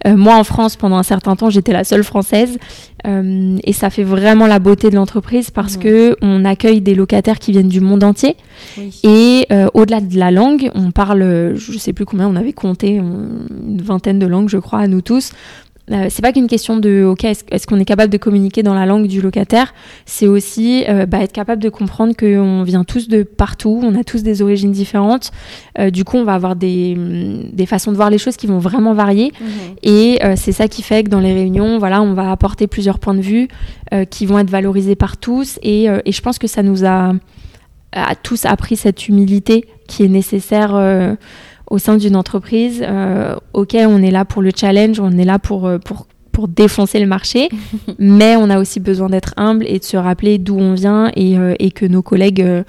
Euh, 0.06 0.16
moi, 0.16 0.36
en 0.36 0.44
France, 0.44 0.76
pendant 0.76 0.98
un 0.98 1.04
certain 1.04 1.36
temps, 1.36 1.50
j'étais 1.50 1.74
la 1.74 1.84
seule 1.84 2.04
française, 2.04 2.58
Euh, 3.08 3.58
et 3.64 3.72
ça 3.74 3.92
fait 3.92 4.04
vraiment 4.04 4.48
la 4.48 4.58
beauté 4.58 4.90
de 4.90 4.96
l'entreprise 4.96 5.52
parce 5.52 5.78
que 5.78 6.16
on 6.24 6.44
accueille 6.44 6.82
des 6.82 6.96
locataires 6.96 7.38
qui 7.38 7.52
viennent 7.52 7.68
du 7.70 7.80
monde 7.80 8.04
entier. 8.04 8.36
Oui. 8.80 9.00
Et 9.04 9.46
euh, 9.52 9.68
au-delà 9.76 10.02
de 10.02 10.18
la 10.18 10.32
langue, 10.32 10.72
on 10.74 10.90
parle, 10.90 11.54
je 11.56 11.78
sais 11.78 11.94
plus 11.94 12.06
combien 12.06 12.28
on 12.28 12.36
avait 12.36 12.54
compté, 12.54 13.00
on- 13.00 13.46
une 13.68 13.82
vingtaine 13.84 14.18
de 14.18 14.26
langues, 14.26 14.50
je 14.50 14.58
crois, 14.58 14.80
à 14.80 14.88
nous 14.88 15.02
tous. 15.02 15.34
Euh, 15.92 16.08
c'est 16.10 16.22
pas 16.22 16.32
qu'une 16.32 16.48
question 16.48 16.78
de, 16.78 17.04
ok, 17.04 17.24
est-ce, 17.26 17.68
qu'on 17.68 17.80
est 17.80 17.86
capable 17.86 18.12
de 18.12 18.18
communiquer 18.18 18.64
dans 18.64 18.74
la 18.74 18.86
langue 18.86 19.08
du 19.08 19.22
locataire? 19.22 19.74
C'est 20.06 20.28
aussi 20.28 20.84
euh, 20.90 21.06
bah, 21.06 21.20
être 21.20 21.32
capable 21.32 21.62
de 21.62 21.70
comprendre 21.70 22.16
qu'on 22.16 22.64
vient 22.64 22.84
tous 22.84 23.08
de 23.08 23.24
partout, 23.24 23.82
on 23.84 23.96
a 23.96 24.04
tous 24.04 24.24
des 24.24 24.42
origines 24.42 24.72
différentes. 24.72 25.32
Euh, 25.78 25.92
du 25.92 26.04
coup, 26.04 26.18
on 26.18 26.24
va 26.24 26.34
avoir 26.34 26.56
des, 26.56 26.96
hum, 26.98 27.52
des 27.52 27.66
façons 27.66 27.92
de 27.92 27.98
voir 27.98 28.10
les 28.10 28.18
choses 28.18 28.36
qui 28.36 28.48
vont 28.48 28.60
vraiment 28.60 28.94
varier. 28.94 29.32
Mhm. 29.40 29.48
Et 29.84 30.20
c'est 30.36 30.52
ça 30.52 30.68
qui 30.68 30.82
fait 30.82 31.04
que 31.04 31.10
dans 31.10 31.20
les 31.20 31.34
réunions, 31.34 31.78
voilà, 31.78 32.02
on 32.02 32.14
va 32.14 32.32
apporter 32.32 32.68
plusieurs 32.68 33.00
points 33.00 33.14
de 33.14 33.22
vue 33.22 33.48
qui 34.10 34.26
vont 34.26 34.40
être 34.40 34.50
valorisés 34.50 34.96
par 34.96 35.18
tous. 35.18 35.60
Et, 35.62 35.86
et 35.86 36.12
je 36.12 36.22
pense 36.22 36.40
que 36.40 36.48
ça 36.48 36.64
nous 36.64 36.86
a, 36.86 37.14
a 37.92 38.16
tous 38.16 38.46
appris 38.46 38.76
cette 38.76 39.08
humilité 39.08 39.66
qui 39.88 40.04
est 40.04 40.08
nécessaire 40.08 40.76
au 41.68 41.78
sein 41.78 41.98
d'une 41.98 42.16
entreprise. 42.16 42.84
Euh, 42.86 43.36
ok, 43.54 43.76
on 43.80 44.02
est 44.02 44.12
là 44.12 44.26
pour 44.26 44.42
le 44.42 44.52
challenge, 44.56 45.00
on 45.00 45.18
est 45.18 45.26
là 45.26 45.40
pour, 45.40 45.66
euh, 45.66 45.78
pour, 45.78 46.08
pour 46.32 46.48
défoncer 46.48 47.00
le 47.00 47.08
marché, 47.08 47.50
mais 48.00 48.36
on 48.36 48.50
a 48.50 48.60
aussi 48.60 48.80
besoin 48.80 49.10
d'être 49.10 49.34
humble 49.38 49.66
et 49.68 49.80
de 49.80 49.84
se 49.84 49.98
rappeler 49.98 50.38
d'où 50.38 50.58
on 50.58 50.74
vient 50.74 51.12
et, 51.16 51.38
euh, 51.38 51.54
et 51.60 51.72
que 51.72 51.86
nos 51.86 52.02
collègues 52.02 52.64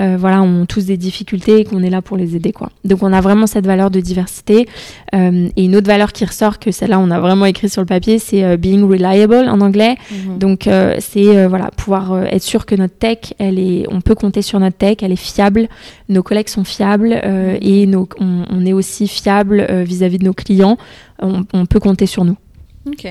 euh, 0.00 0.16
voilà, 0.18 0.42
ont 0.42 0.66
tous 0.66 0.86
des 0.86 0.96
difficultés 0.96 1.60
et 1.60 1.64
qu'on 1.64 1.82
est 1.82 1.90
là 1.90 2.02
pour 2.02 2.16
les 2.16 2.36
aider. 2.36 2.52
Quoi. 2.52 2.70
Donc 2.84 3.02
on 3.02 3.12
a 3.12 3.20
vraiment 3.20 3.46
cette 3.46 3.66
valeur 3.66 3.90
de 3.90 4.00
diversité. 4.00 4.66
Euh, 5.14 5.48
et 5.56 5.64
une 5.64 5.76
autre 5.76 5.86
valeur 5.86 6.12
qui 6.12 6.24
ressort, 6.24 6.58
que 6.58 6.70
celle-là 6.70 6.98
on 6.98 7.10
a 7.10 7.20
vraiment 7.20 7.46
écrit 7.46 7.68
sur 7.68 7.82
le 7.82 7.86
papier, 7.86 8.18
c'est 8.18 8.44
euh, 8.44 8.56
being 8.56 8.82
reliable 8.82 9.48
en 9.48 9.60
anglais. 9.60 9.96
Mhm. 10.10 10.38
Donc 10.38 10.66
euh, 10.66 10.96
c'est 11.00 11.46
voilà 11.46 11.70
pouvoir 11.76 12.24
être 12.24 12.42
sûr 12.42 12.66
que 12.66 12.74
notre 12.74 12.96
tech, 12.96 13.34
elle 13.38 13.58
est, 13.58 13.84
on 13.90 14.00
peut 14.00 14.14
compter 14.14 14.42
sur 14.42 14.58
notre 14.60 14.76
tech, 14.76 14.98
elle 15.02 15.12
est 15.12 15.16
fiable, 15.16 15.68
nos 16.08 16.22
collègues 16.22 16.48
sont 16.48 16.64
fiables 16.64 17.20
euh, 17.24 17.58
et 17.60 17.86
nos, 17.86 18.08
on, 18.18 18.44
on 18.50 18.66
est 18.66 18.72
aussi 18.72 19.06
fiable 19.08 19.66
vis-à-vis 19.84 20.18
de 20.18 20.24
nos 20.24 20.32
clients. 20.32 20.76
On, 21.22 21.44
on 21.52 21.66
peut 21.66 21.80
compter 21.80 22.06
sur 22.06 22.24
nous. 22.24 22.36
Ok. 22.86 23.06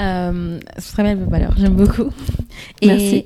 Euh, 0.00 0.60
c'est 0.78 0.92
très 0.92 1.02
belle 1.02 1.24
valeur, 1.28 1.54
j'aime 1.58 1.74
beaucoup. 1.74 2.10
Et 2.82 2.86
Merci. 2.86 3.24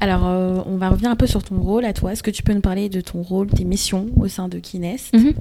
alors, 0.00 0.26
euh, 0.26 0.60
on 0.66 0.76
va 0.76 0.88
revenir 0.88 1.10
un 1.10 1.16
peu 1.16 1.26
sur 1.26 1.42
ton 1.42 1.56
rôle 1.60 1.84
à 1.84 1.92
toi. 1.92 2.12
Est-ce 2.12 2.22
que 2.22 2.30
tu 2.30 2.42
peux 2.42 2.52
nous 2.54 2.60
parler 2.60 2.88
de 2.88 3.00
ton 3.00 3.22
rôle, 3.22 3.48
tes 3.48 3.64
missions 3.64 4.06
au 4.16 4.28
sein 4.28 4.48
de 4.48 4.58
Kinest 4.58 5.12
Mhm. 5.14 5.32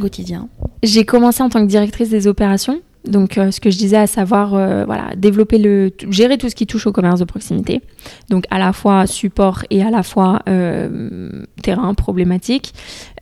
quotidien? 0.00 0.48
J'ai 0.82 1.04
commencé 1.04 1.42
en 1.42 1.48
tant 1.48 1.60
que 1.62 1.68
directrice 1.70 2.10
des 2.10 2.26
opérations. 2.26 2.80
Donc, 3.06 3.36
euh, 3.36 3.50
ce 3.50 3.60
que 3.60 3.70
je 3.70 3.76
disais, 3.76 3.98
à 3.98 4.06
savoir, 4.06 4.54
euh, 4.54 4.84
voilà, 4.86 5.10
développer 5.16 5.58
le, 5.58 5.92
gérer 6.08 6.38
tout 6.38 6.48
ce 6.48 6.54
qui 6.54 6.66
touche 6.66 6.86
au 6.86 6.92
commerce 6.92 7.20
de 7.20 7.24
proximité. 7.24 7.82
Donc, 8.30 8.44
à 8.50 8.58
la 8.58 8.72
fois 8.72 9.06
support 9.06 9.62
et 9.70 9.82
à 9.82 9.90
la 9.90 10.02
fois 10.02 10.40
euh, 10.48 11.28
terrain 11.62 11.92
problématique. 11.94 12.72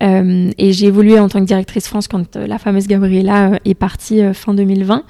Euh, 0.02 0.50
et 0.56 0.72
j'ai 0.72 0.86
évolué 0.86 1.18
en 1.18 1.28
tant 1.28 1.40
que 1.40 1.46
directrice 1.46 1.88
France 1.88 2.06
quand 2.06 2.36
euh, 2.36 2.46
la 2.46 2.58
fameuse 2.58 2.86
Gabriella 2.86 3.52
euh, 3.52 3.56
est 3.64 3.74
partie 3.74 4.20
fin 4.34 4.54
2020. 4.54 5.02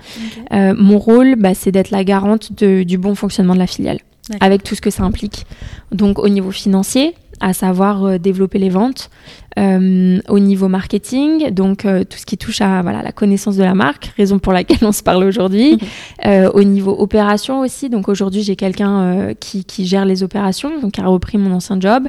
Euh, 0.53 0.75
mon 0.79 0.99
rôle, 0.99 1.37
bah, 1.37 1.55
c'est 1.55 1.71
d'être 1.73 1.91
la 1.91 2.05
garante 2.05 2.53
de- 2.59 2.83
du 2.83 2.97
bon 2.99 3.15
fonctionnement 3.15 3.55
de 3.55 3.59
la 3.59 3.67
filiale, 3.67 3.99
avec 4.41 4.63
tout 4.63 4.75
ce 4.75 4.81
que 4.81 4.91
ça 4.91 5.03
implique. 5.03 5.45
Donc 5.91 6.19
au 6.19 6.29
niveau 6.29 6.51
financier, 6.51 7.15
à 7.43 7.53
savoir 7.53 8.05
euh, 8.05 8.19
développer 8.19 8.59
les 8.59 8.71
ventes, 8.71 9.11
euh, 9.59 10.21
au 10.29 10.39
niveau 10.39 10.69
marketing, 10.69 11.51
donc 11.51 11.85
euh, 11.85 12.05
tout 12.05 12.17
ce 12.17 12.25
qui 12.25 12.39
touche 12.39 12.63
à 12.63 12.81
voilà, 12.81 13.03
la 13.03 13.13
connaissance 13.13 13.57
de 13.57 13.65
la 13.65 13.75
marque, 13.75 14.13
raison 14.17 14.39
pour 14.39 14.53
laquelle 14.53 14.79
on 14.83 14.93
se 14.93 15.03
parle 15.03 15.25
aujourd'hui, 15.25 15.79
au 16.55 16.63
niveau 16.63 16.95
opération 16.99 17.61
aussi, 17.61 17.91
donc 17.91 18.09
aujourd'hui 18.09 18.43
j'ai 18.43 18.57
quelqu'un 18.57 19.35
qui, 19.41 19.65
qui 19.65 19.85
gère 19.87 20.05
les 20.05 20.23
opérations, 20.23 20.81
donc 20.81 20.93
qui 20.93 21.01
a 21.01 21.07
repris 21.07 21.37
mon 21.37 21.53
ancien 21.53 21.79
job, 21.81 22.09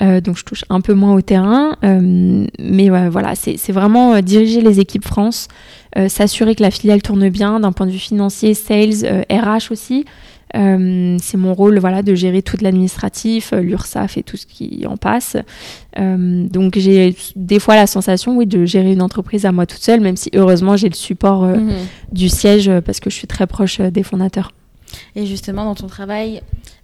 donc 0.00 0.36
je 0.36 0.44
touche 0.44 0.64
un 0.68 0.80
peu 0.80 0.92
moins 0.92 1.14
au 1.14 1.22
terrain, 1.22 1.76
mais 1.82 2.90
ouais, 2.90 3.08
voilà, 3.08 3.34
c'est 3.34 3.72
vraiment 3.72 4.20
diriger 4.20 4.60
les 4.60 4.80
équipes 4.80 5.04
France, 5.04 5.48
s'assurer 6.08 6.54
que 6.54 6.62
la 6.62 6.70
filiale 6.70 7.02
tourne 7.02 7.28
bien 7.30 7.58
d'un 7.58 7.72
point 7.72 7.86
de 7.86 7.92
vue 7.92 7.98
financier, 7.98 8.52
sales, 8.54 9.24
RH 9.30 9.72
aussi. 9.72 10.04
Euh, 10.54 11.16
c'est 11.20 11.36
mon 11.36 11.52
rôle 11.52 11.78
voilà, 11.78 12.02
de 12.02 12.14
gérer 12.14 12.40
tout 12.42 12.56
l'administratif, 12.60 13.52
euh, 13.52 13.60
l'URSSAF 13.60 14.16
et 14.18 14.22
tout 14.22 14.36
ce 14.36 14.46
qui 14.46 14.86
en 14.86 14.96
passe. 14.96 15.36
Euh, 15.98 16.46
donc 16.48 16.78
j'ai 16.78 17.16
des 17.34 17.58
fois 17.58 17.74
la 17.74 17.86
sensation 17.88 18.36
oui, 18.36 18.46
de 18.46 18.64
gérer 18.64 18.92
une 18.92 19.02
entreprise 19.02 19.46
à 19.46 19.52
moi 19.52 19.66
toute 19.66 19.80
seule, 19.82 20.00
même 20.00 20.16
si 20.16 20.30
heureusement 20.34 20.76
j'ai 20.76 20.88
le 20.88 20.94
support 20.94 21.42
euh, 21.44 21.56
Mhm. 21.56 21.72
du 22.12 22.28
siège 22.28 22.70
parce 22.86 23.00
que 23.00 23.10
je 23.10 23.16
suis 23.16 23.26
très 23.26 23.46
proche 23.46 23.80
des 23.80 24.02
fondateurs. 24.02 24.52
Et 25.16 25.26
justement, 25.26 25.64
dans 25.64 25.74
ton 25.74 25.88
travail, 25.88 26.40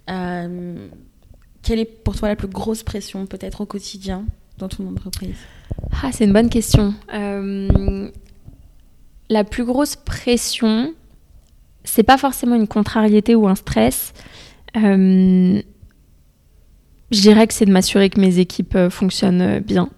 quelle 0.07 1.79
est 1.79 1.85
pour 1.85 2.15
toi 2.17 2.27
la 2.27 2.35
plus 2.35 2.47
grosse 2.49 2.83
pression 2.83 3.25
peut-être 3.25 3.61
au 3.61 3.65
quotidien 3.65 4.25
dans 4.57 4.67
ton 4.67 4.85
entreprise? 4.89 5.35
Ah, 6.03 6.09
c'est 6.11 6.25
une 6.25 6.33
bonne 6.33 6.49
question. 6.49 6.93
La 9.29 9.43
plus 9.45 9.63
grosse 9.63 9.95
pression, 9.95 10.93
c'est 11.83 12.03
pas 12.03 12.17
forcément 12.17 12.55
une 12.55 12.67
contrariété 12.67 13.35
ou 13.35 13.47
un 13.47 13.55
stress. 13.55 14.13
Euh, 14.77 15.61
je 17.11 17.21
dirais 17.21 17.47
que 17.47 17.53
c'est 17.53 17.65
de 17.65 17.71
m'assurer 17.71 18.09
que 18.09 18.19
mes 18.19 18.39
équipes 18.39 18.75
euh, 18.75 18.89
fonctionnent 18.89 19.41
euh, 19.41 19.59
bien. 19.59 19.89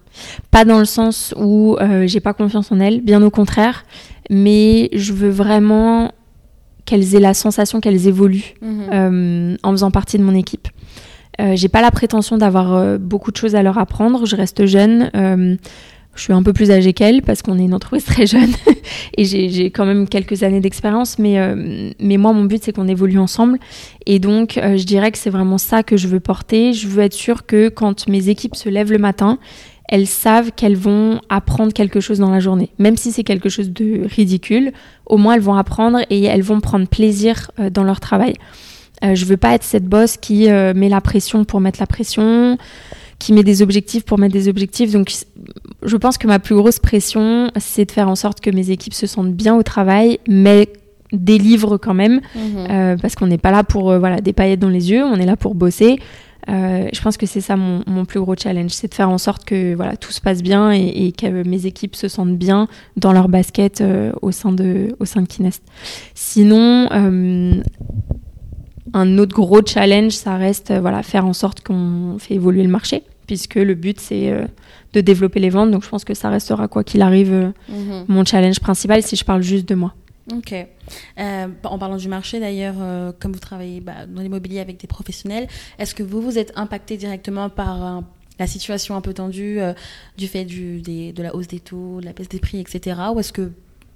Pas 0.50 0.64
dans 0.64 0.78
le 0.78 0.84
sens 0.84 1.34
où 1.36 1.76
euh, 1.80 2.06
j'ai 2.06 2.20
pas 2.20 2.32
confiance 2.34 2.70
en 2.72 2.80
elles, 2.80 3.00
bien 3.00 3.22
au 3.22 3.30
contraire, 3.30 3.84
mais 4.30 4.88
je 4.92 5.12
veux 5.12 5.30
vraiment 5.30 6.12
qu'elles 6.84 7.14
aient 7.14 7.20
la 7.20 7.34
sensation 7.34 7.80
qu'elles 7.80 8.06
évoluent 8.06 8.54
euh, 8.62 9.56
en 9.62 9.70
faisant 9.70 9.90
partie 9.90 10.18
de 10.18 10.22
mon 10.22 10.34
équipe. 10.34 10.68
Euh, 11.40 11.56
j'ai 11.56 11.68
pas 11.68 11.80
la 11.80 11.90
prétention 11.90 12.36
d'avoir 12.38 12.74
euh, 12.74 12.98
beaucoup 12.98 13.32
de 13.32 13.36
choses 13.36 13.54
à 13.56 13.62
leur 13.62 13.78
apprendre. 13.78 14.26
Je 14.26 14.36
reste 14.36 14.66
jeune. 14.66 15.10
Je 16.14 16.22
suis 16.22 16.32
un 16.32 16.42
peu 16.42 16.52
plus 16.52 16.70
âgée 16.70 16.92
qu'elles 16.92 17.22
parce 17.22 17.42
qu'on 17.42 17.58
est 17.58 17.64
une 17.64 17.74
entreprise 17.74 18.04
très 18.04 18.26
jeune 18.26 18.52
et 19.16 19.24
j'ai 19.24 19.70
quand 19.70 19.84
même 19.84 20.08
quelques 20.08 20.42
années 20.42 20.60
d'expérience. 20.60 21.18
Mais, 21.18 21.38
euh, 21.38 21.90
mais 21.98 22.16
moi, 22.16 22.32
mon 22.32 22.44
but, 22.44 22.62
c'est 22.62 22.72
qu'on 22.72 22.88
évolue 22.88 23.18
ensemble. 23.18 23.58
Et 24.06 24.18
donc, 24.18 24.56
euh, 24.56 24.76
je 24.76 24.84
dirais 24.84 25.10
que 25.10 25.18
c'est 25.18 25.30
vraiment 25.30 25.58
ça 25.58 25.82
que 25.82 25.96
je 25.96 26.08
veux 26.08 26.20
porter. 26.20 26.72
Je 26.72 26.86
veux 26.86 27.02
être 27.02 27.14
sûre 27.14 27.46
que 27.46 27.68
quand 27.68 28.08
mes 28.08 28.28
équipes 28.28 28.54
se 28.54 28.68
lèvent 28.68 28.92
le 28.92 28.98
matin, 28.98 29.38
elles 29.88 30.06
savent 30.06 30.52
qu'elles 30.52 30.76
vont 30.76 31.20
apprendre 31.28 31.72
quelque 31.72 32.00
chose 32.00 32.18
dans 32.18 32.30
la 32.30 32.40
journée. 32.40 32.70
Même 32.78 32.96
si 32.96 33.12
c'est 33.12 33.24
quelque 33.24 33.48
chose 33.48 33.70
de 33.70 34.06
ridicule, 34.06 34.72
au 35.06 35.16
moins 35.16 35.34
elles 35.34 35.40
vont 35.40 35.54
apprendre 35.54 35.98
et 36.10 36.24
elles 36.24 36.42
vont 36.42 36.60
prendre 36.60 36.86
plaisir 36.86 37.50
euh, 37.58 37.70
dans 37.70 37.84
leur 37.84 38.00
travail. 38.00 38.34
Je 39.02 39.26
veux 39.26 39.36
pas 39.36 39.54
être 39.54 39.64
cette 39.64 39.84
boss 39.84 40.16
qui 40.16 40.48
met 40.48 40.88
la 40.88 41.02
pression 41.02 41.44
pour 41.44 41.60
mettre 41.60 41.78
la 41.78 41.86
pression, 41.86 42.56
qui 43.24 43.32
met 43.32 43.42
des 43.42 43.62
objectifs 43.62 44.04
pour 44.04 44.18
mettre 44.18 44.34
des 44.34 44.48
objectifs. 44.48 44.92
Donc, 44.92 45.10
je 45.82 45.96
pense 45.96 46.18
que 46.18 46.26
ma 46.26 46.38
plus 46.38 46.54
grosse 46.54 46.78
pression, 46.78 47.50
c'est 47.56 47.86
de 47.86 47.90
faire 47.90 48.10
en 48.10 48.16
sorte 48.16 48.40
que 48.42 48.50
mes 48.50 48.70
équipes 48.70 48.92
se 48.92 49.06
sentent 49.06 49.32
bien 49.32 49.56
au 49.56 49.62
travail, 49.62 50.18
mais 50.28 50.68
délivrent 51.10 51.78
quand 51.78 51.94
même, 51.94 52.20
Mhm. 52.34 52.66
euh, 52.70 52.96
parce 53.00 53.14
qu'on 53.14 53.26
n'est 53.26 53.38
pas 53.38 53.50
là 53.50 53.64
pour 53.64 53.90
euh, 53.90 53.98
voilà 53.98 54.20
des 54.20 54.34
paillettes 54.34 54.60
dans 54.60 54.68
les 54.68 54.90
yeux, 54.90 55.02
on 55.04 55.14
est 55.14 55.24
là 55.24 55.36
pour 55.36 55.54
bosser. 55.54 55.96
je 56.46 57.00
pense 57.02 57.16
que 57.16 57.24
c'est 57.24 57.40
ça 57.40 57.56
mon, 57.56 57.82
mon, 57.86 58.04
plus 58.04 58.20
gros 58.20 58.34
challenge, 58.36 58.72
c'est 58.72 58.88
de 58.88 58.94
faire 58.94 59.08
en 59.08 59.16
sorte 59.16 59.46
que 59.46 59.74
voilà 59.74 59.96
tout 59.96 60.12
se 60.12 60.20
passe 60.20 60.42
bien 60.42 60.70
et, 60.74 61.06
et 61.06 61.12
que 61.12 61.42
mes 61.48 61.64
équipes 61.64 61.96
se 61.96 62.08
sentent 62.08 62.36
bien 62.36 62.68
dans 62.98 63.12
leur 63.14 63.28
basket 63.30 63.82
au 64.20 64.30
sein 64.32 64.52
de 64.52 64.94
au 65.00 65.06
sein 65.06 65.22
de 65.22 65.26
Kinest. 65.26 65.62
Sinon, 66.14 66.88
un 68.92 69.18
autre 69.18 69.34
gros 69.34 69.60
challenge, 69.64 70.12
ça 70.12 70.36
reste 70.36 70.72
voilà 70.78 71.02
faire 71.02 71.24
en 71.26 71.32
sorte 71.32 71.62
qu'on 71.62 72.16
fait 72.18 72.34
évoluer 72.34 72.62
le 72.62 72.68
marché, 72.70 73.02
puisque 73.26 73.56
le 73.56 73.74
but 73.74 74.00
c'est 74.00 74.46
de 74.92 75.00
développer 75.00 75.40
les 75.40 75.50
ventes. 75.50 75.70
Donc 75.70 75.84
je 75.84 75.88
pense 75.88 76.04
que 76.04 76.14
ça 76.14 76.30
restera 76.30 76.68
quoi 76.68 76.84
qu'il 76.84 77.02
arrive 77.02 77.52
mhm. 77.68 78.04
mon 78.08 78.24
challenge 78.24 78.60
principal 78.60 79.02
si 79.02 79.16
je 79.16 79.24
parle 79.24 79.42
juste 79.42 79.68
de 79.68 79.74
moi. 79.74 79.94
Ok. 80.32 80.54
Euh, 80.54 81.46
en 81.64 81.78
parlant 81.78 81.96
du 81.96 82.08
marché 82.08 82.40
d'ailleurs, 82.40 82.76
euh, 82.78 83.12
comme 83.18 83.32
vous 83.32 83.40
travaillez 83.40 83.80
bah, 83.80 84.06
dans 84.08 84.22
l'immobilier 84.22 84.60
avec 84.60 84.80
des 84.80 84.86
professionnels, 84.86 85.48
est-ce 85.78 85.94
que 85.94 86.02
vous 86.02 86.22
vous 86.22 86.38
êtes 86.38 86.52
impacté 86.56 86.96
directement 86.96 87.50
par 87.50 88.02
la 88.38 88.46
situation 88.46 88.96
un 88.96 89.00
peu 89.00 89.12
tendue 89.12 89.60
du 90.16 90.26
fait 90.26 90.44
du, 90.44 90.80
de 90.80 91.22
la 91.22 91.34
hausse 91.34 91.46
des 91.46 91.60
taux, 91.60 92.00
de 92.00 92.06
la 92.06 92.12
baisse 92.12 92.28
des 92.28 92.40
prix, 92.40 92.58
etc. 92.58 92.96
Ou 93.14 93.20
est-ce 93.20 93.32
que 93.32 93.52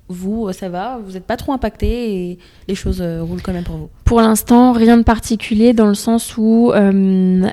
vous, 0.08 0.50
ça 0.52 0.68
va, 0.68 0.98
vous 0.98 1.12
n'êtes 1.12 1.26
pas 1.26 1.36
trop 1.36 1.52
impacté 1.52 2.30
et 2.30 2.38
les 2.66 2.74
choses 2.74 3.00
euh, 3.00 3.22
roulent 3.22 3.42
quand 3.42 3.52
même 3.52 3.64
pour 3.64 3.76
vous? 3.76 3.90
Pour 4.08 4.22
l'instant, 4.22 4.72
rien 4.72 4.96
de 4.96 5.02
particulier 5.02 5.74
dans 5.74 5.86
le 5.86 5.92
sens 5.92 6.38
où 6.38 6.72
euh, 6.72 6.92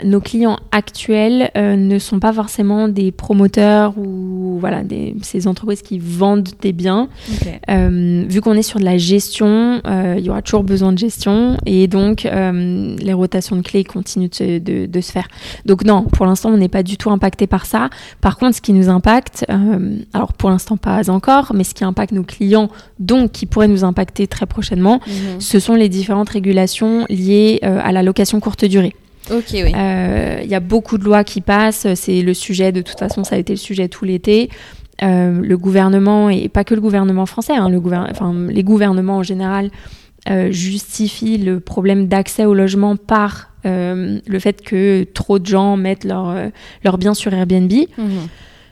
nos 0.05 0.21
clients 0.21 0.57
actuels 0.71 1.51
euh, 1.57 1.75
ne 1.75 1.99
sont 1.99 2.21
pas 2.21 2.31
forcément 2.31 2.87
des 2.87 3.11
promoteurs 3.11 3.97
ou 3.97 4.57
voilà, 4.61 4.81
des, 4.83 5.17
ces 5.21 5.47
entreprises 5.47 5.81
qui 5.81 5.99
vendent 5.99 6.47
des 6.61 6.71
biens. 6.71 7.09
vu 7.67 8.39
qu'on 8.39 8.53
est 8.53 8.61
sur 8.61 8.79
de 8.79 8.85
la 8.85 8.97
gestion, 8.97 9.81
il 9.85 10.23
y 10.23 10.29
aura 10.29 10.41
toujours 10.41 10.63
besoin 10.63 10.93
de 10.93 10.97
gestion 10.97 11.57
et 11.65 11.87
donc 11.87 12.23
les 12.23 13.13
rotations 13.13 13.57
de 13.57 13.61
clés 13.61 13.83
continuent 13.83 14.29
de, 14.39 14.59
de, 14.59 14.85
de 14.85 15.01
se 15.01 15.11
faire. 15.11 15.27
Donc 15.65 15.83
non, 15.83 16.03
pour 16.03 16.25
l'instant, 16.25 16.51
on 16.51 16.57
n'est 16.57 16.69
pas 16.69 16.83
du 16.83 16.95
tout 16.95 17.11
impacté 17.11 17.47
par 17.47 17.65
ça. 17.65 17.89
Par 18.21 18.37
contre, 18.37 18.55
ce 18.55 18.61
qui 18.61 18.71
nous 18.71 18.87
impacte, 18.87 19.45
alors 20.13 20.31
pour 20.31 20.49
l'instant 20.49 20.77
pas 20.77 21.09
encore, 21.09 21.51
mais 21.53 21.65
ce 21.65 21.73
qui 21.73 21.83
impacte 21.83 22.13
nos 22.13 22.23
clients, 22.23 22.69
donc 22.99 23.33
qui 23.33 23.45
pourraient 23.45 23.67
nous 23.67 23.83
impacter 23.83 24.25
très 24.25 24.45
prochainement, 24.45 25.01
mhm. 25.05 25.41
ce 25.41 25.59
sont 25.59 25.75
les 25.75 25.89
différentes 25.89 26.29
régulations 26.29 26.44
liées 27.09 27.59
euh, 27.63 27.79
à 27.83 27.91
la 27.91 28.03
location 28.03 28.39
courte 28.39 28.65
durée. 28.65 28.95
Ok, 29.31 29.49
oui. 29.53 29.71
Euh, 29.75 30.39
il 30.43 30.49
y 30.49 30.55
a 30.55 30.59
beaucoup 30.59 30.97
de 30.97 31.03
lois 31.03 31.23
qui 31.23 31.41
passent. 31.41 31.87
C'est 31.95 32.21
le 32.21 32.33
sujet, 32.33 32.71
de 32.71 32.81
toute 32.81 32.99
façon, 32.99 33.23
ça 33.23 33.35
a 33.35 33.39
été 33.39 33.53
le 33.53 33.57
sujet 33.57 33.87
tout 33.87 34.05
l'été. 34.05 34.49
Euh, 35.03 35.41
le 35.41 35.57
gouvernement, 35.57 36.29
et 36.29 36.47
pas 36.47 36.63
que 36.63 36.73
le 36.73 36.81
gouvernement 36.81 37.25
français, 37.25 37.55
hein, 37.55 37.69
le 37.69 37.81
enfin, 38.09 38.33
les 38.49 38.63
gouvernements 38.63 39.17
en 39.17 39.23
général, 39.23 39.71
justifient 40.49 41.37
le 41.37 41.59
problème 41.59 42.07
d'accès 42.07 42.45
au 42.45 42.55
logement 42.55 42.95
par 42.95 43.51
le 43.63 44.39
fait 44.39 44.63
que 44.63 45.03
trop 45.13 45.37
de 45.37 45.45
gens 45.45 45.77
mettent 45.77 46.03
leurs 46.03 46.35
leur 46.83 46.97
biens 46.97 47.13
sur 47.13 47.31
Airbnb. 47.33 47.71
Mhm. 47.71 48.07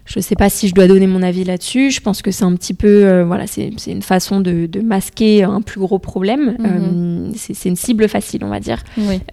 Je 0.06 0.20
ne 0.20 0.22
sais 0.22 0.36
pas 0.36 0.50
si 0.50 0.68
je 0.68 0.74
dois 0.74 0.88
donner 0.88 1.08
mon 1.08 1.24
avis 1.24 1.46
là-dessus. 1.46 1.90
Je 1.90 2.02
pense 2.02 2.22
que 2.22 2.32
c'est 2.32 2.44
un 2.44 2.54
petit 2.56 2.74
peu, 2.74 3.06
euh, 3.06 3.24
voilà, 3.24 3.48
c'est 3.48 3.72
une 3.88 4.02
façon 4.02 4.42
de, 4.42 4.70
masquer 4.84 5.44
un 5.44 5.62
plus 5.62 5.80
gros 5.80 6.00
problème. 6.00 6.56
Mhm. 6.60 6.66
Euh, 6.66 7.32
c'est 7.36 7.70
une 7.70 7.76
cible 7.76 8.10
facile, 8.10 8.44
on 8.44 8.50
va 8.50 8.60
dire. 8.60 8.84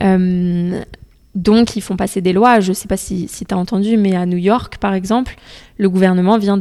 Euh, 0.02 0.80
donc, 1.34 1.76
ils 1.76 1.80
font 1.80 1.96
passer 1.96 2.20
des 2.20 2.32
lois. 2.32 2.60
Je 2.60 2.68
ne 2.70 2.74
sais 2.74 2.88
pas 2.88 2.96
si, 2.96 3.26
si 3.28 3.44
tu 3.44 3.54
as 3.54 3.58
entendu, 3.58 3.96
mais 3.96 4.14
à 4.14 4.26
New 4.26 4.38
York, 4.38 4.78
par 4.78 4.94
exemple, 4.94 5.36
le 5.78 5.88
gouvernement 5.90 6.38
vient 6.38 6.56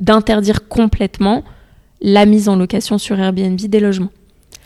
d'interdire 0.00 0.68
complètement 0.68 1.44
la 2.02 2.26
mise 2.26 2.50
en 2.50 2.56
location 2.56 2.98
sur 2.98 3.18
Airbnb 3.18 3.58
des 3.58 3.80
logements. 3.80 4.10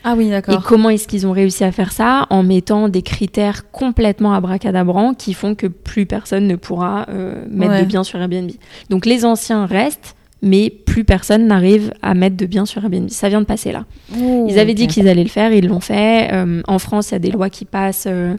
Ah 0.04 0.14
oui, 0.16 0.30
d'accord. 0.30 0.54
Et 0.54 0.58
comment 0.64 0.90
est-ce 0.90 1.06
qu'ils 1.06 1.26
ont 1.26 1.32
réussi 1.32 1.64
à 1.64 1.72
faire 1.72 1.92
ça 1.92 2.26
En 2.30 2.42
mettant 2.42 2.88
des 2.88 3.02
critères 3.02 3.70
complètement 3.70 4.32
abracadabrants 4.32 5.14
qui 5.14 5.34
font 5.34 5.54
que 5.54 5.66
plus 5.66 6.06
personne 6.06 6.46
ne 6.46 6.56
pourra 6.56 7.06
euh, 7.10 7.44
mettre 7.50 7.80
de 7.80 7.84
biens 7.84 8.04
sur 8.04 8.20
Airbnb. 8.20 8.50
Donc 8.88 9.06
les 9.06 9.24
anciens 9.24 9.66
restent, 9.66 10.16
mais 10.42 10.70
plus 10.70 11.04
personne 11.04 11.46
n'arrive 11.46 11.92
à 12.02 12.14
mettre 12.14 12.36
de 12.36 12.46
biens 12.46 12.66
sur 12.66 12.82
Airbnb. 12.82 13.10
Ça 13.10 13.28
vient 13.28 13.40
de 13.40 13.46
passer 13.46 13.72
là. 13.72 13.84
ils 14.14 14.58
avaient 14.58 14.74
dit 14.74 14.86
qu'ils 14.86 15.08
allaient 15.08 15.22
le 15.22 15.28
faire, 15.28 15.52
ils 15.52 15.66
l'ont 15.66 15.80
fait. 15.80 16.32
Euh, 16.32 16.62
en 16.66 16.78
France, 16.78 17.10
il 17.10 17.12
y 17.12 17.16
a 17.16 17.20
des 17.20 17.30
lois 17.30 17.50
qui 17.50 17.64
passent. 17.64 18.06
Euh, 18.08 18.36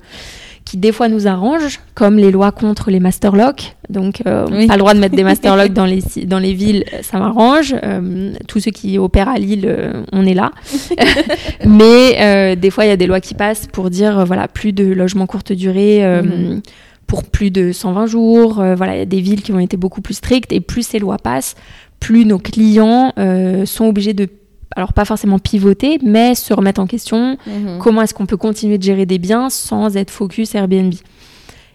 qui 0.71 0.77
des 0.77 0.93
fois 0.93 1.09
nous 1.09 1.27
arrangent, 1.27 1.81
comme 1.95 2.15
les 2.15 2.31
lois 2.31 2.53
contre 2.53 2.91
les 2.91 3.01
masterlocks. 3.01 3.75
Donc, 3.89 4.21
euh, 4.25 4.45
pas 4.67 4.75
le 4.75 4.79
droit 4.79 4.93
de 4.93 4.99
mettre 4.99 5.17
des 5.17 5.23
masterlocks 5.31 5.73
dans 5.73 5.85
les, 5.85 6.01
dans 6.23 6.39
les 6.39 6.53
villes, 6.53 6.85
ça 7.01 7.19
m'arrange. 7.19 7.75
Euh, 7.83 8.31
tous 8.47 8.61
ceux 8.61 8.71
qui 8.71 8.97
opèrent 8.97 9.27
à 9.27 9.37
Lille, 9.37 9.65
euh, 9.67 10.03
on 10.13 10.25
est 10.25 10.33
là. 10.33 10.53
Mais 11.65 12.15
euh, 12.21 12.55
des 12.55 12.69
fois, 12.71 12.85
il 12.85 12.87
y 12.87 12.91
a 12.91 12.95
des 12.95 13.05
lois 13.05 13.19
qui 13.19 13.33
passent 13.33 13.67
pour 13.67 13.89
dire, 13.89 14.25
voilà, 14.25 14.47
plus 14.47 14.71
de 14.71 14.85
logements 14.85 15.25
courte 15.25 15.51
durée. 15.51 16.21
Mhm. 16.23 16.61
Pour 17.05 17.25
plus 17.25 17.51
de 17.51 17.73
120 17.73 18.05
jours, 18.05 18.53
voilà, 18.53 18.95
il 18.95 18.99
y 18.99 19.01
a 19.01 19.05
des 19.05 19.19
villes 19.19 19.41
qui 19.41 19.51
ont 19.51 19.59
été 19.59 19.75
beaucoup 19.75 19.99
plus 19.99 20.13
strictes 20.13 20.53
et 20.53 20.61
plus 20.61 20.87
ces 20.87 20.99
lois 20.99 21.17
passent, 21.17 21.55
plus 21.99 22.23
nos 22.23 22.39
clients 22.39 23.11
sont 23.65 23.85
obligés 23.87 24.13
de 24.13 24.29
alors 24.75 24.93
pas 24.93 25.05
forcément 25.05 25.39
pivoter, 25.39 25.99
mais 26.03 26.35
se 26.35 26.53
remettre 26.53 26.81
en 26.81 26.87
question. 26.87 27.37
Mhm. 27.45 27.79
Comment 27.79 28.01
est-ce 28.01 28.13
qu'on 28.13 28.25
peut 28.25 28.37
continuer 28.37 28.77
de 28.77 28.83
gérer 28.83 29.05
des 29.05 29.17
biens 29.17 29.49
sans 29.49 29.97
être 29.97 30.11
focus 30.11 30.55
Airbnb? 30.55 30.93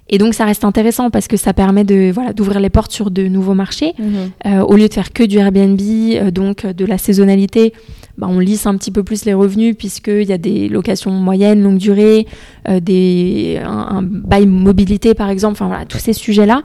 Et 0.08 0.18
donc 0.18 0.34
ça 0.34 0.44
reste 0.44 0.64
intéressant 0.64 1.10
parce 1.10 1.26
que 1.26 1.36
ça 1.36 1.52
permet 1.52 1.84
de 1.84 2.10
voilà 2.12 2.32
d'ouvrir 2.32 2.60
les 2.60 2.70
portes 2.70 2.92
sur 2.92 3.10
de 3.10 3.26
nouveaux 3.26 3.54
marchés 3.54 3.94
mhm. 3.98 4.14
euh, 4.46 4.60
au 4.60 4.76
lieu 4.76 4.88
de 4.88 4.94
faire 4.94 5.12
que 5.12 5.24
du 5.24 5.38
Airbnb, 5.38 5.80
euh, 5.80 6.30
donc 6.30 6.64
de 6.64 6.84
la 6.84 6.98
saisonnalité. 6.98 7.72
Bah, 8.16 8.28
on 8.30 8.38
lisse 8.38 8.66
un 8.66 8.76
petit 8.76 8.92
peu 8.92 9.02
plus 9.02 9.24
les 9.24 9.34
revenus 9.34 9.76
puisqu'il 9.76 10.26
y 10.26 10.32
a 10.32 10.38
des 10.38 10.68
locations 10.68 11.10
moyennes, 11.10 11.62
longue 11.62 11.78
durée, 11.78 12.26
euh, 12.68 12.80
des, 12.80 13.60
un, 13.64 14.02
bail 14.02 14.46
mobilité 14.46 15.14
par 15.14 15.28
exemple, 15.28 15.54
enfin 15.54 15.66
voilà, 15.66 15.84
tous 15.86 15.98
ces 15.98 16.12
sujets-là. 16.12 16.62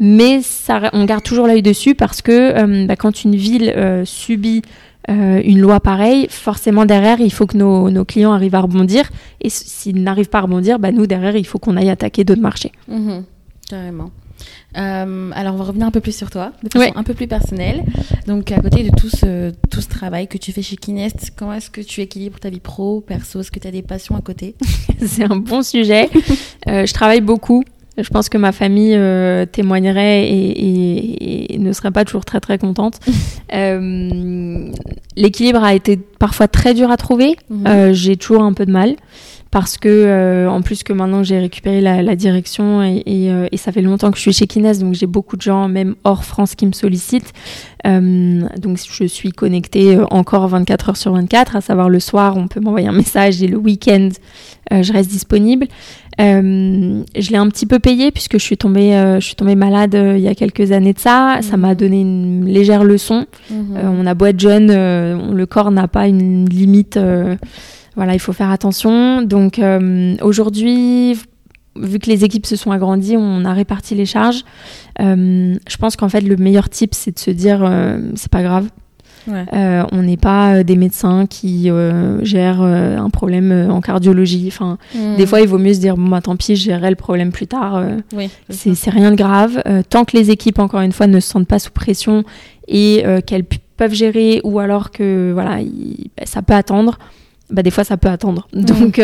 Mais 0.00 0.40
ça, 0.42 0.90
on 0.92 1.04
garde 1.06 1.24
toujours 1.24 1.48
l'œil 1.48 1.62
dessus 1.62 1.96
parce 1.96 2.22
que 2.22 2.86
bah, 2.86 2.94
quand 2.94 3.24
une 3.24 3.34
ville 3.34 3.74
subit 4.04 4.62
euh, 5.08 5.40
une 5.44 5.60
loi 5.60 5.80
pareille, 5.80 6.26
forcément 6.28 6.84
derrière, 6.84 7.20
il 7.20 7.32
faut 7.32 7.46
que 7.46 7.56
nos, 7.56 8.04
clients 8.04 8.32
arrivent 8.32 8.54
à 8.54 8.60
rebondir. 8.60 9.08
Et 9.40 9.48
s'ils 9.48 10.02
n'arrivent 10.02 10.28
pas 10.28 10.38
à 10.38 10.42
rebondir, 10.42 10.78
bah, 10.78 10.92
nous, 10.92 11.06
derrière, 11.06 11.36
il 11.36 11.46
faut 11.46 11.58
qu'on 11.58 11.76
aille 11.76 11.90
attaquer 11.90 12.24
d'autres 12.24 12.42
marchés. 12.42 12.72
Mhm. 12.88 13.24
carrément. 13.68 14.10
Euh, 14.76 15.30
alors, 15.34 15.54
on 15.54 15.56
va 15.56 15.64
revenir 15.64 15.86
un 15.86 15.90
peu 15.90 16.00
plus 16.00 16.16
sur 16.16 16.30
toi, 16.30 16.52
de 16.62 16.68
façon 16.70 16.92
un 16.94 17.02
peu 17.02 17.14
plus 17.14 17.26
personnelle. 17.26 17.84
Donc, 18.26 18.52
à 18.52 18.60
côté 18.60 18.84
de 18.84 18.94
tout 18.94 19.08
ce, 19.08 19.50
tout 19.70 19.80
ce 19.80 19.88
travail 19.88 20.28
que 20.28 20.38
tu 20.38 20.52
fais 20.52 20.62
chez 20.62 20.76
Kinest, 20.76 21.32
comment 21.36 21.54
est-ce 21.54 21.70
que 21.70 21.80
tu 21.80 22.00
équilibres 22.00 22.38
ta 22.38 22.50
vie 22.50 22.60
pro, 22.60 23.00
perso? 23.00 23.40
Est-ce 23.40 23.50
que 23.50 23.58
tu 23.58 23.66
as 23.66 23.72
des 23.72 23.82
passions 23.82 24.16
à 24.16 24.20
côté? 24.20 24.56
C'est 25.06 25.24
un 25.24 25.36
bon 25.36 25.62
sujet. 25.62 26.08
Euh, 26.68 26.86
je 26.86 26.92
travaille 26.92 27.20
beaucoup. 27.20 27.64
Je 28.00 28.08
pense 28.10 28.28
que 28.28 28.38
ma 28.38 28.52
famille 28.52 28.94
euh, 28.94 29.44
témoignerait 29.44 30.28
et, 30.30 31.56
ne 31.58 31.72
serait 31.72 31.90
pas 31.90 32.04
toujours 32.04 32.24
très 32.24 32.40
très 32.40 32.58
contente. 32.58 33.00
Euh, 33.54 34.70
l'équilibre 35.16 35.64
a 35.64 35.74
été 35.74 35.96
parfois 35.96 36.48
très 36.48 36.74
dur 36.74 36.90
à 36.90 36.98
trouver. 36.98 37.34
Mhm. 37.48 37.66
Euh, 37.66 37.92
j'ai 37.94 38.16
toujours 38.18 38.42
un 38.42 38.52
peu 38.52 38.66
de 38.66 38.70
mal 38.70 38.94
parce 39.50 39.78
que 39.78 40.46
en 40.48 40.62
plus 40.62 40.82
que 40.82 40.92
maintenant 40.92 41.22
j'ai 41.22 41.38
récupéré 41.38 41.80
la, 41.80 42.16
direction 42.16 42.82
et, 42.82 43.30
ça 43.56 43.72
fait 43.72 43.82
longtemps 43.82 44.10
que 44.10 44.16
je 44.16 44.22
suis 44.22 44.32
chez 44.32 44.46
Kines, 44.46 44.78
donc 44.78 44.94
j'ai 44.94 45.06
beaucoup 45.06 45.36
de 45.36 45.42
gens 45.42 45.68
même 45.68 45.94
hors 46.04 46.24
France 46.24 46.54
qui 46.54 46.66
me 46.66 46.72
sollicitent. 46.72 47.32
donc 47.84 48.78
je 48.90 49.04
suis 49.04 49.32
connectée 49.32 49.98
encore 50.10 50.48
24 50.48 50.90
heures 50.90 50.96
sur 50.96 51.12
24, 51.12 51.56
à 51.56 51.60
savoir 51.60 51.88
le 51.88 52.00
soir 52.00 52.36
on 52.36 52.48
peut 52.48 52.60
m'envoyer 52.60 52.88
un 52.88 52.92
message 52.92 53.42
et 53.42 53.46
le 53.46 53.56
week-end 53.56 54.10
je 54.70 54.92
reste 54.92 55.10
disponible. 55.10 55.66
Euh, 56.20 57.04
je 57.16 57.30
l'ai 57.30 57.36
un 57.36 57.48
petit 57.48 57.66
peu 57.66 57.78
payé 57.78 58.10
puisque 58.10 58.38
je 58.38 58.42
suis 58.42 58.56
tombée, 58.56 58.94
euh, 58.94 59.20
je 59.20 59.26
suis 59.26 59.36
tombée 59.36 59.54
malade 59.54 59.94
euh, 59.94 60.16
il 60.16 60.22
y 60.22 60.28
a 60.28 60.34
quelques 60.34 60.72
années 60.72 60.92
de 60.92 60.98
ça. 60.98 61.38
Ça 61.42 61.56
m'a 61.56 61.70
mhm. 61.70 61.74
donné 61.74 62.00
une 62.00 62.44
légère 62.46 62.84
leçon. 62.84 63.26
Mhm. 63.50 63.76
on 63.84 64.06
a 64.06 64.14
beau 64.14 64.26
être 64.26 64.40
jeune, 64.40 64.68
le 64.68 65.46
corps 65.46 65.70
n'a 65.70 65.88
pas 65.88 66.08
une 66.08 66.48
limite. 66.48 66.98
Voilà, 67.98 68.14
il 68.14 68.18
faut 68.18 68.32
faire 68.32 68.50
attention. 68.50 69.20
Donc 69.22 69.60
aujourd'hui, 70.22 71.18
vu 71.76 71.98
que 71.98 72.08
les 72.08 72.24
équipes 72.24 72.46
se 72.46 72.56
sont 72.56 72.70
agrandies, 72.70 73.16
on 73.18 73.44
a 73.44 73.52
réparti 73.52 73.94
les 73.94 74.06
charges. 74.06 74.44
je 74.98 75.76
pense 75.78 75.96
qu'en 75.96 76.08
fait, 76.08 76.20
le 76.20 76.36
meilleur 76.36 76.68
tip, 76.70 76.94
c'est 76.94 77.12
de 77.12 77.18
se 77.18 77.30
dire, 77.30 77.70
c'est 78.14 78.30
pas 78.30 78.42
grave. 78.42 78.68
Euh, 79.52 79.84
on 79.92 80.02
n'est 80.02 80.16
pas 80.16 80.54
euh, 80.54 80.62
des 80.62 80.76
médecins 80.76 81.26
qui 81.26 81.70
euh, 81.70 82.24
gèrent 82.24 82.62
un 82.62 83.10
problème 83.10 83.68
en 83.70 83.80
cardiologie. 83.80 84.46
Enfin, 84.48 84.78
hmm. 84.94 85.16
des 85.16 85.26
fois, 85.26 85.40
il 85.40 85.48
vaut 85.48 85.58
mieux 85.58 85.74
se 85.74 85.80
dire 85.80 85.96
bon, 85.96 86.08
bah, 86.08 86.20
tant 86.20 86.36
pis, 86.36 86.56
je 86.56 86.64
gérerai 86.64 86.90
le 86.90 86.96
problème 86.96 87.32
plus 87.32 87.46
tard. 87.46 87.82
c'est 88.50 88.90
rien 88.90 89.10
de 89.10 89.16
grave. 89.16 89.62
tant 89.88 90.04
que 90.04 90.16
les 90.16 90.30
équipes, 90.30 90.58
encore 90.58 90.80
une 90.80 90.92
fois, 90.92 91.06
ne 91.06 91.20
se 91.20 91.28
sentent 91.28 91.48
pas 91.48 91.58
sous 91.58 91.72
pression 91.72 92.24
et 92.66 93.04
qu'elles 93.26 93.44
peuvent 93.44 93.94
gérer, 93.94 94.40
ou 94.44 94.58
alors 94.58 94.90
que 94.90 95.30
voilà, 95.32 95.58
bah, 96.16 96.24
ça 96.24 96.42
peut 96.42 96.54
attendre. 96.54 96.98
Bah, 97.50 97.62
des 97.62 97.70
fois 97.70 97.84
ça 97.84 97.96
peut 97.96 98.08
attendre. 98.08 98.46
Donc 98.52 99.00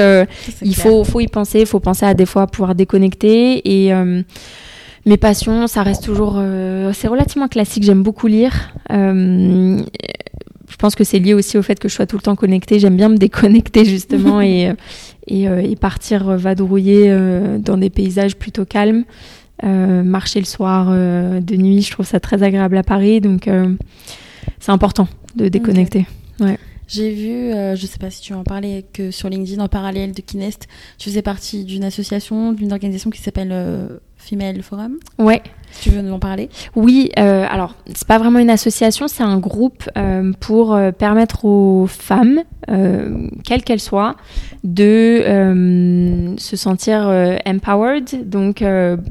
il 0.62 0.76
faut, 0.76 1.04
faut 1.04 1.20
y 1.20 1.28
penser, 1.28 1.60
il 1.60 1.66
faut 1.66 1.80
penser 1.80 2.06
à 2.06 2.14
des 2.14 2.26
fois 2.26 2.46
pouvoir 2.46 2.74
déconnecter 2.74 3.86
et 3.86 3.92
mes 5.06 5.16
passions, 5.18 5.66
ça 5.66 5.82
reste 5.82 6.04
toujours. 6.04 6.40
c'est 6.92 7.08
relativement 7.08 7.48
classique. 7.48 7.84
J'aime 7.84 8.02
beaucoup 8.02 8.26
lire. 8.26 8.72
Euh, 8.90 9.78
je 10.68 10.76
pense 10.76 10.94
que 10.94 11.04
c'est 11.04 11.18
lié 11.18 11.34
aussi 11.34 11.58
au 11.58 11.62
fait 11.62 11.78
que 11.78 11.88
je 11.88 11.94
sois 11.94 12.06
tout 12.06 12.16
le 12.16 12.22
temps 12.22 12.36
connectée. 12.36 12.78
J'aime 12.78 12.96
bien 12.96 13.10
me 13.10 13.16
déconnecter 13.16 13.84
justement 13.84 14.40
et, 14.42 14.72
et, 15.26 15.44
et, 15.44 15.76
partir 15.76 16.24
vadrouiller 16.36 17.14
dans 17.58 17.76
des 17.76 17.90
paysages 17.90 18.36
plutôt 18.36 18.64
calmes. 18.64 19.04
marcher 19.62 20.40
le 20.40 20.46
soir 20.46 20.90
de 20.90 21.56
nuit, 21.56 21.82
je 21.82 21.90
trouve 21.90 22.06
ça 22.06 22.20
très 22.20 22.42
agréable 22.42 22.76
à 22.76 22.82
Paris. 22.82 23.20
Donc 23.20 23.48
c'est 24.58 24.72
important 24.72 25.08
de 25.36 25.48
déconnecter. 25.48 26.06
Ouais. 26.40 26.58
J'ai 26.86 27.12
vu, 27.12 27.50
je 27.50 27.76
je 27.76 27.86
sais 27.86 27.98
pas 27.98 28.10
si 28.10 28.20
tu 28.20 28.34
en 28.34 28.44
parlais, 28.44 28.84
que 28.92 29.10
sur 29.10 29.28
LinkedIn, 29.28 29.62
en 29.62 29.68
parallèle 29.68 30.12
de 30.12 30.20
Kinest, 30.20 30.68
tu 30.98 31.08
faisais 31.08 31.22
partie 31.22 31.64
d'une 31.64 31.84
association, 31.84 32.52
d'une 32.52 32.72
organisation 32.72 33.10
qui 33.10 33.20
s'appelle 33.20 33.52
Female 34.24 34.62
Forum. 34.62 34.96
Ouais. 35.18 35.42
Tu 35.80 35.90
veux 35.90 36.02
nous 36.02 36.12
en 36.12 36.18
parler? 36.18 36.48
Oui, 36.76 37.10
euh, 37.18 37.46
alors 37.48 37.74
c'est 37.94 38.06
pas 38.06 38.18
vraiment 38.18 38.38
une 38.38 38.50
association, 38.50 39.08
c'est 39.08 39.22
un 39.22 39.38
groupe 39.38 39.88
euh, 39.96 40.32
pour 40.40 40.74
euh, 40.74 40.92
permettre 40.92 41.44
aux 41.44 41.86
femmes, 41.86 42.40
euh, 42.70 43.28
quelles 43.44 43.62
qu'elles 43.62 43.80
soient, 43.80 44.16
de 44.62 46.34
se 46.38 46.56
sentir 46.56 47.12
empowered, 47.44 48.28
donc 48.28 48.64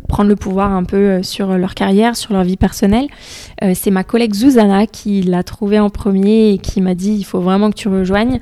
prendre 0.08 0.30
le 0.30 0.36
pouvoir 0.36 0.72
un 0.72 0.84
peu 0.84 1.22
sur 1.22 1.58
leur 1.58 1.76
carrière, 1.76 2.16
sur 2.16 2.34
leur 2.34 2.44
vie 2.44 2.58
personnelle. 2.58 3.06
c'est 3.76 3.92
ma 3.92 4.04
collègue 4.04 4.34
Zuzana 4.34 4.88
qui 4.88 5.22
l'a 5.22 5.44
trouvé 5.44 5.80
en 5.80 5.92
premier 5.92 6.54
et 6.54 6.58
qui 6.58 6.82
m'a 6.82 6.96
dit 6.96 7.12
il 7.12 7.24
faut 7.24 7.40
vraiment 7.40 7.70
que 7.70 7.76
tu 7.76 7.88
rejoignes. 7.88 8.40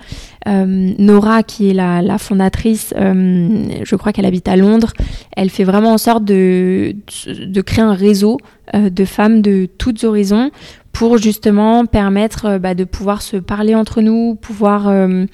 Nora, 0.48 1.44
qui 1.44 1.70
est 1.70 1.74
la, 1.74 2.02
la 2.02 2.18
fondatrice, 2.18 2.94
je 2.98 3.96
crois 3.98 4.14
qu'elle 4.14 4.26
habite 4.26 4.48
à 4.48 4.56
Londres, 4.56 4.94
elle 5.36 5.50
fait 5.50 5.66
vraiment 5.66 5.92
en 5.92 5.98
sorte 5.98 6.24
de, 6.24 6.61
de 6.62 7.62
créer 7.62 7.84
un 7.84 7.93
réseau 7.93 8.38
euh, 8.74 8.89
de 8.89 9.05
femmes 9.05 9.41
de 9.41 9.68
toutes 9.78 10.03
horizons 10.03 10.51
pour 10.93 11.18
justement 11.18 11.86
permettre 11.86 12.45
euh, 12.45 12.59
bah, 12.59 12.74
de 12.74 12.84
pouvoir 12.84 13.22
se 13.22 13.38
parler 13.38 13.76
entre 13.76 14.01
nous, 14.01 14.36
pouvoir 14.36 14.88
euh, 14.88 15.26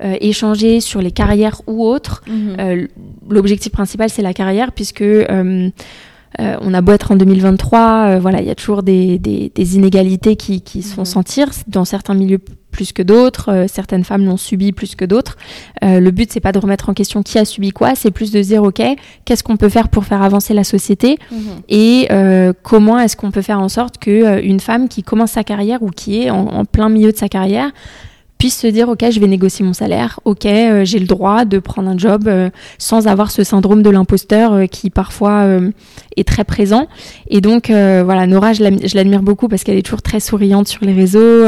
échanger 0.00 0.80
sur 0.80 1.00
les 1.02 1.10
carrières 1.10 1.60
ou 1.66 1.84
autres. 1.86 2.22
Mhm. 2.26 2.88
L'objectif 3.28 3.70
principal, 3.70 4.08
c'est 4.08 4.22
la 4.22 4.32
carrière, 4.32 4.72
puisque 4.72 5.04
on 6.38 6.74
a 6.74 6.80
beau 6.80 6.92
être 6.92 7.12
en 7.12 7.16
2023, 7.16 8.18
voilà, 8.18 8.40
il 8.40 8.46
y 8.46 8.50
a 8.50 8.54
toujours 8.54 8.82
des, 8.82 9.18
des, 9.18 9.76
inégalités 9.76 10.36
qui, 10.36 10.62
qui 10.62 10.82
se 10.82 10.94
font 10.94 11.02
mhm. 11.02 11.06
sentir 11.06 11.48
dans 11.66 11.84
certains 11.84 12.14
milieux 12.14 12.40
plus 12.70 12.92
que 12.92 13.02
d'autres, 13.02 13.50
euh, 13.50 13.66
certaines 13.68 14.04
femmes 14.04 14.24
l'ont 14.24 14.36
subi 14.36 14.72
plus 14.72 14.94
que 14.94 15.04
d'autres. 15.04 15.36
Euh, 15.84 16.00
le 16.00 16.10
but 16.10 16.32
c'est 16.32 16.40
pas 16.40 16.52
de 16.52 16.58
remettre 16.58 16.88
en 16.88 16.94
question 16.94 17.22
qui 17.22 17.38
a 17.38 17.44
subi 17.44 17.70
quoi, 17.70 17.94
c'est 17.94 18.10
plus 18.10 18.30
de 18.32 18.40
dire 18.40 18.62
ok, 18.62 18.82
qu'est-ce 19.24 19.42
qu'on 19.42 19.56
peut 19.56 19.68
faire 19.68 19.88
pour 19.88 20.04
faire 20.04 20.22
avancer 20.22 20.54
la 20.54 20.64
société 20.64 21.18
mhm. 21.30 21.38
et 21.68 22.08
euh, 22.10 22.52
comment 22.62 22.98
est-ce 22.98 23.16
qu'on 23.16 23.30
peut 23.30 23.42
faire 23.42 23.60
en 23.60 23.68
sorte 23.68 23.98
que 23.98 24.42
une 24.42 24.60
femme 24.60 24.88
qui 24.88 25.02
commence 25.02 25.32
sa 25.32 25.44
carrière 25.44 25.82
ou 25.82 25.90
qui 25.90 26.22
est 26.22 26.30
en 26.30 26.64
plein 26.64 26.88
milieu 26.88 27.12
de 27.12 27.16
sa 27.16 27.28
carrière 27.28 27.70
puisse 28.40 28.58
se 28.58 28.66
dire 28.66 28.88
ok 28.88 29.04
je 29.10 29.20
vais 29.20 29.28
négocier 29.28 29.64
mon 29.66 29.74
salaire 29.74 30.18
ok 30.24 30.46
euh, 30.46 30.84
j'ai 30.84 30.98
le 30.98 31.06
droit 31.06 31.44
de 31.44 31.58
prendre 31.58 31.90
un 31.90 31.98
job 31.98 32.26
euh, 32.26 32.48
sans 32.78 33.06
avoir 33.06 33.30
ce 33.30 33.44
syndrome 33.44 33.82
de 33.82 33.90
l'imposteur 33.90 34.54
euh, 34.54 34.66
qui 34.66 34.88
parfois 34.88 35.46
est 36.16 36.26
très 36.26 36.44
présent 36.44 36.88
et 37.28 37.42
donc 37.42 37.66
voilà 37.68 38.26
Nora 38.26 38.54
je 38.54 38.94
l'admire 38.96 39.22
beaucoup 39.22 39.48
parce 39.48 39.62
qu'elle 39.62 39.76
est 39.76 39.82
toujours 39.82 40.00
très 40.00 40.20
souriante 40.20 40.68
sur 40.68 40.86
les 40.86 40.94
réseaux 40.94 41.44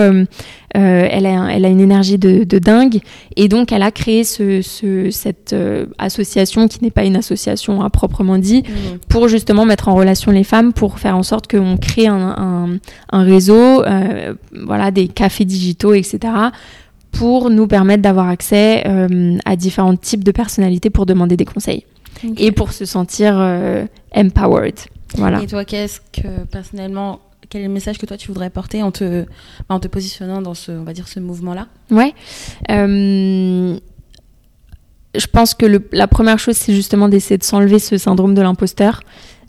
elle, 0.74 1.26
a, 1.26 1.48
elle 1.52 1.64
a 1.64 1.68
une 1.68 1.80
énergie 1.80 2.18
de, 2.18 2.44
de, 2.44 2.58
dingue 2.58 3.00
et 3.36 3.48
donc 3.48 3.72
elle 3.72 3.82
a 3.82 3.90
créé 3.90 4.24
ce, 4.24 4.62
ce, 4.62 5.10
cette 5.10 5.54
association 5.98 6.68
qui 6.68 6.82
n'est 6.82 6.90
pas 6.90 7.04
une 7.04 7.16
association 7.16 7.82
à 7.82 7.90
proprement 7.90 8.38
dit 8.38 8.62
mmh. 8.62 8.98
pour 9.08 9.28
justement 9.28 9.64
mettre 9.64 9.88
en 9.88 9.94
relation 9.94 10.30
les 10.30 10.44
femmes 10.44 10.72
pour 10.72 10.98
faire 10.98 11.16
en 11.16 11.22
sorte 11.22 11.50
qu'on 11.50 11.76
crée 11.76 12.06
un, 12.06 12.34
un, 12.36 12.78
un 13.10 13.22
réseau 13.22 13.82
voilà 14.64 14.90
des 14.90 15.08
cafés 15.08 15.44
digitaux 15.44 15.94
etc 15.94 16.50
pour 17.12 17.50
nous 17.50 17.66
permettre 17.66 18.02
d'avoir 18.02 18.28
accès 18.28 18.82
euh, 18.86 19.36
à 19.44 19.54
différents 19.54 19.96
types 19.96 20.24
de 20.24 20.32
personnalités 20.32 20.90
pour 20.90 21.06
demander 21.06 21.36
des 21.36 21.44
conseils 21.44 21.84
et 22.38 22.52
pour 22.52 22.72
se 22.72 22.84
sentir 22.84 23.36
euh, 23.38 23.84
empowered. 24.14 24.78
Voilà. 25.16 25.42
Et 25.42 25.46
toi, 25.46 25.64
qu'est-ce 25.64 26.00
que 26.00 26.44
personnellement, 26.50 27.20
quel 27.52 27.60
est 27.60 27.66
le 27.66 27.72
message 27.72 27.98
que 27.98 28.06
toi 28.06 28.16
tu 28.16 28.28
voudrais 28.28 28.48
porter 28.48 28.82
en 28.82 28.90
te, 28.90 29.26
en 29.68 29.78
te 29.78 29.86
positionnant 29.86 30.40
dans 30.40 30.54
ce, 30.54 30.72
on 30.72 30.84
va 30.84 30.94
dire, 30.94 31.06
ce 31.06 31.20
mouvement-là? 31.20 31.66
Ouais. 31.90 32.14
Euh, 32.70 33.76
je 35.14 35.26
pense 35.26 35.52
que 35.52 35.66
le, 35.66 35.86
la 35.92 36.06
première 36.06 36.38
chose, 36.38 36.56
c'est 36.56 36.74
justement 36.74 37.10
d'essayer 37.10 37.36
de 37.36 37.44
s'enlever 37.44 37.78
ce 37.78 37.98
syndrome 37.98 38.34
de 38.34 38.40
l'imposteur. 38.40 39.02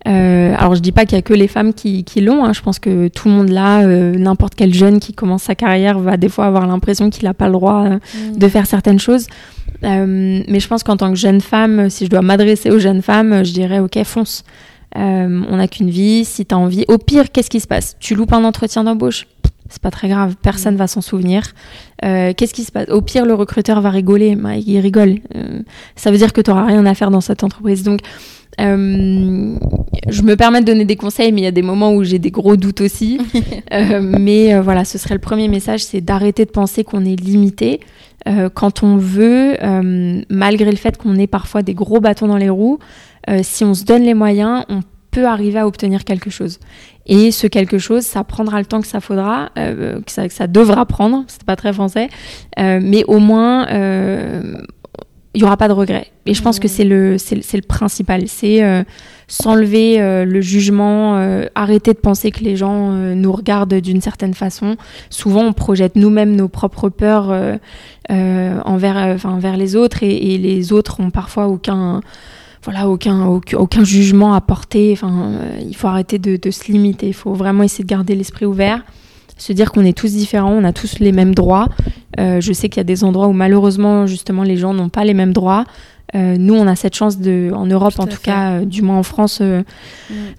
Euh, 0.05 0.53
alors 0.57 0.75
je 0.75 0.81
dis 0.81 0.91
pas 0.91 1.05
qu'il 1.05 1.17
y 1.17 1.19
a 1.19 1.21
que 1.21 1.33
les 1.33 1.47
femmes 1.47 1.73
qui, 1.73 2.03
qui 2.03 2.19
l'ont, 2.19 2.43
hein. 2.43 2.51
je 2.51 2.61
pense 2.61 2.77
que 2.77 3.07
tout 3.07 3.29
le 3.29 3.35
monde 3.35 3.47
là, 3.47 3.83
euh, 3.83 4.13
n'importe 4.17 4.53
quel 4.53 4.73
jeune 4.73 4.99
qui 4.99 5.13
commence 5.13 5.43
sa 5.43 5.55
carrière 5.55 5.97
va 5.97 6.17
des 6.17 6.27
fois 6.27 6.45
avoir 6.45 6.67
l'impression 6.67 7.09
qu'il 7.09 7.23
n'a 7.23 7.33
pas 7.33 7.45
le 7.45 7.53
droit 7.53 7.85
euh, 7.85 7.99
mm. 8.33 8.37
de 8.37 8.47
faire 8.49 8.65
certaines 8.65 8.99
choses. 8.99 9.27
mais 9.81 10.59
je 10.59 10.67
pense 10.67 10.83
qu'en 10.83 10.97
tant 10.97 11.09
que 11.09 11.17
jeune 11.17 11.39
femme, 11.39 11.89
si 11.89 12.03
je 12.03 12.09
dois 12.09 12.21
m'adresser 12.21 12.69
aux 12.69 12.79
jeunes 12.79 13.01
femmes, 13.01 13.45
je 13.45 13.53
dirais 13.53 13.79
ok 13.79 14.03
fonce. 14.03 14.43
On 14.95 15.57
n'a 15.57 15.67
qu'une 15.67 15.89
vie, 15.89 16.25
si 16.25 16.45
tu 16.45 16.53
as 16.53 16.57
envie. 16.57 16.85
Au 16.87 16.97
pire, 16.97 17.31
qu'est-ce 17.31 17.49
qui 17.49 17.59
se 17.59 17.67
passe? 17.67 17.95
Tu 17.99 18.15
loupes 18.15 18.33
un 18.33 18.43
entretien 18.43 18.83
d'embauche? 18.83 19.27
C'est 19.69 19.81
pas 19.81 19.91
très 19.91 20.07
grave, 20.07 20.35
personne 20.41 20.75
va 20.75 20.87
s'en 20.87 21.01
souvenir. 21.01 21.53
Qu'est-ce 22.01 22.53
qui 22.53 22.63
se 22.63 22.71
passe? 22.71 22.89
Au 22.89 23.01
pire, 23.01 23.25
le 23.25 23.33
recruteur 23.33 23.81
va 23.81 23.89
rigoler, 23.89 24.35
bah, 24.35 24.55
il 24.55 24.79
rigole. 24.79 25.15
ça 25.95 26.11
veut 26.11 26.17
dire 26.17 26.33
que 26.33 26.41
tu 26.41 26.51
n'auras 26.51 26.65
rien 26.65 26.85
à 26.85 26.93
faire 26.93 27.09
dans 27.09 27.21
cette 27.21 27.43
entreprise. 27.43 27.83
Donc, 27.83 28.01
euh, 28.61 29.55
je 30.07 30.21
me 30.21 30.35
permets 30.35 30.61
de 30.61 30.65
donner 30.65 30.85
des 30.85 30.95
conseils, 30.95 31.31
mais 31.31 31.41
il 31.41 31.43
y 31.43 31.47
a 31.47 31.51
des 31.51 31.61
moments 31.61 31.93
où 31.93 32.03
j'ai 32.03 32.19
des 32.19 32.31
gros 32.31 32.55
doutes 32.55 32.81
aussi. 32.81 33.19
euh, 33.73 34.01
mais 34.01 34.53
euh, 34.53 34.61
voilà, 34.61 34.85
ce 34.85 34.97
serait 34.97 35.15
le 35.15 35.21
premier 35.21 35.47
message, 35.47 35.83
c'est 35.83 36.01
d'arrêter 36.01 36.45
de 36.45 36.51
penser 36.51 36.83
qu'on 36.83 37.05
est 37.05 37.19
limité. 37.19 37.79
Euh, 38.27 38.49
quand 38.49 38.83
on 38.83 38.97
veut, 38.97 39.57
malgré 40.29 40.71
le 40.71 40.77
fait 40.77 40.97
qu'on 40.97 41.15
ait 41.15 41.27
parfois 41.27 41.61
des 41.61 41.73
gros 41.73 41.99
bâtons 41.99 42.27
dans 42.27 42.37
les 42.37 42.49
roues, 42.49 42.79
si 43.41 43.63
on 43.63 43.73
se 43.73 43.83
donne 43.85 44.03
les 44.03 44.13
moyens, 44.13 44.63
on 44.69 44.81
peut 45.11 45.25
arriver 45.25 45.59
à 45.59 45.67
obtenir 45.67 46.03
quelque 46.03 46.29
chose. 46.29 46.59
Et 47.05 47.31
ce 47.31 47.47
quelque 47.47 47.77
chose, 47.77 48.03
ça 48.03 48.23
prendra 48.23 48.59
le 48.59 48.65
temps 48.65 48.81
que 48.81 48.87
ça 48.87 48.99
faudra, 48.99 49.49
que 49.55 50.01
ça, 50.07 50.27
que, 50.27 50.33
ça, 50.33 50.47
devra 50.47 50.85
prendre, 50.85 51.23
c'est 51.27 51.43
pas 51.43 51.55
très 51.55 51.73
français, 51.73 52.09
mais 52.57 53.03
au 53.05 53.19
moins 53.19 53.67
il 55.33 55.41
y 55.41 55.43
aura 55.43 55.57
pas 55.57 55.67
de 55.67 55.73
regret. 55.73 56.07
Et 56.25 56.33
je 56.33 56.41
pense 56.41 56.59
que 56.59 56.67
c'est 56.67 56.83
le, 56.83 57.17
c'est, 57.17 57.35
le 57.35 57.61
principal. 57.61 58.27
C'est 58.27 58.63
euh, 58.63 58.83
s'enlever 59.27 59.99
euh, 59.99 60.25
le 60.25 60.41
jugement, 60.41 61.17
euh, 61.17 61.45
arrêter 61.55 61.93
de 61.93 61.97
penser 61.97 62.29
que 62.29 62.43
les 62.43 62.55
gens 62.55 62.91
nous 62.91 63.31
regardent 63.31 63.73
d'une 63.73 64.01
certaine 64.01 64.35
façon. 64.35 64.75
Souvent, 65.09 65.43
on 65.43 65.53
projette 65.53 65.95
nous-mêmes 65.95 66.35
nos 66.35 66.47
propres 66.47 66.89
peurs 66.89 67.33
envers, 68.09 69.17
envers 69.25 69.57
les 69.57 69.75
autres 69.75 70.03
et, 70.03 70.33
et, 70.33 70.37
les 70.37 70.71
autres 70.71 70.99
ont 70.99 71.09
parfois 71.09 71.47
aucun, 71.47 72.01
voilà, 72.63 72.89
aucun, 72.89 73.25
aucun, 73.25 73.83
jugement 73.83 74.33
à 74.33 74.41
porter. 74.41 74.91
Enfin, 74.93 75.33
il 75.67 75.75
faut 75.75 75.87
arrêter 75.87 76.19
de, 76.19 76.37
de 76.37 76.51
se 76.51 76.71
limiter. 76.71 77.07
Il 77.07 77.13
faut 77.13 77.33
vraiment 77.33 77.63
essayer 77.63 77.83
de 77.83 77.89
garder 77.89 78.15
l'esprit 78.15 78.45
ouvert 78.45 78.83
se 79.37 79.53
dire 79.53 79.71
qu'on 79.71 79.83
est 79.83 79.97
tous 79.97 80.11
différents, 80.11 80.51
on 80.51 80.63
a 80.63 80.73
tous 80.73 80.99
les 80.99 81.11
mêmes 81.11 81.35
droits. 81.35 81.67
Euh, 82.19 82.39
je 82.41 82.53
sais 82.53 82.69
qu'il 82.69 82.77
y 82.77 82.81
a 82.81 82.85
des 82.85 83.03
endroits 83.03 83.27
où 83.27 83.33
malheureusement 83.33 84.07
justement 84.07 84.43
les 84.43 84.57
gens 84.57 84.73
n'ont 84.73 84.89
pas 84.89 85.03
les 85.03 85.13
mêmes 85.13 85.33
droits. 85.33 85.65
Euh, 86.15 86.35
nous, 86.37 86.53
on 86.53 86.67
a 86.67 86.75
cette 86.75 86.95
chance 86.95 87.17
de, 87.17 87.51
en 87.55 87.65
Europe 87.65 87.95
en 87.97 88.05
tout 88.05 88.19
cas, 88.21 88.51
euh, 88.51 88.65
du 88.65 88.83
moins 88.83 88.97
en 88.97 89.03
France, 89.03 89.41
mm. 89.41 89.63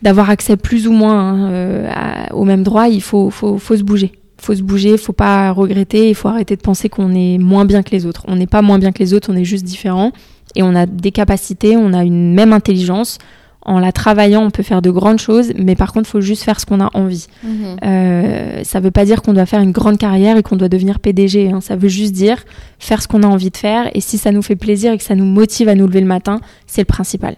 d'avoir 0.02 0.30
accès 0.30 0.56
plus 0.56 0.86
ou 0.86 0.92
moins 0.92 1.50
hein, 1.50 2.28
aux 2.32 2.44
mêmes 2.44 2.62
droits. 2.62 2.88
Il 2.88 3.02
faut, 3.02 3.30
faut, 3.30 3.58
faut 3.58 3.76
se 3.76 3.82
bouger. 3.82 4.12
Il 4.38 4.44
faut 4.44 4.54
se 4.54 4.62
bouger, 4.62 4.96
faut 4.96 5.12
pas 5.12 5.50
regretter, 5.50 6.10
il 6.10 6.14
faut 6.14 6.28
arrêter 6.28 6.54
de 6.54 6.60
penser 6.60 6.88
qu'on 6.88 7.12
est 7.14 7.38
moins 7.38 7.64
bien 7.64 7.82
que 7.82 7.90
les 7.90 8.06
autres. 8.06 8.22
On 8.28 8.36
n'est 8.36 8.46
pas 8.46 8.62
moins 8.62 8.78
bien 8.78 8.92
que 8.92 9.00
les 9.00 9.14
autres, 9.14 9.32
on 9.32 9.36
est 9.36 9.44
juste 9.44 9.64
différent 9.64 10.12
et 10.54 10.62
on 10.62 10.74
a 10.74 10.86
des 10.86 11.12
capacités, 11.12 11.76
on 11.76 11.92
a 11.92 12.04
une 12.04 12.34
même 12.34 12.52
intelligence 12.52 13.18
en 13.64 13.78
la 13.78 13.92
travaillant, 13.92 14.42
on 14.42 14.50
peut 14.50 14.62
faire 14.62 14.82
de 14.82 14.90
grandes 14.90 15.18
choses, 15.18 15.52
mais 15.56 15.74
par 15.74 15.92
contre, 15.92 16.08
il 16.08 16.12
faut 16.12 16.20
juste 16.20 16.42
faire 16.42 16.60
ce 16.60 16.66
qu'on 16.66 16.80
a 16.80 16.90
envie. 16.94 17.26
Mhm. 17.42 17.76
Euh, 17.82 18.62
ça 18.62 18.78
ne 18.78 18.84
veut 18.84 18.90
pas 18.90 19.04
dire 19.04 19.22
qu'on 19.22 19.32
doit 19.32 19.46
faire 19.46 19.60
une 19.60 19.72
grande 19.72 19.96
carrière 19.96 20.36
et 20.36 20.42
qu'on 20.42 20.56
doit 20.56 20.68
devenir 20.68 21.00
PDG. 21.00 21.50
Hein. 21.50 21.60
Ça 21.60 21.74
veut 21.74 21.88
juste 21.88 22.12
dire 22.12 22.44
faire 22.78 23.00
ce 23.00 23.08
qu'on 23.08 23.22
a 23.22 23.26
envie 23.26 23.50
de 23.50 23.56
faire. 23.56 23.90
Et 23.94 24.00
si 24.00 24.18
ça 24.18 24.32
nous 24.32 24.42
fait 24.42 24.56
plaisir 24.56 24.92
et 24.92 24.98
que 24.98 25.04
ça 25.04 25.14
nous 25.14 25.24
motive 25.24 25.68
à 25.68 25.74
nous 25.74 25.86
lever 25.86 26.00
le 26.00 26.06
matin, 26.06 26.40
c'est 26.66 26.82
le 26.82 26.86
principal. 26.86 27.36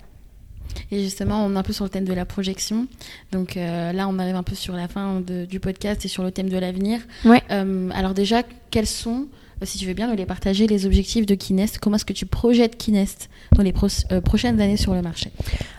Et 0.91 1.01
justement, 1.03 1.45
on 1.45 1.55
est 1.55 1.59
un 1.59 1.63
peu 1.63 1.73
sur 1.73 1.85
le 1.85 1.91
thème 1.91 2.05
de 2.05 2.13
la 2.13 2.25
projection. 2.25 2.87
Donc 3.31 3.57
euh, 3.57 3.93
là, 3.93 4.09
on 4.09 4.19
arrive 4.19 4.37
un 4.37 4.43
peu 4.43 4.55
sur 4.55 4.75
la 4.75 4.89
fin 4.89 5.21
du 5.21 5.61
podcast 5.61 6.05
et 6.05 6.09
sur 6.09 6.25
le 6.25 6.33
thème 6.33 6.49
de 6.49 6.59
l'avenir. 6.59 7.01
Ouais. 7.25 7.43
Euh, 7.51 7.89
alors 7.95 8.15
déjà, 8.15 8.43
quels 8.71 8.87
sont 8.87 9.27
si 9.63 9.79
tu 9.79 9.87
veux 9.87 9.95
bien 9.95 10.09
nous 10.09 10.17
les 10.17 10.27
partager, 10.27 10.67
les 10.67 10.85
objectifs 10.85 11.25
de 11.25 11.35
Kinest. 11.35 11.79
Comment 11.79 11.97
est-ce 11.97 12.05
que 12.05 12.13
tu 12.13 12.27
projettes 12.27 12.77
Kinest 12.77 13.31
dans 13.55 13.63
les 13.63 13.73
euh, 14.13 14.21
prochaines 14.21 14.61
années 14.61 14.77
sur 14.77 14.93
le 14.93 15.01
marché? 15.01 15.31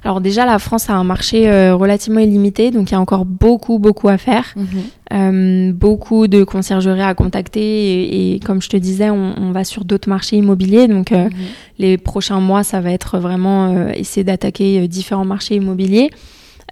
Alors 0.03 0.19
déjà, 0.19 0.45
la 0.45 0.57
France 0.57 0.89
a 0.89 0.93
un 0.93 1.03
marché 1.03 1.47
euh, 1.47 1.75
relativement 1.75 2.19
illimité, 2.19 2.71
donc 2.71 2.89
il 2.89 2.93
y 2.93 2.95
a 2.95 2.99
encore 2.99 3.25
beaucoup, 3.25 3.77
beaucoup 3.77 4.09
à 4.09 4.17
faire. 4.17 4.55
Mhm. 4.55 4.67
Euh, 5.13 5.71
beaucoup 5.73 6.27
de 6.27 6.43
conciergeries 6.43 7.01
à 7.01 7.13
contacter 7.13 8.33
et, 8.33 8.39
comme 8.39 8.61
je 8.61 8.69
te 8.69 8.77
disais, 8.77 9.09
on, 9.09 9.51
va 9.51 9.63
sur 9.63 9.85
d'autres 9.85 10.09
marchés 10.09 10.37
immobiliers. 10.37 10.87
Donc 10.87 11.11
mhm. 11.11 11.29
les 11.77 11.97
prochains 11.97 12.39
mois, 12.39 12.63
ça 12.63 12.81
va 12.81 12.91
être 12.91 13.19
vraiment 13.19 13.89
essayer 13.89 14.23
d'attaquer 14.23 14.87
différents 14.87 15.23
marchés 15.23 15.55
immobiliers. 15.55 16.09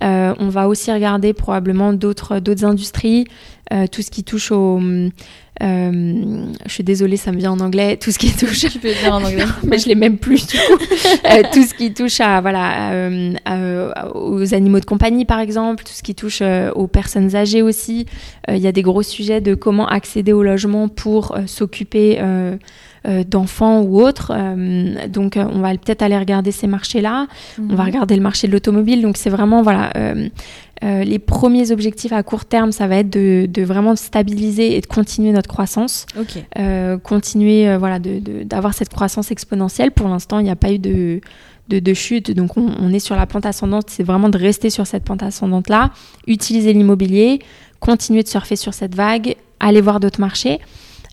on 0.01 0.49
va 0.49 0.67
aussi 0.67 0.91
regarder 0.91 1.33
probablement 1.33 1.93
d'autres 1.93 2.39
d'autres 2.39 2.65
industries. 2.65 3.25
tout 3.91 4.01
ce 4.01 4.11
qui 4.11 4.23
touche 4.25 4.51
au 4.51 4.81
euh, 5.63 6.45
je 6.65 6.71
suis 6.71 6.83
désolée, 6.83 7.17
ça 7.17 7.31
me 7.31 7.37
vient 7.37 7.51
en 7.51 7.59
anglais. 7.59 7.97
Tout 7.97 8.11
ce 8.11 8.19
qui 8.19 8.31
touche. 8.37 8.67
Je 8.67 8.77
peux 8.77 8.89
dire 8.89 9.13
en 9.13 9.23
anglais. 9.23 9.45
mais 9.63 9.77
je 9.77 9.87
l'ai 9.87 9.95
même 9.95 10.17
plus 10.17 10.47
du 10.47 10.57
coup. 10.57 10.83
Euh, 11.25 11.41
tout 11.51 11.63
ce 11.63 11.73
qui 11.73 11.93
touche 11.93 12.19
à 12.19 12.41
voilà 12.41 12.91
euh, 12.91 13.91
aux 14.13 14.53
animaux 14.53 14.79
de 14.79 14.85
compagnie 14.85 15.25
par 15.25 15.39
exemple, 15.39 15.83
tout 15.83 15.93
ce 15.93 16.03
qui 16.03 16.13
touche 16.13 16.41
aux 16.75 16.87
personnes 16.87 17.35
âgées 17.35 17.61
aussi. 17.61 18.05
Il 18.47 18.57
y 18.57 18.67
a 18.67 18.71
des 18.71 18.81
gros 18.81 19.01
sujets 19.01 19.41
de 19.41 19.55
comment 19.55 19.87
accéder 19.87 20.33
au 20.33 20.43
logement 20.43 20.87
pour 20.87 21.35
s'occuper 21.47 22.19
d'enfants 23.27 23.81
ou 23.81 24.01
autres. 24.01 24.33
donc, 25.07 25.37
on 25.37 25.59
va 25.59 25.69
peut-être 25.71 26.01
aller 26.01 26.17
regarder 26.17 26.51
ces 26.51 26.67
marchés-là. 26.67 27.27
On 27.59 27.75
va 27.75 27.83
mhm. 27.83 27.89
regarder 27.89 28.15
le 28.15 28.21
marché 28.21 28.47
de 28.47 28.53
l'automobile. 28.53 29.01
Donc, 29.01 29.17
c'est 29.17 29.29
vraiment 29.29 29.61
voilà 29.61 29.91
euh, 30.83 31.03
les 31.03 31.19
premiers 31.19 31.71
objectifs 31.71 32.11
à 32.11 32.21
court 32.21 32.45
terme, 32.45 32.71
ça 32.71 32.87
va 32.87 32.97
être 32.97 33.09
de, 33.09 33.63
vraiment 33.63 33.95
stabiliser 33.95 34.75
et 34.75 34.81
de 34.81 34.85
continuer 34.85 35.31
notre 35.31 35.47
croissance. 35.47 36.05
Euh, 36.59 36.97
continuer 36.97 37.67
euh, 37.69 37.77
voilà, 37.77 37.99
d'avoir 37.99 38.73
cette 38.73 38.89
croissance 38.89 39.31
exponentielle. 39.31 39.91
Pour 39.91 40.07
l'instant, 40.07 40.39
il 40.39 40.43
n'y 40.43 40.49
a 40.49 40.55
pas 40.55 40.71
eu 40.71 40.79
de, 40.79 41.21
de, 41.69 41.93
chute, 41.93 42.31
donc 42.31 42.57
on, 42.57 42.93
est 42.93 42.99
sur 42.99 43.15
la 43.15 43.25
pente 43.25 43.45
ascendante. 43.45 43.89
C'est 43.89 44.03
vraiment 44.03 44.29
de 44.29 44.37
rester 44.37 44.69
sur 44.69 44.85
cette 44.85 45.03
pente 45.03 45.23
ascendante-là, 45.23 45.91
utiliser 46.27 46.73
l'immobilier, 46.73 47.39
continuer 47.79 48.23
de 48.23 48.27
surfer 48.27 48.57
sur 48.57 48.73
cette 48.73 48.95
vague, 48.95 49.35
aller 49.59 49.81
voir 49.81 49.99
d'autres 49.99 50.19
marchés. 50.19 50.59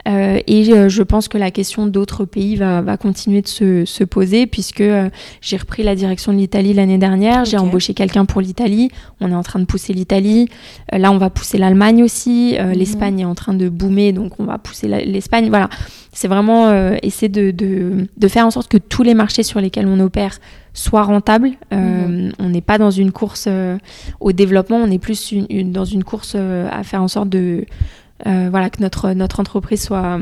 Euh, 0.09 0.41
et 0.47 0.73
euh, 0.73 0.89
je 0.89 1.03
pense 1.03 1.29
que 1.29 1.39
la 1.39 1.51
question 1.51 1.87
d'autres 1.87 2.25
pays 2.25 2.57
va, 2.57 2.83
va, 2.83 2.97
continuer 2.97 3.41
de 3.41 3.47
se, 3.47 3.85
se 3.85 4.03
poser 4.03 4.47
puisque 4.47 4.81
euh, 4.81 5.09
j'ai 5.41 5.57
repris 5.57 5.85
la 5.85 5.95
direction 5.95 6.33
de 6.33 6.39
l'Italie 6.39 6.75
l'année 6.75 6.99
dernière, 6.99 7.45
j'ai 7.45 7.57
embauché 7.57 7.95
quelqu'un 7.95 8.25
pour 8.25 8.41
l'Italie, 8.41 8.91
on 9.21 9.31
est 9.31 9.35
en 9.35 9.45
train 9.45 9.61
de 9.61 9.65
pousser 9.65 9.93
l'Italie, 9.93 10.49
là 10.91 11.13
on 11.13 11.19
va 11.19 11.31
pousser 11.31 11.57
l'Allemagne 11.57 12.03
aussi, 12.03 12.57
mhm. 12.59 12.73
l'Espagne 12.73 13.21
est 13.21 13.25
en 13.25 13.37
train 13.37 13.55
de 13.55 13.69
boomer 13.69 14.13
donc 14.13 14.41
on 14.41 14.45
va 14.45 14.59
pousser 14.59 14.89
l'Espagne, 14.89 15.49
voilà. 15.49 15.69
C'est 16.15 16.29
vraiment 16.29 16.93
essayer 17.03 17.31
de, 17.31 17.53
de, 17.53 18.07
de, 18.19 18.29
faire 18.29 18.47
en 18.47 18.51
sorte 18.51 18.71
que 18.71 18.77
tous 18.77 19.03
les 19.03 19.15
marchés 19.15 19.43
sur 19.43 19.63
lesquels 19.63 19.87
on 19.87 19.99
opère 19.99 20.41
soient 20.75 21.05
rentables. 21.05 21.53
Mhm. 21.71 22.33
On 22.39 22.51
n'est 22.51 22.61
pas 22.61 22.77
dans 22.77 22.91
une 22.91 23.13
course 23.13 23.49
au 24.21 24.33
développement, 24.33 24.77
on 24.77 24.91
est 24.91 24.99
plus 24.99 25.35
dans 25.65 25.87
une 25.87 26.05
course 26.05 26.35
à 26.35 26.83
faire 26.83 27.03
en 27.03 27.09
sorte 27.09 27.31
de, 27.31 27.65
voilà, 28.25 28.71
que 28.71 28.81
notre, 28.81 29.13
notre 29.13 29.41
entreprise 29.41 29.83
soit, 29.83 30.19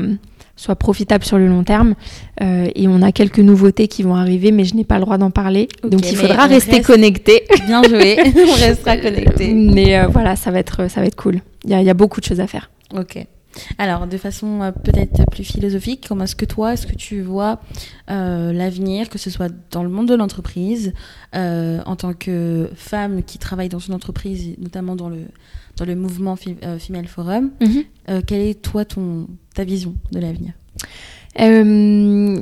soit 0.61 0.75
profitable 0.75 1.25
sur 1.25 1.37
le 1.37 1.47
long 1.47 1.63
terme. 1.63 1.95
Euh, 2.41 2.69
et 2.75 2.87
on 2.87 3.01
a 3.01 3.11
quelques 3.11 3.39
nouveautés 3.39 3.87
qui 3.87 4.03
vont 4.03 4.15
arriver, 4.15 4.51
mais 4.51 4.63
je 4.63 4.75
n'ai 4.75 4.83
pas 4.83 4.95
le 4.95 5.01
droit 5.01 5.17
d'en 5.17 5.31
parler. 5.31 5.67
donc 5.83 6.09
il 6.09 6.15
faudra 6.15 6.45
rester 6.45 6.81
connecté. 6.81 7.47
Bien 7.65 7.81
joué, 7.83 8.17
on 8.35 8.53
restera 8.53 8.97
connecté. 8.97 9.53
Mais 9.53 9.97
euh, 9.97 10.07
voilà, 10.07 10.35
ça 10.35 10.51
va, 10.51 10.59
être, 10.59 10.89
ça 10.89 11.01
va 11.01 11.07
être 11.07 11.15
cool. 11.15 11.41
Il 11.63 11.71
y 11.71 11.73
a, 11.73 11.81
y 11.81 11.89
a 11.89 11.95
beaucoup 11.95 12.19
de 12.19 12.25
choses 12.25 12.39
à 12.39 12.47
faire. 12.47 12.69
Ok. 12.95 13.25
Alors, 13.77 14.07
de 14.07 14.17
façon 14.17 14.71
peut-être 14.81 15.29
plus 15.29 15.43
philosophique, 15.43 16.05
comment 16.07 16.23
est-ce 16.23 16.37
que 16.37 16.45
toi, 16.45 16.71
est-ce 16.71 16.87
que 16.87 16.95
tu 16.95 17.21
vois 17.21 17.59
l'avenir, 18.07 19.09
que 19.09 19.17
ce 19.17 19.29
soit 19.29 19.51
dans 19.71 19.83
le 19.83 19.89
monde 19.89 20.07
de 20.07 20.15
l'entreprise, 20.15 20.93
en 21.33 21.95
tant 21.97 22.13
que 22.13 22.69
femme 22.75 23.23
qui 23.23 23.39
travaille 23.39 23.67
dans 23.67 23.79
une 23.79 23.93
entreprise, 23.93 24.55
notamment 24.57 24.95
dans 24.95 25.09
le, 25.09 25.25
dans 25.81 25.87
le 25.87 25.95
mouvement 25.95 26.35
euh, 26.63 26.77
Female 26.77 27.07
Forum. 27.07 27.49
Euh, 28.07 28.21
quelle 28.25 28.41
est, 28.41 28.61
toi, 28.61 28.85
ton, 28.85 29.27
ta 29.55 29.63
vision 29.63 29.95
de 30.11 30.19
l'avenir? 30.19 30.53
Euh, 31.39 32.39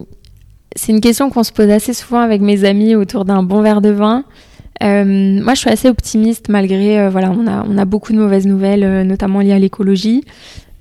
C'est 0.75 0.91
une 0.91 0.99
question 0.99 1.29
qu'on 1.29 1.43
se 1.43 1.53
pose 1.53 1.69
assez 1.69 1.93
souvent 1.93 2.19
avec 2.19 2.41
mes 2.41 2.65
amis 2.65 2.95
autour 2.95 3.23
d'un 3.23 3.41
bon 3.41 3.61
verre 3.61 3.79
de 3.79 3.91
vin. 3.91 4.25
moi, 4.81 5.53
je 5.53 5.59
suis 5.59 5.69
assez 5.69 5.87
optimiste 5.87 6.49
malgré, 6.49 7.09
voilà, 7.09 7.31
on 7.31 7.47
a, 7.47 7.65
on 7.65 7.77
a 7.77 7.85
beaucoup 7.85 8.11
de 8.11 8.17
mauvaises 8.17 8.45
nouvelles, 8.45 9.07
notamment 9.07 9.39
liées 9.39 9.53
à 9.53 9.59
l'écologie. 9.59 10.25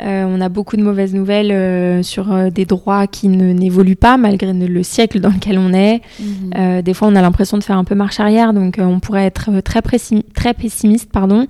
Euh, 0.00 0.24
on 0.28 0.40
a 0.40 0.48
beaucoup 0.48 0.76
de 0.76 0.82
mauvaises 0.82 1.12
nouvelles 1.12 1.50
euh, 1.50 2.02
sur 2.04 2.32
euh, 2.32 2.50
des 2.50 2.64
droits 2.64 3.08
qui 3.08 3.26
n'évoluent 3.28 3.96
pas 3.96 4.16
malgré 4.16 4.52
le 4.52 4.82
siècle 4.84 5.18
dans 5.18 5.30
lequel 5.30 5.58
on 5.58 5.72
est. 5.72 6.02
Mhm. 6.20 6.82
des 6.82 6.94
fois, 6.94 7.08
on 7.08 7.16
a 7.16 7.22
l'impression 7.22 7.58
de 7.58 7.64
faire 7.64 7.76
un 7.76 7.84
peu 7.84 7.94
marche 7.94 8.20
arrière, 8.20 8.52
donc 8.52 8.76
on 8.78 9.00
pourrait 9.00 9.24
être 9.24 9.60
très, 9.60 9.82
très 9.82 10.54
pessimiste. 10.54 11.10
Pardon. 11.10 11.46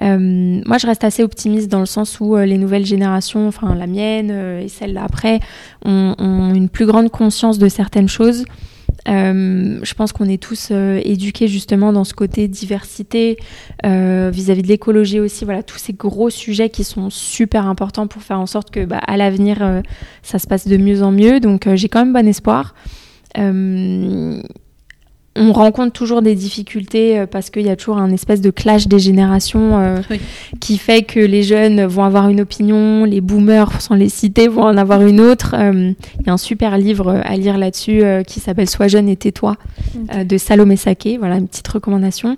Mhm. 0.00 0.62
moi, 0.66 0.78
je 0.78 0.86
reste 0.86 1.04
assez 1.04 1.22
optimiste 1.22 1.68
dans 1.68 1.80
le 1.80 1.86
sens 1.86 2.20
où 2.20 2.36
les 2.36 2.58
nouvelles 2.58 2.86
générations, 2.86 3.48
enfin 3.48 3.74
la 3.74 3.86
mienne 3.86 4.30
et 4.62 4.68
celle 4.68 4.94
d'après, 4.94 5.40
ont, 5.84 6.14
ont, 6.18 6.54
une 6.54 6.68
plus 6.68 6.86
grande 6.86 7.10
conscience 7.10 7.58
de 7.58 7.68
certaines 7.68 8.08
choses. 8.08 8.44
Euh, 9.08 9.78
je 9.82 9.94
pense 9.94 10.12
qu'on 10.12 10.28
est 10.28 10.42
tous 10.42 10.68
euh, 10.70 11.00
éduqués 11.02 11.48
justement 11.48 11.92
dans 11.92 12.04
ce 12.04 12.14
côté 12.14 12.46
diversité 12.46 13.38
euh, 13.86 14.30
vis-à-vis 14.32 14.62
de 14.62 14.68
l'écologie 14.68 15.20
aussi. 15.20 15.44
Voilà, 15.44 15.62
tous 15.62 15.78
ces 15.78 15.94
gros 15.94 16.30
sujets 16.30 16.68
qui 16.68 16.84
sont 16.84 17.10
super 17.10 17.66
importants 17.66 18.06
pour 18.06 18.22
faire 18.22 18.38
en 18.38 18.46
sorte 18.46 18.70
que 18.70 18.84
bah, 18.84 18.98
à 19.06 19.16
l'avenir 19.16 19.82
ça 20.22 20.38
se 20.38 20.46
passe 20.46 20.66
de 20.66 20.76
mieux 20.76 21.02
en 21.02 21.10
mieux. 21.10 21.40
Donc 21.40 21.68
j'ai 21.74 21.88
quand 21.88 22.04
même 22.04 22.12
bon 22.12 22.28
espoir 22.28 22.74
on 25.38 25.52
rencontre 25.52 25.92
toujours 25.92 26.20
des 26.20 26.34
difficultés 26.34 27.18
euh, 27.18 27.26
parce 27.26 27.50
qu'il 27.50 27.62
y 27.62 27.70
a 27.70 27.76
toujours 27.76 27.98
un 27.98 28.10
espèce 28.10 28.40
de 28.40 28.50
clash 28.50 28.88
des 28.88 28.98
générations 28.98 29.78
euh, 29.78 30.00
qui 30.60 30.78
fait 30.78 31.02
que 31.02 31.20
les 31.20 31.42
jeunes 31.42 31.84
vont 31.84 32.04
avoir 32.04 32.28
une 32.28 32.40
opinion, 32.40 33.04
les 33.04 33.20
boomers, 33.20 33.80
sans 33.80 33.94
les 33.94 34.08
citer, 34.08 34.48
vont 34.48 34.64
en 34.64 34.76
avoir 34.76 35.02
une 35.02 35.20
autre. 35.20 35.54
Euh, 35.56 35.92
il 36.20 36.26
y 36.26 36.30
a 36.30 36.32
un 36.32 36.38
super 36.38 36.76
livre 36.76 37.22
à 37.24 37.36
lire 37.36 37.56
là-dessus 37.58 38.02
qui 38.26 38.40
s'appelle 38.40 38.68
Sois 38.68 38.88
jeune 38.88 39.08
et 39.08 39.16
tais-toi 39.16 39.56
de 39.94 40.38
Salomé 40.38 40.76
Saké. 40.76 41.16
Voilà 41.16 41.36
une 41.36 41.48
petite 41.48 41.68
recommandation. 41.68 42.36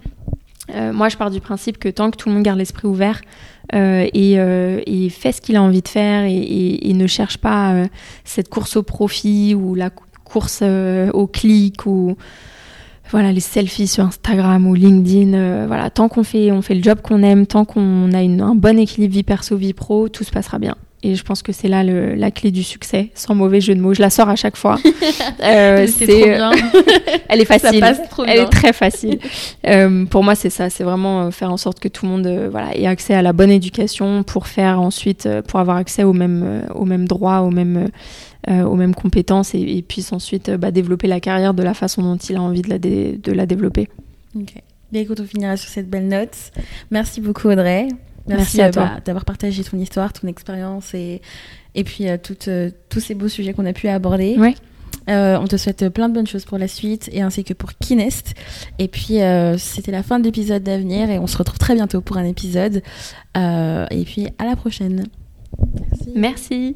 moi, 0.92 1.09
je 1.09 1.16
pars 1.16 1.30
du 1.30 1.40
principe 1.40 1.78
que 1.78 1.88
tant 1.88 2.11
que 2.11 2.16
tout 2.16 2.28
le 2.28 2.34
monde 2.34 2.44
garde 2.44 2.59
l'esprit 2.59 2.86
ouvert 2.86 3.22
et, 3.72 5.09
fait 5.11 5.32
ce 5.32 5.40
qu'il 5.40 5.57
a 5.57 5.62
envie 5.62 5.82
de 5.82 5.88
faire 5.88 6.24
et, 6.24 6.92
ne 6.92 7.07
cherche 7.07 7.38
pas 7.38 7.84
cette 8.24 8.48
course 8.48 8.76
au 8.76 8.82
profit 8.82 9.55
ou 9.55 9.74
la 9.74 9.90
course 10.24 10.62
au 11.12 11.26
clic 11.26 11.86
ou 11.86 12.16
voilà 13.11 13.32
les 13.32 13.40
selfies 13.40 13.88
sur 13.88 14.04
Instagram 14.04 14.66
ou 14.66 14.74
LinkedIn 14.74 15.34
euh, 15.34 15.64
voilà 15.66 15.90
tant 15.90 16.08
qu'on 16.08 16.22
fait 16.22 16.52
on 16.52 16.62
fait 16.62 16.74
le 16.74 16.82
job 16.82 17.00
qu'on 17.02 17.22
aime 17.22 17.46
tant 17.46 17.64
qu'on 17.64 18.12
a 18.12 18.18
un 18.18 18.54
bon 18.54 18.78
équilibre 18.78 19.14
vie 19.14 19.22
perso 19.22 19.56
vie 19.56 19.72
pro 19.72 20.08
tout 20.08 20.24
se 20.24 20.30
passera 20.30 20.58
bien 20.58 20.76
et 21.03 21.14
je 21.14 21.22
pense 21.22 21.42
que 21.42 21.53
c'est 21.53 21.68
là 21.68 21.82
la 21.82 22.30
clé 22.30 22.51
du 22.51 22.62
succès 22.62 23.11
sans 23.14 23.34
mauvais 23.34 23.61
jeu 23.61 23.74
de 23.74 23.80
mots 23.80 23.94
je 23.94 24.01
la 24.01 24.11
sors 24.11 24.28
à 24.28 24.36
chaque 24.36 24.57
fois 24.57 24.78
euh, 25.42 25.86
c'est 25.86 26.07
bien. 26.07 26.51
elle 27.28 27.40
est 27.40 27.44
facile 27.44 27.84
elle 28.26 28.38
est 28.38 28.51
très 28.51 28.72
facile 28.72 29.18
euh, 29.66 30.05
pour 30.05 30.22
moi 30.22 30.34
c'est 30.34 30.51
ça 30.51 30.70
c'est 30.70 30.84
vraiment 30.84 31.30
faire 31.30 31.51
en 31.51 31.57
sorte 31.57 31.80
que 31.80 31.88
tout 31.88 32.07
le 32.07 32.12
monde 32.12 32.48
voilà 32.51 32.76
ait 32.76 32.86
accès 32.86 33.14
à 33.14 33.22
la 33.22 33.32
bonne 33.32 33.51
éducation 33.51 34.22
pour 34.22 34.46
faire 34.46 34.80
ensuite 34.80 35.28
pour 35.48 35.61
avoir 35.61 35.76
accès 35.76 36.05
aux 36.05 36.12
mêmes 36.12 36.64
aux 36.74 36.84
mêmes 36.84 37.09
droits 37.09 37.40
aux 37.40 37.51
mêmes 37.51 37.88
euh, 38.48 38.62
aux 38.62 38.74
mêmes 38.74 38.94
compétences 38.94 39.55
et, 39.55 39.84
puisse 39.86 40.14
ensuite 40.14 40.48
euh, 40.48 40.57
bah, 40.57 40.70
développer 40.70 41.07
la 41.09 41.20
carrière 41.20 41.53
de 41.53 41.62
la 41.62 41.74
façon 41.74 42.01
dont 42.03 42.16
il 42.16 42.36
a 42.36 42.42
envie 42.42 42.62
de 42.62 42.70
la, 42.70 42.78
de 42.78 43.32
la 43.32 43.44
développer. 43.44 43.90
Ok. 44.34 44.55
Bien 44.90 45.03
écoute, 45.03 45.20
on 45.20 45.26
finira 45.26 45.59
sur 45.59 45.68
cette 45.68 45.90
belle 45.90 46.09
note. 46.09 46.34
Merci 46.90 47.20
beaucoup 47.20 47.48
Audrey. 47.48 47.88
Merci, 48.37 48.61
à 48.61 48.66
euh, 48.66 48.72
toi 48.72 48.91
d'avoir 49.05 49.24
partagé 49.24 49.64
ton 49.64 49.78
histoire, 49.78 50.12
ton 50.12 50.28
expérience 50.28 50.95
et, 50.95 51.20
et 51.74 51.85
puis 51.85 52.07
tous 52.18 53.01
ces 53.01 53.14
beaux 53.14 53.28
sujets 53.28 53.53
qu'on 53.53 53.66
a 53.66 53.72
pu 53.72 53.89
aborder. 53.89 54.37
Ouais. 54.39 54.55
on 55.09 55.47
te 55.47 55.57
souhaite 55.57 55.89
plein 55.89 56.09
de 56.09 56.14
bonnes 56.14 56.26
choses 56.26 56.45
pour 56.45 56.59
la 56.59 56.68
suite 56.68 57.09
et 57.12 57.22
ainsi 57.22 57.45
que 57.45 57.55
pour 57.55 57.72
Kinest. 57.74 58.35
Et 58.78 58.89
puis 58.89 59.18
c'était 59.59 59.93
la 59.93 60.03
fin 60.03 60.18
de 60.18 60.24
l'épisode 60.24 60.62
d'avenir 60.62 61.11
et 61.11 61.18
on 61.18 61.26
se 61.26 61.37
retrouve 61.37 61.59
très 61.59 61.74
bientôt 61.74 62.01
pour 62.01 62.16
un 62.16 62.24
épisode. 62.24 62.83
et 63.37 64.05
puis 64.05 64.28
à 64.39 64.45
la 64.45 64.57
prochaine. 64.57 65.07
Merci. 65.81 66.12
Merci. 66.14 66.74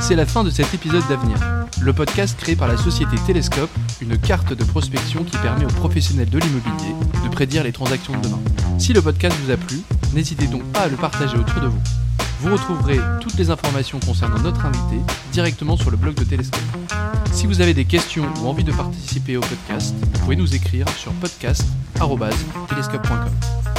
C'est 0.00 0.16
la 0.16 0.26
fin 0.26 0.44
de 0.44 0.50
cet 0.50 0.72
épisode 0.74 1.06
d'Avenir, 1.08 1.36
le 1.80 1.92
podcast 1.92 2.38
créé 2.38 2.56
par 2.56 2.68
la 2.68 2.76
société 2.76 3.16
Télescope, 3.26 3.70
une 4.00 4.18
carte 4.18 4.52
de 4.52 4.64
prospection 4.64 5.24
qui 5.24 5.36
permet 5.38 5.64
aux 5.64 5.68
professionnels 5.68 6.28
de 6.28 6.38
l'immobilier 6.38 6.94
de 7.24 7.28
prédire 7.28 7.64
les 7.64 7.72
transactions 7.72 8.16
de 8.16 8.22
demain. 8.22 8.40
Si 8.78 8.92
le 8.92 9.02
podcast 9.02 9.36
vous 9.44 9.50
a 9.50 9.56
plu, 9.56 9.80
n'hésitez 10.14 10.46
donc 10.46 10.62
pas 10.72 10.80
à 10.80 10.88
le 10.88 10.96
partager 10.96 11.36
autour 11.36 11.60
de 11.60 11.68
vous. 11.68 11.80
Vous 12.40 12.52
retrouverez 12.52 12.98
toutes 13.20 13.36
les 13.36 13.50
informations 13.50 14.00
concernant 14.00 14.38
notre 14.38 14.64
invité 14.64 14.96
directement 15.32 15.76
sur 15.76 15.90
le 15.90 15.96
blog 15.96 16.14
de 16.14 16.24
Télescope. 16.24 16.60
Si 17.32 17.46
vous 17.46 17.60
avez 17.60 17.74
des 17.74 17.84
questions 17.84 18.26
ou 18.42 18.48
envie 18.48 18.64
de 18.64 18.72
participer 18.72 19.36
au 19.36 19.40
podcast, 19.40 19.94
vous 20.00 20.20
pouvez 20.20 20.36
nous 20.36 20.54
écrire 20.54 20.88
sur 20.88 21.12
podcast.telescope.com. 21.12 23.69